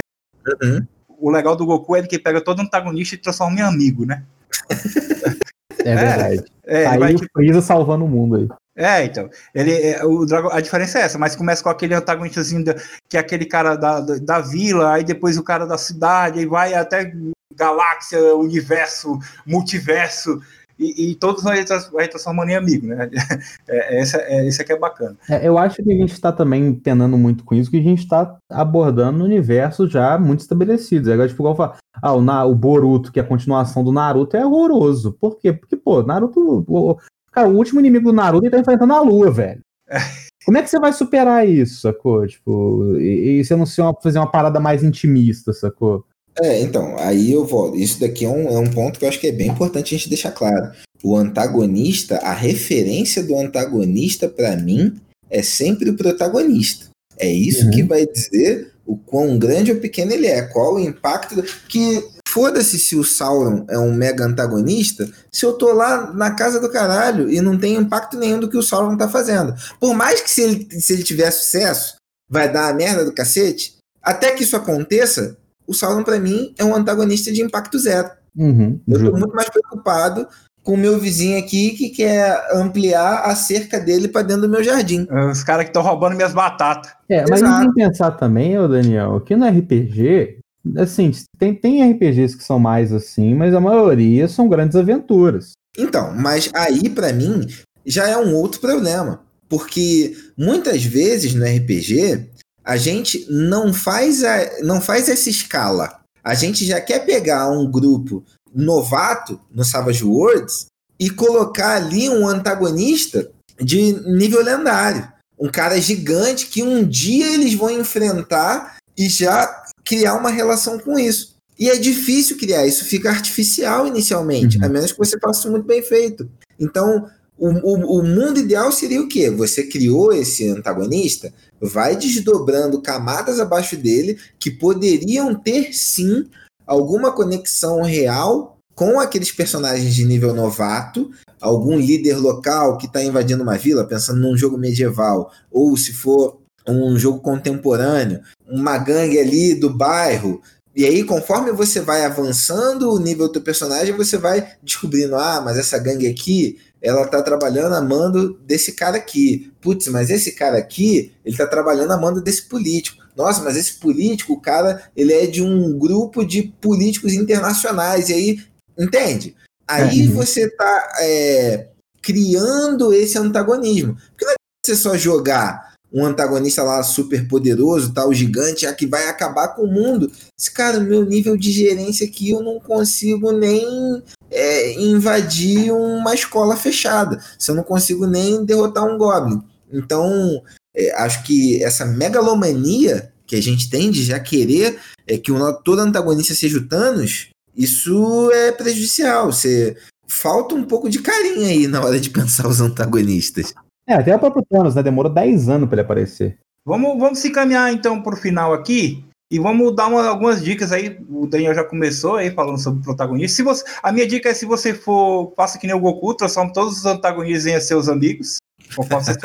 Uhum. 0.62 0.86
O 1.08 1.32
legal 1.32 1.56
do 1.56 1.66
Goku 1.66 1.96
é 1.96 2.04
que 2.04 2.20
pega 2.20 2.42
todo 2.42 2.62
antagonista 2.62 3.16
e 3.16 3.18
transforma 3.18 3.60
em 3.60 3.64
amigo, 3.64 4.06
né? 4.06 4.24
É 5.86 5.96
verdade. 5.96 6.44
É, 6.66 6.84
é 6.84 6.88
aí 6.88 7.16
o 7.16 7.20
Freeza 7.34 7.62
salvando 7.62 8.06
o 8.06 8.08
mundo 8.08 8.36
aí. 8.36 8.48
É, 8.76 9.04
então. 9.04 9.30
Ele, 9.54 9.74
é, 9.74 10.04
o 10.06 10.26
Dragon, 10.26 10.50
a 10.52 10.62
diferença 10.62 11.00
é 11.00 11.04
essa, 11.04 11.18
mas 11.18 11.36
começa 11.36 11.62
com 11.62 11.70
aquele 11.70 11.94
antagonistazinho 11.94 12.64
da, 12.64 12.76
que 13.10 13.18
é 13.18 13.20
aquele 13.20 13.46
cara 13.46 13.76
da, 13.76 14.00
da, 14.00 14.18
da, 14.18 14.40
vila, 14.40 14.94
aí 14.94 15.04
depois 15.04 15.38
o 15.38 15.44
cara 15.44 15.66
da 15.66 15.78
cidade, 15.78 16.40
aí 16.40 16.46
vai 16.46 16.74
até 16.74 17.14
galáxia, 17.56 18.36
universo, 18.36 19.20
multiverso, 19.46 20.42
e, 20.82 21.12
e 21.12 21.16
todos 21.16 21.44
vai, 21.44 21.64
vai 21.94 22.08
transformando 22.08 22.50
em 22.50 22.56
amigo, 22.56 22.88
né? 22.88 23.10
É, 23.70 23.98
é, 23.98 24.02
esse, 24.02 24.18
é, 24.18 24.48
esse 24.48 24.62
aqui 24.62 24.74
é 24.74 24.80
bacana. 24.80 25.16
É, 25.30 25.48
eu 25.48 25.58
acho 25.58 25.82
que 25.82 25.92
a 25.92 25.96
gente 25.96 26.14
está 26.14 26.32
também 26.32 26.74
penando 26.74 27.18
muito 27.18 27.44
com 27.44 27.54
isso, 27.54 27.70
que 27.70 27.78
a 27.78 27.84
gente 27.84 28.00
está 28.00 28.36
abordando 28.50 29.24
universos 29.24 29.92
já 29.92 30.18
muito 30.18 30.40
estabelecidos. 30.40 31.08
Agora, 31.08 31.28
tipo, 31.28 31.42
igual 31.42 31.56
falar, 31.56 31.78
ah, 32.02 32.14
o, 32.14 32.22
Na, 32.22 32.46
o 32.46 32.56
Boruto, 32.56 33.12
que 33.12 33.20
é 33.20 33.24
a 33.24 33.28
continuação 33.28 33.84
do 33.84 33.92
Naruto, 33.92 34.38
é 34.38 34.46
horroroso. 34.46 35.14
Por 35.20 35.38
quê? 35.40 35.52
Porque, 35.54 35.76
pô, 35.76 36.04
Naruto. 36.04 36.64
O, 36.68 36.98
cara, 37.32 37.48
o 37.48 37.56
último 37.56 37.80
inimigo 37.80 38.12
do 38.12 38.16
Naruto 38.16 38.46
ele 38.46 38.52
tá 38.52 38.60
enfrentando 38.60 38.94
a 38.94 39.02
lua, 39.02 39.32
velho. 39.32 39.62
Como 40.46 40.58
é 40.58 40.64
que 40.64 40.70
você 40.70 40.80
vai 40.80 40.92
superar 40.92 41.48
isso, 41.48 41.82
sacou? 41.82 42.26
Tipo, 42.26 42.98
e, 42.98 43.40
e 43.40 43.46
você 43.46 43.56
não 43.56 43.66
se 43.66 43.82
fazer 44.02 44.18
uma 44.18 44.32
parada 44.32 44.60
mais 44.60 44.84
intimista, 44.84 45.54
sacou? 45.54 46.04
É, 46.40 46.62
então, 46.62 46.96
aí 46.98 47.32
eu 47.32 47.46
vou. 47.46 47.76
Isso 47.76 48.00
daqui 48.00 48.26
é 48.26 48.30
um, 48.30 48.48
é 48.48 48.58
um 48.58 48.70
ponto 48.70 48.98
que 48.98 49.06
eu 49.06 49.10
acho 49.10 49.20
que 49.20 49.28
é 49.28 49.32
bem 49.32 49.50
importante 49.50 49.94
a 49.94 49.98
gente 49.98 50.10
deixar 50.10 50.32
claro. 50.32 50.72
O 51.04 51.16
antagonista, 51.16 52.18
a 52.18 52.34
referência 52.34 53.24
do 53.24 53.38
antagonista, 53.38 54.28
para 54.28 54.56
mim, 54.56 54.96
é 55.30 55.44
sempre 55.44 55.90
o 55.90 55.96
protagonista. 55.96 56.90
É 57.18 57.32
isso 57.32 57.66
uhum. 57.66 57.72
que 57.72 57.84
vai 57.84 58.06
dizer 58.06 58.71
o 58.86 58.98
quão 58.98 59.38
grande 59.38 59.72
ou 59.72 59.80
pequeno 59.80 60.12
ele 60.12 60.28
é, 60.28 60.42
qual 60.42 60.76
o 60.76 60.80
impacto. 60.80 61.42
Que 61.68 62.04
foda-se 62.28 62.80
se 62.80 62.96
o 62.96 63.04
Sauron 63.04 63.66
é 63.70 63.78
um 63.78 63.94
mega 63.94 64.26
antagonista, 64.26 65.10
se 65.32 65.46
eu 65.46 65.54
tô 65.54 65.74
lá 65.74 66.14
na 66.14 66.32
casa 66.32 66.60
do 66.60 66.72
caralho 66.72 67.30
e 67.30 67.42
não 67.42 67.58
tem 67.58 67.76
impacto 67.76 68.18
nenhum 68.18 68.40
do 68.40 68.50
que 68.50 68.58
o 68.58 68.64
Sauron 68.64 68.98
tá 68.98 69.10
fazendo. 69.10 69.54
Por 69.80 69.94
mais 69.94 70.22
que 70.22 70.30
se 70.30 70.42
ele, 70.42 70.82
se 70.82 70.94
ele 70.94 71.04
tiver 71.04 71.30
sucesso, 71.32 71.96
vai 72.30 72.52
dar 72.52 72.70
a 72.70 72.74
merda 72.74 73.04
do 73.04 73.14
cacete, 73.14 73.78
até 74.02 74.32
que 74.32 74.44
isso 74.44 74.56
aconteça, 74.56 75.38
o 75.68 75.74
Sauron, 75.74 76.04
para 76.04 76.20
mim, 76.20 76.54
é 76.58 76.64
um 76.64 76.76
antagonista 76.76 77.32
de 77.32 77.42
impacto 77.42 77.78
zero. 77.78 78.10
Uhum, 78.36 78.80
eu 78.88 79.12
tô 79.12 79.18
muito 79.18 79.36
mais 79.36 79.50
preocupado 79.50 80.26
com 80.64 80.74
o 80.74 80.78
meu 80.78 81.00
vizinho 81.00 81.40
aqui 81.40 81.72
que 81.72 81.90
quer 81.90 82.48
ampliar 82.54 83.24
a 83.24 83.36
cerca 83.36 83.80
dele 83.80 84.08
para 84.08 84.22
dentro 84.22 84.44
do 84.44 84.50
meu 84.50 84.64
jardim. 84.64 85.08
Os 85.32 85.44
caras 85.44 85.64
que 85.64 85.70
estão 85.70 85.82
roubando 85.82 86.16
minhas 86.16 86.34
batatas. 86.34 86.92
É, 87.10 87.22
mas 87.30 87.42
Exato. 87.42 87.60
tem 87.60 87.68
que 87.70 87.76
pensar 87.76 88.12
também, 88.12 88.58
ô 88.58 88.68
Daniel, 88.68 89.20
que 89.22 89.36
no 89.36 89.48
RPG, 89.48 90.38
assim, 90.78 91.12
tem, 91.38 91.56
tem 91.56 91.92
RPGs 91.92 92.38
que 92.38 92.44
são 92.44 92.60
mais 92.60 92.94
assim, 92.94 93.34
mas 93.34 93.54
a 93.54 93.60
maioria 93.60 94.28
são 94.28 94.48
grandes 94.48 94.76
aventuras. 94.76 95.54
Então, 95.78 96.14
mas 96.16 96.50
aí 96.54 96.90
para 96.90 97.12
mim 97.14 97.48
já 97.86 98.08
é 98.08 98.18
um 98.18 98.36
outro 98.36 98.60
problema, 98.60 99.22
porque 99.50 100.16
muitas 100.38 100.84
vezes 100.84 101.34
no 101.34 101.46
RPG 101.46 102.30
a 102.64 102.78
gente 102.78 103.26
não 103.30 103.74
faz, 103.74 104.24
a, 104.24 104.62
não 104.62 104.80
faz 104.80 105.10
essa 105.10 105.30
escala. 105.30 106.00
A 106.24 106.36
gente 106.36 106.64
já 106.66 106.80
quer 106.80 107.00
pegar 107.00 107.50
um 107.50 107.70
grupo 107.70 108.24
novato 108.54 109.40
no 109.52 109.64
Savage 109.64 110.04
Worlds 110.04 110.68
e 111.00 111.10
colocar 111.10 111.76
ali 111.76 112.10
um 112.10 112.28
antagonista 112.28 113.32
de 113.60 113.94
nível 114.10 114.44
lendário. 114.44 115.08
Um 115.40 115.50
cara 115.50 115.80
gigante 115.80 116.48
que 116.48 116.62
um 116.62 116.88
dia 116.88 117.34
eles 117.34 117.54
vão 117.54 117.72
enfrentar 117.72 118.78
e 118.98 119.10
já 119.10 119.64
criar 119.84 120.16
uma 120.16 120.30
relação 120.30 120.78
com 120.78 121.00
isso. 121.00 121.36
E 121.58 121.70
é 121.70 121.78
difícil 121.78 122.38
criar, 122.38 122.66
isso 122.66 122.86
fica 122.86 123.10
artificial 123.10 123.86
inicialmente, 123.86 124.58
uhum. 124.58 124.66
a 124.66 124.70
menos 124.70 124.92
que 124.92 124.98
você 124.98 125.20
faça 125.20 125.50
muito 125.50 125.66
bem 125.66 125.82
feito. 125.82 126.30
Então, 126.60 127.08
o, 127.38 127.50
o, 127.50 128.00
o, 128.00 128.04
mundo 128.04 128.40
ideal 128.40 128.72
seria 128.72 129.02
o 129.02 129.08
quê? 129.08 129.30
Você 129.30 129.64
criou 129.64 130.14
esse 130.14 130.48
antagonista, 130.48 131.34
vai 131.60 131.96
desdobrando 131.96 132.82
camadas 132.82 133.40
abaixo 133.40 133.76
dele 133.76 134.20
que 134.40 134.52
poderiam 134.52 135.34
ter 135.34 135.74
sim 135.74 136.28
alguma 136.72 137.12
conexão 137.12 137.82
real 137.82 138.58
com 138.74 138.98
aqueles 138.98 139.30
personagens 139.30 139.94
de 139.94 140.06
nível 140.06 140.34
novato, 140.34 141.12
algum 141.42 141.78
líder 141.78 142.18
local 142.18 142.78
que 142.78 142.86
está 142.86 143.04
invadindo 143.04 143.44
uma 143.44 143.58
vila, 143.58 143.86
pensando 143.86 144.22
num 144.22 144.38
jogo 144.38 144.58
medieval, 144.58 145.30
ou 145.52 145.76
se 145.76 145.92
for 145.92 146.40
um 146.66 146.98
jogo 146.98 147.20
contemporâneo, 147.20 148.22
uma 148.48 148.78
gangue 148.78 149.20
ali 149.20 149.54
do 149.54 149.70
bairro. 149.70 150.42
E 150.74 150.86
aí, 150.86 151.04
conforme 151.04 151.52
você 151.52 151.82
vai 151.82 152.06
avançando 152.06 152.90
o 152.94 153.00
nível 153.00 153.30
do 153.30 153.42
personagem, 153.42 153.94
você 153.94 154.18
vai 154.18 154.54
descobrindo: 154.64 155.18
ah, 155.18 155.42
mas 155.44 155.58
essa 155.58 155.78
gangue 155.78 156.08
aqui 156.08 156.58
ela 156.82 157.06
tá 157.06 157.22
trabalhando 157.22 157.76
a 157.76 157.82
mando 157.82 158.40
desse 158.46 158.72
cara 158.72 158.96
aqui. 158.96 159.52
Putz, 159.60 159.88
mas 159.90 160.10
esse 160.10 160.32
cara 160.32 160.58
aqui, 160.58 161.12
ele 161.26 161.36
tá 161.36 161.46
trabalhando 161.46 161.92
a 161.92 161.98
mando 161.98 162.22
desse 162.22 162.44
político. 162.44 163.01
Nossa, 163.16 163.42
mas 163.44 163.58
esse 163.58 163.74
político, 163.74 164.34
o 164.34 164.42
cara, 164.42 164.84
ele 164.96 165.14
é 165.14 165.28
de 165.28 165.42
um 165.42 165.78
grupo 165.78 166.26
de 166.26 166.44
políticos 166.62 167.14
internacionais. 167.14 168.10
E 168.10 168.14
aí, 168.14 168.44
entende? 168.78 169.36
Aí 169.68 170.08
uhum. 170.08 170.16
você 170.16 170.50
tá 170.50 170.94
é, 171.00 171.68
criando 172.02 172.94
esse 172.94 173.18
antagonismo. 173.18 173.96
Porque 174.10 174.26
não 174.26 174.32
é 174.32 174.36
você 174.66 174.76
só 174.76 174.98
jogar 174.98 175.72
um 175.94 176.06
antagonista 176.06 176.64
lá 176.64 176.82
super 176.84 177.28
poderoso, 177.28 177.94
tal, 177.94 178.14
gigante, 178.14 178.66
a 178.66 178.74
que 178.74 178.88
vai 178.88 179.08
acabar 179.08 179.50
com 179.50 179.64
o 179.64 179.72
mundo. 179.72 180.10
Esse 180.40 180.50
cara, 180.52 180.80
meu 180.80 181.06
nível 181.06 181.36
de 181.36 181.52
gerência 181.52 182.08
aqui, 182.08 182.30
eu 182.30 182.42
não 182.42 182.60
consigo 182.60 183.32
nem 183.32 184.02
é, 184.30 184.82
invadir 184.82 185.72
uma 185.74 186.14
escola 186.14 186.56
fechada. 186.56 187.22
Se 187.38 187.52
eu 187.52 187.56
não 187.56 187.64
consigo 187.64 188.08
nem 188.08 188.46
derrotar 188.46 188.86
um 188.86 188.98
Goblin. 188.98 189.42
Então, 189.72 190.42
é, 190.76 190.92
acho 191.02 191.24
que 191.24 191.64
essa 191.64 191.86
megalomania 191.86 193.12
que 193.26 193.36
a 193.36 193.42
gente 193.42 193.70
tem 193.70 193.90
de 193.90 194.04
já 194.04 194.20
querer 194.20 194.80
é 195.08 195.18
que 195.18 195.32
o, 195.32 195.54
todo 195.54 195.80
antagonista 195.80 196.34
seja 196.34 196.58
o 196.58 196.68
Thanos, 196.68 197.30
isso 197.56 198.32
é 198.34 198.52
prejudicial. 198.52 199.32
Você 199.32 199.78
falta 200.08 200.56
um 200.56 200.64
pouco 200.64 200.90
de 200.90 201.02
carinho 201.02 201.46
aí 201.46 201.68
na 201.68 201.82
hora 201.82 202.00
de 202.00 202.10
pensar 202.10 202.48
os 202.48 202.60
antagonistas. 202.60 203.54
É, 203.88 203.94
até 203.94 204.16
o 204.16 204.20
próprio 204.20 204.46
Thanos, 204.50 204.76
né? 204.76 204.84
Demorou 204.84 205.12
10 205.12 205.50
anos 205.50 205.68
para 205.68 205.76
ele 205.76 205.86
aparecer. 205.86 206.38
Vamos, 206.66 207.00
vamos 207.00 207.20
se 207.20 207.32
caminhar 207.32 207.74
então 207.74 208.02
para 208.02 208.14
o 208.14 208.18
final 208.18 208.54
aqui. 208.54 209.04
E 209.32 209.40
vamos 209.40 209.74
dar 209.74 209.88
uma, 209.88 210.06
algumas 210.06 210.44
dicas 210.44 210.74
aí. 210.74 211.00
O 211.10 211.26
Daniel 211.26 211.54
já 211.54 211.64
começou 211.64 212.18
aí 212.18 212.30
falando 212.32 212.62
sobre 212.62 212.82
o 212.82 212.84
protagonista. 212.84 213.38
Se 213.38 213.44
você, 213.44 213.64
a 213.82 213.92
minha 213.92 214.06
dica 214.06 214.28
é 214.28 214.34
se 214.34 214.46
você 214.46 214.74
for, 214.74 215.34
faça 215.38 215.58
que 215.58 215.66
nem 215.66 215.76
o 215.76 215.80
Goku, 215.80 216.14
transforma 216.14 216.52
todos 216.52 216.80
os 216.80 216.86
antagonistas 216.86 217.46
em 217.46 217.60
seus 217.62 217.88
amigos. 217.88 218.41
Você 218.76 219.18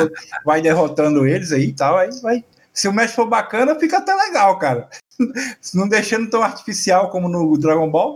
vai 0.44 0.60
derrotando 0.60 1.26
eles 1.26 1.52
aí 1.52 1.66
e 1.66 1.72
tal. 1.72 1.96
Aí 1.96 2.10
vai. 2.22 2.44
Se 2.72 2.88
o 2.88 2.92
match 2.92 3.12
for 3.12 3.26
bacana, 3.26 3.74
fica 3.74 3.98
até 3.98 4.14
legal, 4.14 4.58
cara. 4.58 4.88
Não 5.74 5.88
deixando 5.88 6.28
tão 6.28 6.42
artificial 6.42 7.10
como 7.10 7.28
no 7.28 7.56
Dragon 7.56 7.90
Ball. 7.90 8.14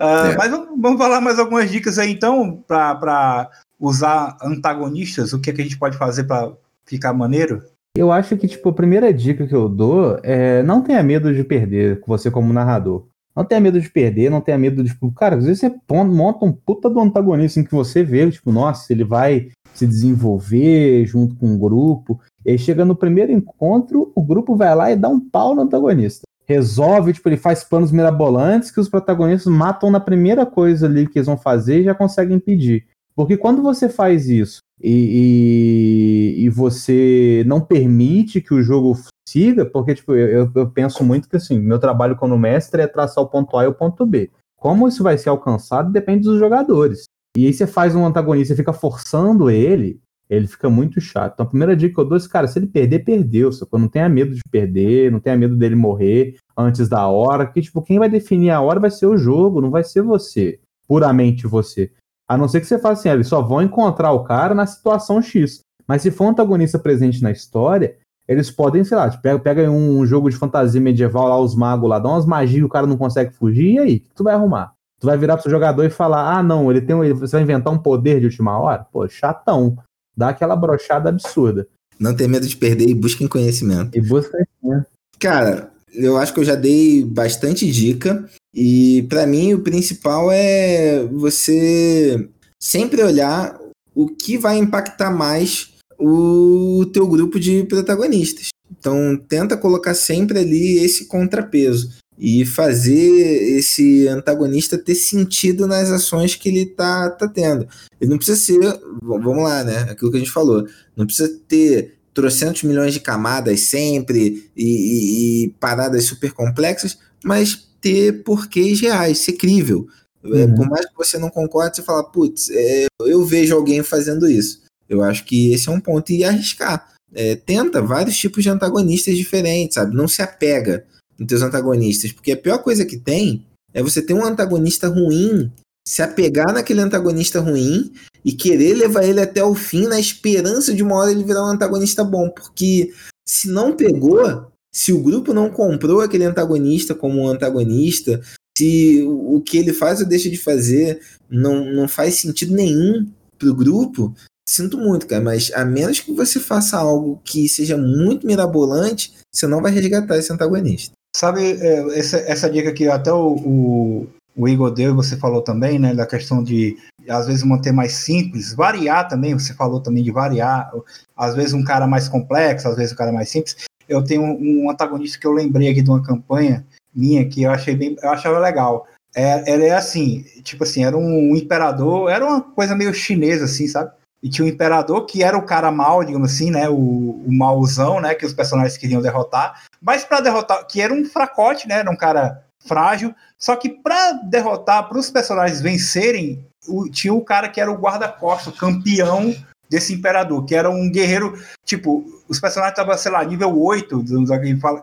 Uh, 0.00 0.32
é. 0.32 0.36
Mas 0.36 0.50
vamos, 0.50 0.68
vamos, 0.80 0.98
falar 0.98 1.20
mais 1.20 1.38
algumas 1.38 1.70
dicas 1.70 1.98
aí 1.98 2.10
então, 2.10 2.64
para 2.66 3.50
usar 3.78 4.36
antagonistas. 4.42 5.32
O 5.32 5.38
que, 5.38 5.50
é 5.50 5.52
que 5.52 5.60
a 5.60 5.64
gente 5.64 5.78
pode 5.78 5.96
fazer 5.96 6.24
para 6.24 6.52
ficar 6.84 7.12
maneiro? 7.12 7.62
Eu 7.96 8.10
acho 8.10 8.36
que, 8.36 8.48
tipo, 8.48 8.68
a 8.68 8.72
primeira 8.72 9.12
dica 9.12 9.46
que 9.46 9.54
eu 9.54 9.68
dou 9.68 10.18
é 10.22 10.62
não 10.62 10.82
tenha 10.82 11.02
medo 11.02 11.34
de 11.34 11.44
perder, 11.44 12.00
você 12.06 12.30
como 12.30 12.52
narrador. 12.52 13.04
Não 13.34 13.44
tenha 13.44 13.60
medo 13.60 13.80
de 13.80 13.88
perder, 13.88 14.30
não 14.30 14.40
tenha 14.40 14.58
medo 14.58 14.82
de, 14.82 14.90
tipo, 14.90 15.10
cara, 15.12 15.36
às 15.36 15.44
vezes 15.44 15.60
você 15.60 15.72
monta 15.88 16.44
um 16.44 16.52
puta 16.52 16.90
do 16.90 17.00
antagonista 17.00 17.60
em 17.60 17.64
que 17.64 17.72
você 17.72 18.02
vê, 18.02 18.28
tipo, 18.30 18.50
nossa, 18.50 18.92
ele 18.92 19.04
vai 19.04 19.48
se 19.72 19.86
desenvolver 19.86 21.06
junto 21.06 21.36
com 21.36 21.46
um 21.46 21.58
grupo. 21.58 22.20
E 22.44 22.50
aí 22.50 22.58
chega 22.58 22.84
no 22.84 22.96
primeiro 22.96 23.32
encontro, 23.32 24.10
o 24.14 24.22
grupo 24.22 24.56
vai 24.56 24.74
lá 24.74 24.90
e 24.90 24.96
dá 24.96 25.08
um 25.08 25.20
pau 25.20 25.54
no 25.54 25.62
antagonista. 25.62 26.22
Resolve, 26.44 27.12
tipo, 27.12 27.28
ele 27.28 27.36
faz 27.36 27.62
planos 27.62 27.92
mirabolantes 27.92 28.70
que 28.70 28.80
os 28.80 28.88
protagonistas 28.88 29.52
matam 29.52 29.90
na 29.90 30.00
primeira 30.00 30.44
coisa 30.44 30.86
ali 30.86 31.06
que 31.06 31.18
eles 31.18 31.26
vão 31.26 31.36
fazer 31.36 31.80
e 31.80 31.84
já 31.84 31.94
conseguem 31.94 32.36
impedir. 32.36 32.86
Porque 33.14 33.36
quando 33.36 33.62
você 33.62 33.88
faz 33.88 34.28
isso 34.28 34.60
e, 34.82 36.36
e, 36.38 36.44
e, 36.44 36.48
você 36.48 37.44
não 37.46 37.60
permite 37.60 38.40
que 38.40 38.54
o 38.54 38.62
jogo 38.62 38.96
siga, 39.30 39.64
porque 39.64 39.94
tipo, 39.94 40.14
eu, 40.14 40.50
eu 40.54 40.70
penso 40.70 41.04
muito 41.04 41.28
que 41.28 41.36
assim, 41.36 41.58
meu 41.58 41.78
trabalho 41.78 42.16
como 42.16 42.38
mestre 42.38 42.82
é 42.82 42.86
traçar 42.86 43.22
o 43.22 43.28
ponto 43.28 43.56
A 43.56 43.64
e 43.64 43.68
o 43.68 43.74
ponto 43.74 44.04
B. 44.04 44.30
Como 44.56 44.88
isso 44.88 45.02
vai 45.02 45.16
ser 45.16 45.28
alcançado 45.30 45.92
depende 45.92 46.24
dos 46.24 46.38
jogadores. 46.38 47.04
E 47.36 47.46
aí 47.46 47.52
você 47.52 47.66
faz 47.66 47.94
um 47.94 48.04
antagonista 48.04 48.52
e 48.52 48.56
fica 48.56 48.72
forçando 48.72 49.48
ele, 49.48 50.00
ele 50.28 50.46
fica 50.46 50.68
muito 50.68 51.00
chato. 51.00 51.34
Então 51.34 51.46
a 51.46 51.48
primeira 51.48 51.76
dica 51.76 51.94
que 51.94 52.00
eu 52.00 52.04
dou 52.04 52.18
é, 52.18 52.28
cara, 52.28 52.46
se 52.46 52.58
ele 52.58 52.66
perder, 52.66 53.00
perdeu. 53.00 53.52
Só 53.52 53.66
não 53.72 53.88
tenha 53.88 54.08
medo 54.08 54.34
de 54.34 54.40
perder, 54.50 55.10
não 55.10 55.20
tenha 55.20 55.36
medo 55.36 55.56
dele 55.56 55.74
morrer 55.74 56.36
antes 56.56 56.88
da 56.88 57.06
hora, 57.06 57.46
que 57.46 57.60
tipo, 57.60 57.82
quem 57.82 57.98
vai 57.98 58.08
definir 58.08 58.50
a 58.50 58.60
hora 58.60 58.78
vai 58.78 58.90
ser 58.90 59.06
o 59.06 59.16
jogo, 59.16 59.60
não 59.60 59.70
vai 59.70 59.82
ser 59.82 60.02
você, 60.02 60.60
puramente 60.86 61.46
você. 61.46 61.90
A 62.28 62.36
não 62.36 62.46
ser 62.46 62.60
que 62.60 62.66
você 62.66 62.78
faça 62.78 63.00
assim, 63.00 63.08
ah, 63.08 63.14
eles 63.14 63.28
só 63.28 63.42
vão 63.42 63.62
encontrar 63.62 64.12
o 64.12 64.22
cara 64.22 64.54
na 64.54 64.66
situação 64.66 65.20
X. 65.20 65.60
Mas 65.86 66.02
se 66.02 66.12
for 66.12 66.26
um 66.26 66.28
antagonista 66.28 66.78
presente 66.78 67.22
na 67.22 67.32
história, 67.32 67.96
eles 68.30 68.48
podem, 68.48 68.84
sei 68.84 68.96
lá, 68.96 69.10
pega, 69.10 69.40
pega 69.40 69.68
um 69.68 70.06
jogo 70.06 70.30
de 70.30 70.36
fantasia 70.36 70.80
medieval 70.80 71.26
lá, 71.26 71.40
os 71.40 71.56
magos 71.56 71.90
lá, 71.90 71.98
dá 71.98 72.08
umas 72.08 72.24
magias 72.24 72.60
e 72.60 72.64
o 72.64 72.68
cara 72.68 72.86
não 72.86 72.96
consegue 72.96 73.32
fugir, 73.32 73.74
e 73.74 73.78
aí? 73.80 73.96
O 73.96 74.00
que 74.00 74.14
tu 74.14 74.22
vai 74.22 74.34
arrumar? 74.34 74.72
Tu 75.00 75.06
vai 75.06 75.18
virar 75.18 75.34
pro 75.34 75.42
seu 75.42 75.50
jogador 75.50 75.84
e 75.84 75.90
falar, 75.90 76.38
ah, 76.38 76.40
não, 76.40 76.70
ele 76.70 76.80
tem 76.80 76.94
um, 76.94 77.14
você 77.14 77.32
vai 77.32 77.42
inventar 77.42 77.72
um 77.72 77.78
poder 77.78 78.20
de 78.20 78.26
última 78.26 78.56
hora? 78.56 78.86
Pô, 78.92 79.08
chatão. 79.08 79.76
Dá 80.16 80.28
aquela 80.28 80.54
brochada 80.54 81.08
absurda. 81.08 81.66
Não 81.98 82.14
ter 82.14 82.28
medo 82.28 82.46
de 82.46 82.56
perder 82.56 82.88
e 82.88 82.94
busquem 82.94 83.26
conhecimento. 83.26 83.98
E 83.98 84.00
busca 84.00 84.30
conhecimento. 84.30 84.86
Cara, 85.18 85.72
eu 85.92 86.16
acho 86.16 86.32
que 86.32 86.38
eu 86.38 86.44
já 86.44 86.54
dei 86.54 87.04
bastante 87.04 87.68
dica. 87.68 88.24
E 88.54 89.06
para 89.08 89.26
mim 89.26 89.54
o 89.54 89.60
principal 89.60 90.30
é 90.30 91.04
você 91.06 92.28
sempre 92.62 93.02
olhar 93.02 93.58
o 93.92 94.06
que 94.06 94.38
vai 94.38 94.56
impactar 94.56 95.10
mais 95.10 95.69
o 96.00 96.86
teu 96.92 97.06
grupo 97.06 97.38
de 97.38 97.64
protagonistas. 97.64 98.48
Então 98.70 99.16
tenta 99.28 99.56
colocar 99.56 99.94
sempre 99.94 100.38
ali 100.38 100.78
esse 100.78 101.06
contrapeso 101.06 101.90
e 102.18 102.44
fazer 102.44 103.56
esse 103.58 104.06
antagonista 104.06 104.76
ter 104.76 104.94
sentido 104.94 105.66
nas 105.66 105.90
ações 105.90 106.34
que 106.34 106.48
ele 106.48 106.66
tá, 106.66 107.10
tá 107.10 107.26
tendo. 107.26 107.66
Ele 108.00 108.10
não 108.10 108.18
precisa 108.18 108.38
ser, 108.38 108.58
vamos 109.02 109.42
lá, 109.42 109.64
né? 109.64 109.86
Aquilo 109.90 110.10
que 110.10 110.18
a 110.18 110.20
gente 110.20 110.30
falou, 110.30 110.66
não 110.96 111.06
precisa 111.06 111.28
ter 111.48 111.98
trocentos 112.12 112.62
milhões 112.62 112.92
de 112.92 113.00
camadas 113.00 113.60
sempre 113.60 114.50
e, 114.54 114.64
e, 114.64 115.44
e 115.44 115.48
paradas 115.60 116.04
super 116.04 116.32
complexas, 116.32 116.98
mas 117.24 117.68
ter 117.80 118.22
porquês 118.22 118.80
reais, 118.80 119.18
ser 119.18 119.32
crível. 119.32 119.86
É, 120.22 120.44
uhum. 120.44 120.54
Por 120.54 120.68
mais 120.68 120.84
que 120.84 120.96
você 120.96 121.18
não 121.18 121.30
concorde, 121.30 121.76
você 121.76 121.82
fala, 121.82 122.04
putz, 122.04 122.50
é, 122.50 122.86
eu 123.00 123.24
vejo 123.24 123.54
alguém 123.54 123.82
fazendo 123.82 124.28
isso. 124.28 124.60
Eu 124.90 125.04
acho 125.04 125.24
que 125.24 125.54
esse 125.54 125.68
é 125.68 125.72
um 125.72 125.80
ponto. 125.80 126.10
E 126.10 126.24
arriscar. 126.24 126.90
É, 127.14 127.36
tenta 127.36 127.80
vários 127.80 128.16
tipos 128.18 128.42
de 128.42 128.50
antagonistas 128.50 129.16
diferentes, 129.16 129.74
sabe? 129.74 129.96
Não 129.96 130.08
se 130.08 130.20
apega 130.20 130.84
nos 131.16 131.28
teus 131.28 131.42
antagonistas. 131.42 132.10
Porque 132.10 132.32
a 132.32 132.36
pior 132.36 132.58
coisa 132.58 132.84
que 132.84 132.98
tem 132.98 133.46
é 133.72 133.82
você 133.82 134.02
ter 134.02 134.14
um 134.14 134.24
antagonista 134.24 134.88
ruim, 134.88 135.50
se 135.86 136.02
apegar 136.02 136.52
naquele 136.52 136.80
antagonista 136.80 137.40
ruim 137.40 137.92
e 138.24 138.32
querer 138.32 138.74
levar 138.74 139.04
ele 139.04 139.20
até 139.20 139.42
o 139.42 139.54
fim 139.54 139.86
na 139.86 139.98
esperança 139.98 140.74
de 140.74 140.82
uma 140.82 140.96
hora 140.96 141.12
ele 141.12 141.24
virar 141.24 141.44
um 141.44 141.50
antagonista 141.50 142.02
bom. 142.02 142.28
Porque 142.28 142.92
se 143.26 143.48
não 143.48 143.76
pegou, 143.76 144.50
se 144.72 144.92
o 144.92 145.00
grupo 145.00 145.32
não 145.32 145.50
comprou 145.50 146.00
aquele 146.00 146.24
antagonista 146.24 146.94
como 146.94 147.22
um 147.22 147.28
antagonista, 147.28 148.20
se 148.56 149.02
o 149.04 149.40
que 149.40 149.56
ele 149.56 149.72
faz 149.72 150.00
ou 150.00 150.06
deixa 150.06 150.28
de 150.28 150.36
fazer 150.36 151.00
não, 151.30 151.64
não 151.64 151.88
faz 151.88 152.16
sentido 152.16 152.52
nenhum 152.54 153.08
pro 153.38 153.54
grupo, 153.54 154.14
sinto 154.50 154.78
muito, 154.78 155.06
cara, 155.06 155.22
mas 155.22 155.50
a 155.54 155.64
menos 155.64 156.00
que 156.00 156.12
você 156.12 156.40
faça 156.40 156.76
algo 156.78 157.20
que 157.24 157.48
seja 157.48 157.76
muito 157.76 158.26
mirabolante, 158.26 159.12
você 159.30 159.46
não 159.46 159.62
vai 159.62 159.72
resgatar 159.72 160.16
esse 160.16 160.32
antagonista. 160.32 160.92
Sabe, 161.14 161.58
é, 161.60 161.98
essa, 161.98 162.18
essa 162.18 162.50
dica 162.50 162.72
que 162.72 162.88
até 162.88 163.12
o, 163.12 163.34
o, 163.34 164.06
o 164.36 164.48
Igor 164.48 164.70
deu, 164.70 164.94
você 164.94 165.16
falou 165.16 165.42
também, 165.42 165.78
né, 165.78 165.94
da 165.94 166.06
questão 166.06 166.42
de 166.42 166.76
às 167.08 167.26
vezes 167.26 167.42
manter 167.42 167.72
mais 167.72 167.92
simples, 167.92 168.54
variar 168.54 169.08
também, 169.08 169.34
você 169.34 169.54
falou 169.54 169.80
também 169.80 170.04
de 170.04 170.12
variar, 170.12 170.70
às 171.16 171.34
vezes 171.34 171.52
um 171.52 171.64
cara 171.64 171.86
mais 171.86 172.08
complexo, 172.08 172.68
às 172.68 172.76
vezes 172.76 172.92
um 172.92 172.96
cara 172.96 173.10
mais 173.10 173.28
simples 173.28 173.56
eu 173.90 174.04
tenho 174.04 174.22
um, 174.22 174.70
antagonista 174.70 175.18
que 175.18 175.26
eu 175.26 175.32
lembrei 175.32 175.68
aqui 175.68 175.82
de 175.82 175.90
uma 175.90 176.02
campanha 176.02 176.64
minha 176.94 177.28
que 177.28 177.42
eu 177.42 177.50
achei 177.50 177.74
bem, 177.74 177.96
eu 178.00 178.10
achava 178.10 178.38
legal. 178.38 178.86
É, 179.14 179.52
ela 179.52 179.64
é 179.64 179.72
assim, 179.72 180.24
tipo 180.44 180.62
assim, 180.62 180.84
era 180.84 180.96
um, 180.96 181.32
um 181.32 181.36
imperador, 181.36 182.08
era 182.08 182.24
uma 182.24 182.40
coisa 182.40 182.76
meio 182.76 182.94
chinesa, 182.94 183.46
assim, 183.46 183.66
sabe? 183.66 183.90
E 184.22 184.28
tinha 184.28 184.44
um 184.44 184.48
imperador 184.48 185.06
que 185.06 185.22
era 185.22 185.36
o 185.36 185.46
cara 185.46 185.70
mal, 185.70 186.04
digamos 186.04 186.32
assim, 186.32 186.50
né? 186.50 186.68
O, 186.68 186.74
o 186.74 187.32
mauzão, 187.32 188.00
né? 188.00 188.14
Que 188.14 188.26
os 188.26 188.34
personagens 188.34 188.76
queriam 188.76 189.00
derrotar. 189.00 189.62
Mas 189.80 190.04
para 190.04 190.20
derrotar, 190.20 190.66
que 190.66 190.80
era 190.80 190.92
um 190.92 191.04
fracote, 191.04 191.66
né? 191.66 191.76
Era 191.76 191.90
um 191.90 191.96
cara 191.96 192.44
frágil. 192.66 193.14
Só 193.38 193.56
que 193.56 193.68
para 193.68 194.12
derrotar, 194.12 194.88
para 194.88 194.98
os 194.98 195.10
personagens 195.10 195.60
vencerem, 195.60 196.44
o, 196.68 196.88
tinha 196.88 197.14
o 197.14 197.24
cara 197.24 197.48
que 197.48 197.60
era 197.60 197.70
o 197.70 197.78
guarda-costas, 197.78 198.52
o 198.52 198.56
campeão 198.56 199.34
desse 199.70 199.94
imperador, 199.94 200.44
que 200.44 200.54
era 200.54 200.68
um 200.68 200.90
guerreiro, 200.90 201.40
tipo, 201.64 202.04
os 202.28 202.40
personagens 202.40 202.72
estavam, 202.72 202.98
sei 202.98 203.12
lá, 203.12 203.24
nível 203.24 203.56
8, 203.56 204.04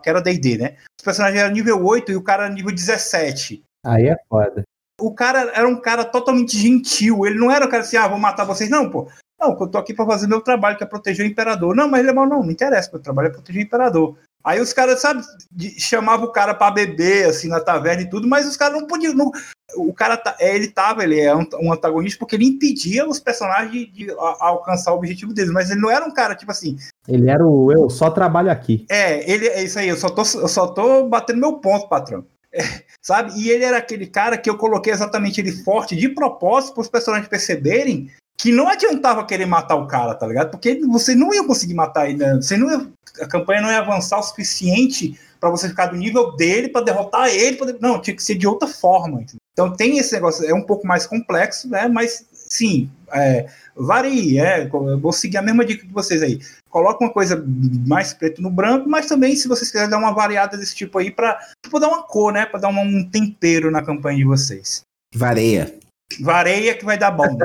que 0.02 0.08
era 0.08 0.22
D&D, 0.22 0.56
né? 0.56 0.76
Os 0.98 1.04
personagens 1.04 1.40
eram 1.40 1.52
nível 1.52 1.84
8 1.84 2.10
e 2.10 2.16
o 2.16 2.22
cara 2.22 2.46
era 2.46 2.54
nível 2.54 2.74
17. 2.74 3.62
Aí 3.84 4.08
é 4.08 4.16
foda. 4.28 4.62
O 4.98 5.14
cara 5.14 5.52
era 5.54 5.68
um 5.68 5.80
cara 5.80 6.04
totalmente 6.04 6.58
gentil, 6.58 7.26
ele 7.26 7.38
não 7.38 7.50
era 7.50 7.66
o 7.66 7.68
cara 7.68 7.82
assim, 7.82 7.98
ah, 7.98 8.08
vou 8.08 8.18
matar 8.18 8.44
vocês, 8.44 8.68
não, 8.70 8.90
pô. 8.90 9.08
Não, 9.40 9.56
eu 9.58 9.68
tô 9.68 9.78
aqui 9.78 9.94
para 9.94 10.06
fazer 10.06 10.26
meu 10.26 10.40
trabalho, 10.40 10.76
que 10.76 10.82
é 10.82 10.86
proteger 10.86 11.24
o 11.24 11.28
imperador. 11.28 11.74
Não, 11.74 11.88
mas 11.88 12.00
ele 12.00 12.10
é 12.10 12.12
mal, 12.12 12.26
não, 12.26 12.42
não 12.42 12.50
interessa, 12.50 12.90
meu 12.92 13.00
trabalho 13.00 13.28
é 13.28 13.32
proteger 13.32 13.62
o 13.62 13.64
imperador. 13.64 14.16
Aí 14.44 14.60
os 14.60 14.72
caras, 14.72 15.00
sabe, 15.00 15.22
chamavam 15.78 16.26
o 16.26 16.32
cara 16.32 16.54
para 16.54 16.70
beber, 16.70 17.28
assim, 17.28 17.48
na 17.48 17.60
taverna 17.60 18.02
e 18.02 18.08
tudo, 18.08 18.26
mas 18.26 18.46
os 18.48 18.56
caras 18.56 18.80
não 18.80 18.86
podiam. 18.86 19.14
Não, 19.14 19.30
o 19.76 19.92
cara, 19.92 20.16
tá, 20.16 20.36
é, 20.40 20.54
ele 20.54 20.68
tava, 20.68 21.04
ele 21.04 21.20
é 21.20 21.34
um 21.34 21.72
antagonista 21.72 22.18
porque 22.18 22.36
ele 22.36 22.46
impedia 22.46 23.06
os 23.06 23.20
personagens 23.20 23.72
de, 23.72 23.86
de 23.86 24.10
alcançar 24.18 24.92
o 24.92 24.96
objetivo 24.96 25.34
deles, 25.34 25.50
mas 25.50 25.70
ele 25.70 25.80
não 25.80 25.90
era 25.90 26.04
um 26.04 26.12
cara, 26.12 26.34
tipo 26.34 26.50
assim. 26.50 26.78
Ele 27.06 27.28
era 27.28 27.44
o 27.44 27.70
eu 27.72 27.90
só 27.90 28.10
trabalho 28.10 28.50
aqui. 28.50 28.86
É, 28.88 29.30
ele 29.30 29.48
é 29.48 29.62
isso 29.62 29.78
aí, 29.78 29.88
eu 29.88 29.96
só 29.96 30.08
tô, 30.08 30.22
eu 30.22 30.48
só 30.48 30.68
tô 30.68 31.08
batendo 31.08 31.40
meu 31.40 31.54
ponto, 31.54 31.88
patrão. 31.88 32.24
É, 32.50 32.62
sabe? 33.02 33.32
E 33.38 33.50
ele 33.50 33.64
era 33.64 33.76
aquele 33.76 34.06
cara 34.06 34.38
que 34.38 34.48
eu 34.48 34.56
coloquei 34.56 34.92
exatamente 34.92 35.40
ele 35.40 35.52
forte 35.52 35.94
de 35.94 36.08
propósito 36.08 36.74
para 36.74 36.80
os 36.80 36.88
personagens 36.88 37.28
perceberem 37.28 38.10
que 38.38 38.52
não 38.52 38.68
adiantava 38.68 39.26
querer 39.26 39.46
matar 39.46 39.74
o 39.74 39.88
cara, 39.88 40.14
tá 40.14 40.26
ligado? 40.26 40.50
Porque 40.52 40.80
você 40.86 41.14
não 41.14 41.34
ia 41.34 41.44
conseguir 41.44 41.74
matar 41.74 42.08
ele, 42.08 42.18
né? 42.18 42.36
você 42.36 42.56
não 42.56 42.70
ia, 42.70 42.86
a 43.20 43.26
campanha 43.26 43.60
não 43.60 43.70
ia 43.70 43.80
avançar 43.80 44.18
o 44.18 44.22
suficiente 44.22 45.18
para 45.40 45.50
você 45.50 45.68
ficar 45.68 45.86
do 45.86 45.96
nível 45.96 46.32
dele 46.36 46.68
para 46.68 46.84
derrotar 46.84 47.28
ele, 47.28 47.56
pra, 47.56 47.66
não, 47.80 48.00
tinha 48.00 48.14
que 48.14 48.22
ser 48.22 48.36
de 48.36 48.46
outra 48.46 48.68
forma. 48.68 49.24
Então 49.52 49.74
tem 49.74 49.98
esse 49.98 50.12
negócio, 50.14 50.48
é 50.48 50.54
um 50.54 50.62
pouco 50.62 50.86
mais 50.86 51.04
complexo, 51.04 51.68
né? 51.68 51.88
Mas 51.88 52.24
sim, 52.32 52.88
é, 53.12 53.46
varie, 53.74 54.38
é, 54.38 54.68
vou 54.68 55.12
seguir 55.12 55.38
a 55.38 55.42
mesma 55.42 55.64
dica 55.64 55.84
que 55.84 55.92
vocês 55.92 56.22
aí. 56.22 56.38
Coloca 56.70 57.04
uma 57.04 57.12
coisa 57.12 57.44
mais 57.86 58.12
preto 58.12 58.40
no 58.40 58.50
branco, 58.50 58.88
mas 58.88 59.06
também 59.06 59.34
se 59.34 59.48
vocês 59.48 59.70
quiserem 59.70 59.90
dar 59.90 59.98
uma 59.98 60.14
variada 60.14 60.56
desse 60.56 60.76
tipo 60.76 60.98
aí 60.98 61.10
para 61.10 61.40
dar 61.80 61.88
uma 61.88 62.04
cor, 62.04 62.32
né? 62.32 62.46
Para 62.46 62.60
dar 62.60 62.68
um 62.68 63.08
tempero 63.08 63.70
na 63.70 63.82
campanha 63.82 64.18
de 64.18 64.24
vocês. 64.24 64.82
Vareia. 65.12 65.74
Vareia 66.20 66.74
que 66.74 66.84
vai 66.84 66.98
dar 66.98 67.10
bom. 67.10 67.26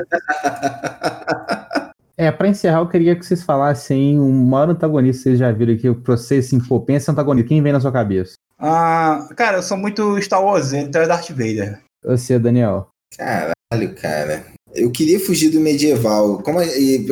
É, 2.16 2.30
pra 2.30 2.46
encerrar, 2.46 2.78
eu 2.78 2.88
queria 2.88 3.16
que 3.16 3.26
vocês 3.26 3.42
falassem 3.42 4.20
o 4.20 4.30
maior 4.30 4.70
antagonista 4.70 5.18
que 5.18 5.22
vocês 5.30 5.38
já 5.40 5.50
viram 5.50 5.74
aqui, 5.74 5.92
pra 5.92 6.16
vocês, 6.16 6.46
assim, 6.46 6.60
pô, 6.60 6.80
pensa 6.80 7.10
antagonista, 7.10 7.48
quem 7.48 7.60
vem 7.60 7.72
na 7.72 7.80
sua 7.80 7.90
cabeça? 7.90 8.34
Ah, 8.56 9.28
cara, 9.34 9.58
eu 9.58 9.62
sou 9.64 9.76
muito 9.76 10.20
Star 10.22 10.42
Wars, 10.42 10.72
então 10.72 11.02
é 11.02 11.08
Darth 11.08 11.30
Vader. 11.30 11.80
Você, 12.04 12.38
Daniel? 12.38 12.88
Caralho, 13.18 13.94
cara. 14.00 14.44
Eu 14.72 14.90
queria 14.90 15.18
fugir 15.18 15.50
do 15.50 15.60
medieval. 15.60 16.38
Como 16.42 16.60
a, 16.60 16.64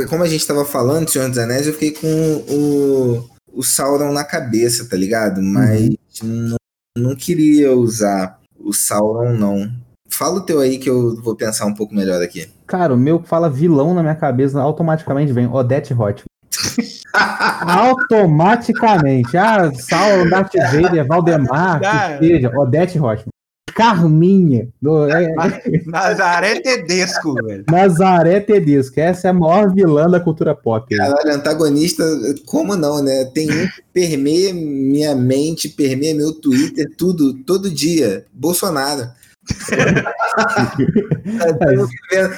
como 0.09 0.23
a 0.23 0.29
gente 0.29 0.47
tava 0.47 0.65
falando, 0.65 1.09
Senhor 1.09 1.29
dos 1.29 1.39
Anéis, 1.39 1.67
eu 1.67 1.73
fiquei 1.73 1.93
com 1.93 2.45
o, 2.49 3.29
o 3.53 3.63
Sauron 3.63 4.13
na 4.13 4.25
cabeça, 4.25 4.89
tá 4.89 4.97
ligado? 4.97 5.43
Mas 5.43 5.91
uhum. 6.23 6.29
não, 6.49 6.57
não 6.97 7.17
queria 7.17 7.73
usar 7.73 8.39
o 8.59 8.73
Sauron, 8.73 9.33
não. 9.33 9.82
Fala 10.13 10.37
o 10.37 10.41
teu 10.41 10.61
aí 10.61 10.79
que 10.79 10.91
eu 10.91 11.17
vou 11.23 11.35
pensar 11.35 11.67
um 11.67 11.75
pouco 11.75 11.95
melhor 11.95 12.23
aqui. 12.23 12.49
Cara, 12.67 12.95
o 12.95 12.99
meu 12.99 13.19
que 13.19 13.29
fala 13.29 13.49
vilão 13.49 13.95
na 13.95 14.03
minha 14.03 14.15
cabeça 14.15 14.61
automaticamente 14.61 15.33
vem 15.33 15.47
Odette 15.47 15.95
Hotman. 15.95 16.25
automaticamente. 17.67 19.37
Ah, 19.37 19.73
Saulo, 19.73 20.29
Darth 20.29 20.53
Vader, 20.55 21.07
Valdemar, 21.07 21.81
que 22.19 22.27
seja, 22.27 22.53
Odette 22.55 22.99
Hotman. 22.99 23.33
Carminha. 23.75 24.69
Do, 24.81 25.09
é, 25.11 25.35
Nazaré 25.87 26.61
Tedesco, 26.61 27.35
velho. 27.35 27.65
Nazaré 27.71 28.39
Tedesco. 28.41 29.01
Essa 29.01 29.29
é 29.29 29.31
a 29.31 29.35
maior 29.35 29.73
vilã 29.73 30.09
da 30.11 30.21
cultura 30.21 30.55
pop. 30.55 30.95
Caralho, 30.95 31.35
antagonista, 31.35 32.05
como 32.45 32.77
não, 32.77 33.03
né? 33.03 33.25
Tem 33.33 33.51
um 33.51 33.67
que 33.67 33.83
permeia 33.93 34.53
minha 34.53 35.15
mente, 35.15 35.71
permeia 35.71 36.15
meu 36.15 36.33
Twitter, 36.35 36.87
tudo, 36.97 37.33
todo 37.45 37.71
dia. 37.71 38.27
Bolsonaro. 38.31 39.09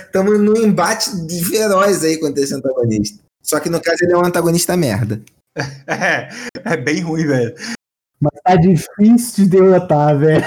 Estamos 0.07 0.41
num 0.41 0.57
embate 0.57 1.27
de 1.27 1.45
feroz 1.45 2.03
aí 2.05 2.19
contra 2.19 2.43
esse 2.43 2.55
antagonista. 2.55 3.23
Só 3.43 3.61
que 3.61 3.69
no 3.69 3.81
caso 3.81 3.99
ele 4.03 4.13
é 4.13 4.17
um 4.17 4.25
antagonista 4.25 4.77
merda. 4.77 5.23
É, 5.87 6.29
é 6.65 6.77
bem 6.77 7.01
ruim, 7.01 7.27
velho. 7.27 7.55
Mas 8.21 8.33
tá 8.43 8.57
difícil 8.57 9.45
de 9.45 9.51
derrotar, 9.51 10.19
velho. 10.19 10.45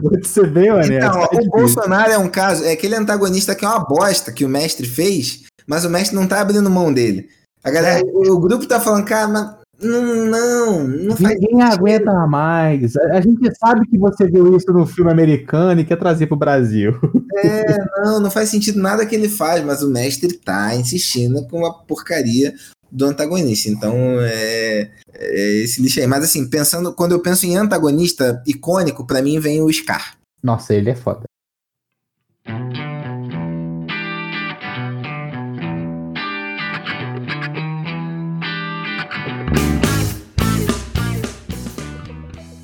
Vou 0.00 0.24
ser 0.24 0.46
bem 0.48 0.70
honesto. 0.70 0.92
Então, 0.92 1.12
tá 1.12 1.26
o 1.26 1.30
difícil. 1.30 1.50
Bolsonaro 1.50 2.12
é 2.12 2.18
um 2.18 2.28
caso, 2.28 2.64
é 2.64 2.72
aquele 2.72 2.94
antagonista 2.94 3.54
que 3.54 3.64
é 3.64 3.68
uma 3.68 3.84
bosta 3.84 4.32
que 4.32 4.44
o 4.44 4.48
mestre 4.48 4.86
fez, 4.86 5.42
mas 5.66 5.84
o 5.84 5.90
mestre 5.90 6.16
não 6.16 6.28
tá 6.28 6.40
abrindo 6.40 6.70
mão 6.70 6.92
dele. 6.92 7.28
A 7.64 7.70
galera, 7.70 8.02
o, 8.06 8.32
o 8.32 8.38
grupo 8.38 8.66
tá 8.66 8.80
falando, 8.80 9.04
cara, 9.04 9.26
mas 9.28 9.57
não, 9.80 10.26
não, 10.26 10.88
não 10.88 11.16
faz 11.16 11.38
Ninguém 11.38 11.62
aguenta 11.62 12.12
mais. 12.26 12.96
A 12.96 13.20
gente 13.20 13.54
sabe 13.56 13.86
que 13.86 13.96
você 13.96 14.26
viu 14.26 14.56
isso 14.56 14.72
no 14.72 14.84
filme 14.84 15.10
americano 15.10 15.80
e 15.80 15.84
quer 15.84 15.96
trazer 15.96 16.26
pro 16.26 16.36
Brasil. 16.36 16.94
É, 17.44 17.78
não, 18.02 18.18
não 18.18 18.30
faz 18.30 18.48
sentido 18.48 18.80
nada 18.80 19.06
que 19.06 19.14
ele 19.14 19.28
faz, 19.28 19.64
mas 19.64 19.80
o 19.80 19.88
mestre 19.88 20.36
tá 20.38 20.74
insistindo 20.74 21.46
com 21.46 21.64
a 21.64 21.72
porcaria 21.72 22.52
do 22.90 23.04
antagonista. 23.04 23.68
Então, 23.68 23.94
é, 24.20 24.90
é 25.14 25.62
esse 25.62 25.80
lixo 25.80 26.00
aí. 26.00 26.06
Mas 26.06 26.24
assim, 26.24 26.48
pensando, 26.48 26.92
quando 26.92 27.12
eu 27.12 27.20
penso 27.20 27.46
em 27.46 27.56
antagonista 27.56 28.42
icônico, 28.44 29.06
pra 29.06 29.22
mim 29.22 29.38
vem 29.38 29.62
o 29.62 29.72
Scar. 29.72 30.16
Nossa, 30.42 30.74
ele 30.74 30.90
é 30.90 30.96
foda. 30.96 31.27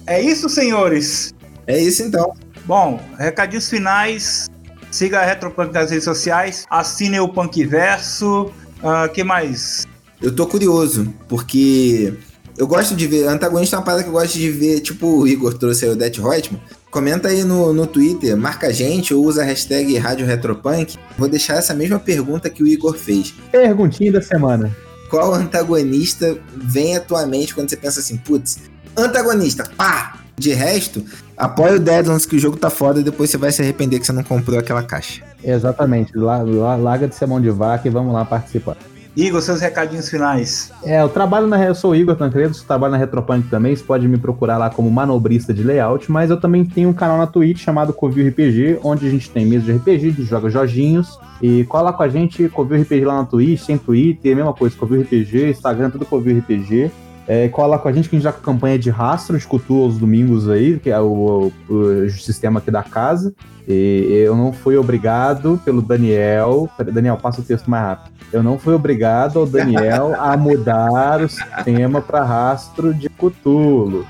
É 0.07 0.20
isso, 0.20 0.48
senhores. 0.48 1.34
É 1.66 1.78
isso 1.80 2.02
então. 2.02 2.34
Bom, 2.66 3.00
recadinhos 3.18 3.68
finais. 3.68 4.48
Siga 4.90 5.20
a 5.20 5.24
Retropunk 5.24 5.72
nas 5.72 5.90
redes 5.90 6.05
sociais. 6.05 6.64
Assine 6.70 7.18
o 7.20 7.28
Punkverso. 7.28 8.52
O 8.82 9.09
que 9.09 9.24
mais? 9.24 9.86
Eu 10.22 10.34
tô 10.34 10.46
curioso, 10.46 11.12
porque 11.28 12.14
eu 12.57 12.66
gosto 12.66 12.94
de 12.94 13.07
ver. 13.07 13.26
Antagonista 13.26 13.76
é 13.76 13.78
uma 13.78 13.84
parada 13.84 14.02
que 14.02 14.09
eu 14.09 14.12
gosto 14.12 14.34
de 14.38 14.50
ver, 14.50 14.80
tipo 14.80 15.20
o 15.20 15.26
Igor 15.26 15.55
trouxe 15.55 15.84
aí 15.84 15.90
o 15.90 15.96
Det 15.96 16.20
Reutemann. 16.20 16.61
Comenta 16.90 17.28
aí 17.28 17.42
no, 17.42 17.72
no 17.72 17.88
Twitter, 17.88 18.36
marca 18.36 18.68
a 18.68 18.72
gente 18.72 19.12
ou 19.12 19.24
usa 19.24 19.42
a 19.42 19.44
hashtag 19.44 19.96
Rádio 19.98 20.26
Retropunk. 20.26 20.96
Vou 21.18 21.28
deixar 21.28 21.57
essa 21.57 21.74
mesma 21.74 21.98
pergunta 21.98 22.48
que 22.48 22.62
o 22.62 22.66
Igor 22.66 22.96
fez. 22.96 23.34
Perguntinha 23.50 24.12
da 24.12 24.22
semana. 24.22 24.74
Qual 25.11 25.34
antagonista 25.34 26.38
vem 26.57 26.96
à 26.96 27.00
tua 27.00 27.26
mente 27.26 27.55
quando 27.55 27.68
você 27.68 27.76
pensa 27.76 27.98
assim, 27.98 28.16
putz, 28.16 28.61
antagonista, 28.97 29.68
pá! 29.76 30.18
De 30.36 30.53
resto, 30.53 31.05
apoia 31.36 31.76
o 31.76 31.78
Deadlands 31.78 32.26
que 32.26 32.34
o 32.34 32.38
jogo 32.38 32.57
tá 32.57 32.68
foda 32.68 33.01
e 33.01 33.05
depois 33.05 33.30
você 33.30 33.36
vai 33.36 33.53
se 33.53 33.62
arrepender 33.62 34.01
que 34.01 34.07
você 34.07 34.12
não 34.12 34.24
comprou 34.24 34.59
aquela 34.59 34.82
caixa. 34.82 35.22
Exatamente. 35.42 36.16
Lá, 36.16 36.42
lá, 36.42 36.74
larga 36.74 37.07
de 37.07 37.14
ser 37.14 37.26
mão 37.26 37.40
de 37.40 37.51
vaca 37.51 37.86
e 37.86 37.90
vamos 37.90 38.12
lá 38.12 38.24
participar. 38.24 38.76
Igor, 39.16 39.40
seus 39.40 39.61
recadinhos 39.61 40.09
finais. 40.09 40.72
É, 40.82 41.01
eu 41.01 41.09
trabalho 41.09 41.47
na. 41.47 41.64
Eu 41.64 41.74
sou 41.74 41.92
o 41.92 41.95
Igor 41.95 42.16
Tancredo, 42.16 42.53
trabalho 42.66 42.90
na 42.90 42.99
Retropunk 42.99 43.49
também. 43.49 43.74
Você 43.74 43.84
pode 43.84 44.09
me 44.09 44.18
procurar 44.18 44.59
lá 44.59 44.68
como 44.70 44.90
manobrista 44.90 45.55
de 45.55 45.62
layout, 45.62 46.11
mas 46.11 46.30
eu 46.30 46.40
também 46.40 46.64
tenho 46.64 46.88
um 46.88 46.92
canal 46.92 47.16
na 47.16 47.26
Twitch 47.26 47.62
chamado 47.62 47.92
Covil 47.92 48.28
RPG, 48.28 48.80
onde 48.82 49.07
a 49.07 49.11
gente 49.11 49.30
tem 49.30 49.47
mesa 49.47 49.66
de 49.66 49.72
RPG, 49.72 50.11
de 50.11 50.24
joga 50.24 50.51
Jorginhos. 50.51 51.16
E 51.40 51.62
cola 51.64 51.92
com 51.92 52.03
a 52.03 52.09
gente, 52.09 52.49
Covil 52.49 52.82
RPG 52.82 53.05
lá 53.05 53.18
na 53.18 53.24
Twitch, 53.24 53.64
tem 53.64 53.78
Twitter, 53.78 54.34
mesma 54.34 54.53
coisa, 54.53 54.74
Covil 54.74 55.03
RPG, 55.03 55.51
Instagram, 55.51 55.90
tudo 55.90 56.05
Covil 56.05 56.36
RPG. 56.38 56.90
É, 57.27 57.49
cola 57.49 57.79
com 57.79 57.89
a 57.89 57.93
gente 57.93 58.09
que 58.09 58.16
a 58.16 58.18
gente 58.18 58.25
já 58.25 58.33
com 58.33 58.43
campanha 58.43 58.79
de 58.79 58.91
rastro 58.91 59.39
de 59.39 59.47
cultura 59.47 59.85
aos 59.85 59.99
domingos 59.99 60.49
aí, 60.49 60.79
que 60.79 60.91
é 60.91 61.01
o, 61.01 61.51
o- 61.68 61.72
o 62.05 62.11
sistema 62.11 62.59
aqui 62.59 62.70
da 62.70 62.83
casa. 62.83 63.33
E 63.66 64.22
eu 64.27 64.37
não 64.37 64.53
fui 64.53 64.77
obrigado 64.77 65.59
pelo 65.64 65.81
Daniel. 65.81 66.68
Daniel, 66.93 67.16
passa 67.16 67.41
o 67.41 67.45
texto 67.45 67.70
mais 67.70 67.83
rápido. 67.83 68.12
Eu 68.31 68.43
não 68.43 68.59
fui 68.59 68.75
obrigado 68.75 69.39
ao 69.39 69.47
Daniel 69.47 70.14
a 70.20 70.37
mudar 70.37 71.22
o 71.22 71.29
sistema 71.31 72.03
para 72.03 72.22
rastro 72.22 72.93
de 72.93 73.09
Cutulo. 73.09 74.05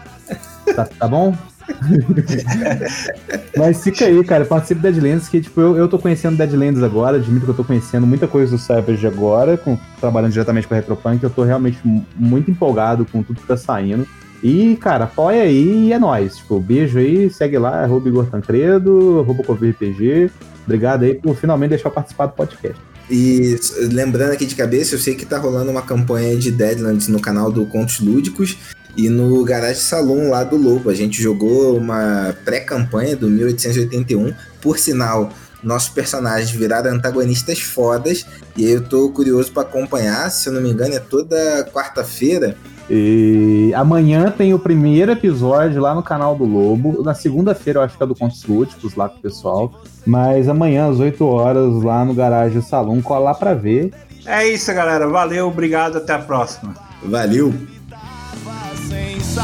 Tá, 0.75 0.87
tá 0.99 1.07
bom? 1.07 1.35
Mas 3.57 3.83
fica 3.83 4.05
aí, 4.07 4.23
cara. 4.25 4.45
Participe 4.45 4.81
do 4.81 4.83
Deadlands, 4.83 5.29
que 5.29 5.41
tipo, 5.41 5.61
eu, 5.61 5.77
eu 5.77 5.89
tô 5.89 5.99
conhecendo 5.99 6.37
Deadlands 6.37 6.83
agora. 6.83 7.17
Admito 7.17 7.45
que 7.45 7.51
eu 7.51 7.57
tô 7.57 7.65
conhecendo 7.65 8.07
muita 8.07 8.27
coisa 8.27 8.53
do 8.57 8.59
Savage 8.59 9.07
agora, 9.07 9.57
com, 9.57 9.79
trabalhando 10.01 10.33
diretamente 10.33 10.67
com 10.67 10.75
a 10.75 10.77
Retropunk. 10.77 11.23
Eu 11.23 11.31
tô 11.31 11.43
realmente 11.45 11.79
mu- 11.85 12.05
muito 12.17 12.51
empolgado 12.51 13.05
com 13.05 13.23
tudo 13.23 13.41
que 13.41 13.47
tá 13.47 13.57
saindo. 13.57 14.07
E, 14.43 14.77
cara, 14.77 15.05
apoia 15.05 15.43
aí 15.43 15.87
e 15.89 15.93
é 15.93 15.99
nóis. 15.99 16.37
Tipo, 16.37 16.61
beijo 16.61 16.99
aí, 16.99 17.31
segue 17.31 17.59
lá, 17.59 17.83
arroba 17.83 18.09
Igor 18.09 18.27
Tancredo, 18.27 19.21
arroba 19.21 19.43
RPG. 19.55 20.31
Obrigado 20.65 21.05
aí 21.05 21.15
por 21.15 21.35
finalmente 21.37 21.71
deixar 21.71 21.89
eu 21.89 21.93
participar 21.93 22.27
do 22.27 22.33
podcast. 22.33 22.77
E 23.11 23.59
lembrando 23.93 24.33
aqui 24.33 24.47
de 24.47 24.55
cabeça, 24.55 24.95
eu 24.95 24.99
sei 24.99 25.15
que 25.15 25.27
tá 25.27 25.39
rolando 25.39 25.71
uma 25.71 25.83
campanha 25.83 26.37
de 26.37 26.51
Deadlands 26.51 27.07
no 27.09 27.21
canal 27.21 27.53
do 27.53 27.67
Contos 27.67 28.01
Lúdicos 28.01 28.57
e 28.97 29.09
no 29.09 29.45
Garage 29.45 29.81
Saloon 29.81 30.31
lá 30.31 30.45
do 30.45 30.57
Lobo. 30.57 30.91
A 30.91 30.95
gente 30.95 31.23
jogou 31.23 31.77
uma 31.77 32.35
pré-campanha 32.45 33.17
do 33.17 33.29
1881. 33.29 34.33
Por 34.61 34.79
sinal, 34.79 35.31
nossos 35.63 35.89
personagens 35.89 36.51
viraram 36.51 36.91
antagonistas 36.93 37.61
fodas. 37.61 38.27
E 38.57 38.67
aí 38.67 38.73
eu 38.73 38.83
tô 38.83 39.11
curioso 39.11 39.51
pra 39.53 39.63
acompanhar. 39.63 40.31
Se 40.31 40.49
eu 40.49 40.53
não 40.53 40.61
me 40.61 40.71
engano, 40.71 40.95
é 40.95 41.01
toda 41.01 41.69
quarta-feira. 41.73 42.57
E 42.89 43.73
amanhã 43.75 44.31
tem 44.31 44.53
o 44.53 44.59
primeiro 44.59 45.13
episódio 45.13 45.81
lá 45.81 45.95
no 45.95 46.03
canal 46.03 46.37
do 46.37 46.45
Lobo. 46.45 47.03
Na 47.03 47.15
segunda-feira 47.15 47.81
eu 47.81 47.83
acho 47.83 47.97
que 47.97 48.03
é 48.03 48.07
do 48.07 48.15
Contos 48.15 48.45
Lúdicos 48.45 48.95
lá 48.95 49.09
com 49.09 49.19
o 49.19 49.23
pessoal. 49.23 49.83
Mas 50.07 50.49
amanhã 50.49 50.91
às 50.91 51.01
8 51.01 51.25
horas 51.25 51.83
lá 51.83 52.05
no 52.05 52.15
Garagem 52.15 52.61
Salão, 52.61 53.01
cola 53.01 53.31
lá 53.31 53.35
pra 53.35 53.55
ver. 53.55 53.91
É 54.27 54.47
isso, 54.47 54.73
galera. 54.75 55.09
Valeu, 55.09 55.49
obrigado, 55.49 55.97
até 55.97 56.13
a 56.13 56.19
próxima. 56.19 56.75
Valeu! 57.03 57.55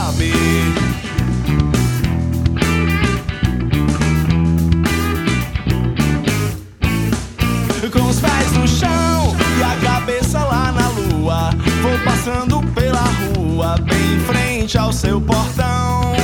Saber. 0.01 0.65
Com 7.93 8.09
os 8.09 8.21
pés 8.21 8.53
no 8.53 8.69
chão 8.69 9.37
e 9.59 9.63
a 9.63 9.75
cabeça 9.85 10.39
lá 10.39 10.71
na 10.71 10.89
lua, 10.89 11.51
vou 11.83 11.99
passando 12.05 12.63
pela 12.73 13.03
rua, 13.03 13.77
bem 13.83 14.15
em 14.15 14.21
frente 14.21 14.79
ao 14.79 14.93
seu 14.93 15.21
portão. 15.21 16.15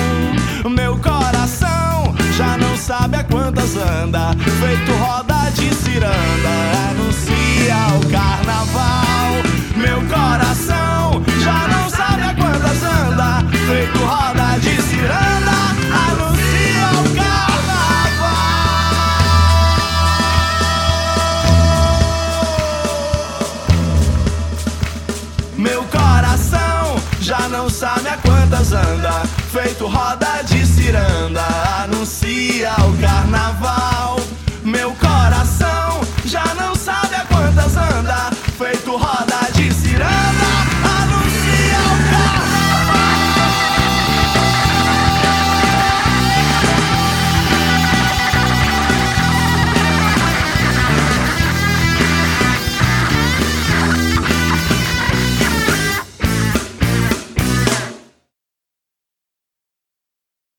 Meu 0.71 0.97
coração 0.99 2.15
já 2.37 2.57
não 2.57 2.77
sabe 2.77 3.17
a 3.17 3.25
quantas 3.25 3.77
anda, 3.77 4.33
feito 4.61 4.93
roda 4.93 5.51
de 5.55 5.75
ciranda, 5.75 6.55
anuncia 6.91 7.77
o 7.97 8.11
carnaval. 8.11 9.43
Meu 9.77 10.01
coração 10.07 11.23
já 11.43 11.67
não 11.67 11.86
feito 13.67 13.99
roda 13.99 14.59
de 14.61 14.81
ciranda, 14.81 15.51
anuncia 16.09 16.89
o 17.01 17.05
carnaval. 17.17 18.37
Meu 25.57 25.83
coração 25.85 26.97
já 27.21 27.49
não 27.49 27.69
sabe 27.69 28.09
a 28.09 28.17
quantas 28.19 28.73
anda, 28.73 29.23
feito 29.53 29.87
roda 29.87 30.43
de 30.45 30.65
ciranda, 30.65 31.43
anuncia 31.83 32.73
o 32.89 32.97
carnaval. 33.01 34.26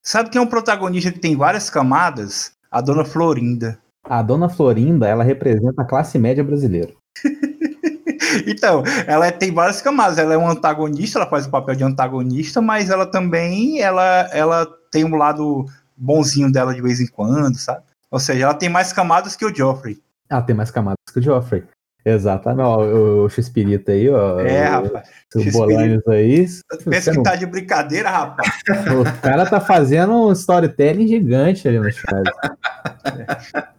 Sabe 0.07 0.29
quem 0.29 0.39
é 0.39 0.41
um 0.41 0.47
protagonista 0.47 1.11
que 1.11 1.19
tem 1.19 1.35
várias 1.35 1.69
camadas? 1.69 2.53
A 2.71 2.79
dona 2.79 3.03
Florinda. 3.03 3.77
A 4.05 4.21
dona 4.21 4.47
Florinda, 4.47 5.05
ela 5.05 5.21
representa 5.21 5.81
a 5.81 5.85
classe 5.85 6.17
média 6.17 6.41
brasileira. 6.41 6.93
Então, 8.45 8.83
ela 9.05 9.27
é- 9.27 9.31
tem 9.31 9.53
várias 9.53 9.81
camadas. 9.81 10.17
Ela 10.17 10.33
é 10.33 10.37
um 10.37 10.47
antagonista, 10.47 11.17
ela 11.17 11.29
faz 11.29 11.45
o 11.45 11.49
papel 11.49 11.75
de 11.75 11.83
antagonista, 11.83 12.61
mas 12.61 12.89
ela 12.89 13.05
também 13.05 13.79
ela, 13.81 14.29
ela 14.31 14.67
tem 14.91 15.03
um 15.05 15.15
lado 15.15 15.65
bonzinho 15.95 16.51
dela 16.51 16.73
de 16.73 16.81
vez 16.81 16.99
em 16.99 17.07
quando, 17.07 17.57
sabe? 17.57 17.83
Ou 18.11 18.19
seja, 18.19 18.45
ela 18.45 18.53
tem 18.53 18.69
mais 18.69 18.91
camadas 18.91 19.35
que 19.35 19.45
o 19.45 19.53
Joffrey. 19.53 19.99
Ela 20.29 20.41
tem 20.41 20.55
mais 20.55 20.69
camadas 20.69 20.97
que 21.11 21.19
o 21.19 21.21
Joffrey. 21.21 21.65
Exatamente. 22.05 22.65
Ó, 22.65 23.25
o, 23.25 23.29
X-Pirita 23.29 23.91
aí, 23.91 24.09
ó. 24.09 24.39
É, 24.39 24.63
rapaz. 24.63 25.09
O 25.35 25.39
X-Pirita. 25.39 25.57
Bolanhos 25.57 26.07
aí. 26.07 26.45
Pensa 26.89 27.11
que 27.11 27.17
não- 27.17 27.23
tá 27.23 27.35
de 27.35 27.45
brincadeira, 27.45 28.09
rapaz. 28.09 28.49
O 28.97 29.21
cara 29.21 29.45
tá 29.45 29.59
fazendo 29.59 30.13
um 30.13 30.31
storytelling 30.31 31.07
gigante 31.07 31.67
ali 31.67 31.79
no 31.79 31.91
chat. 31.91 32.07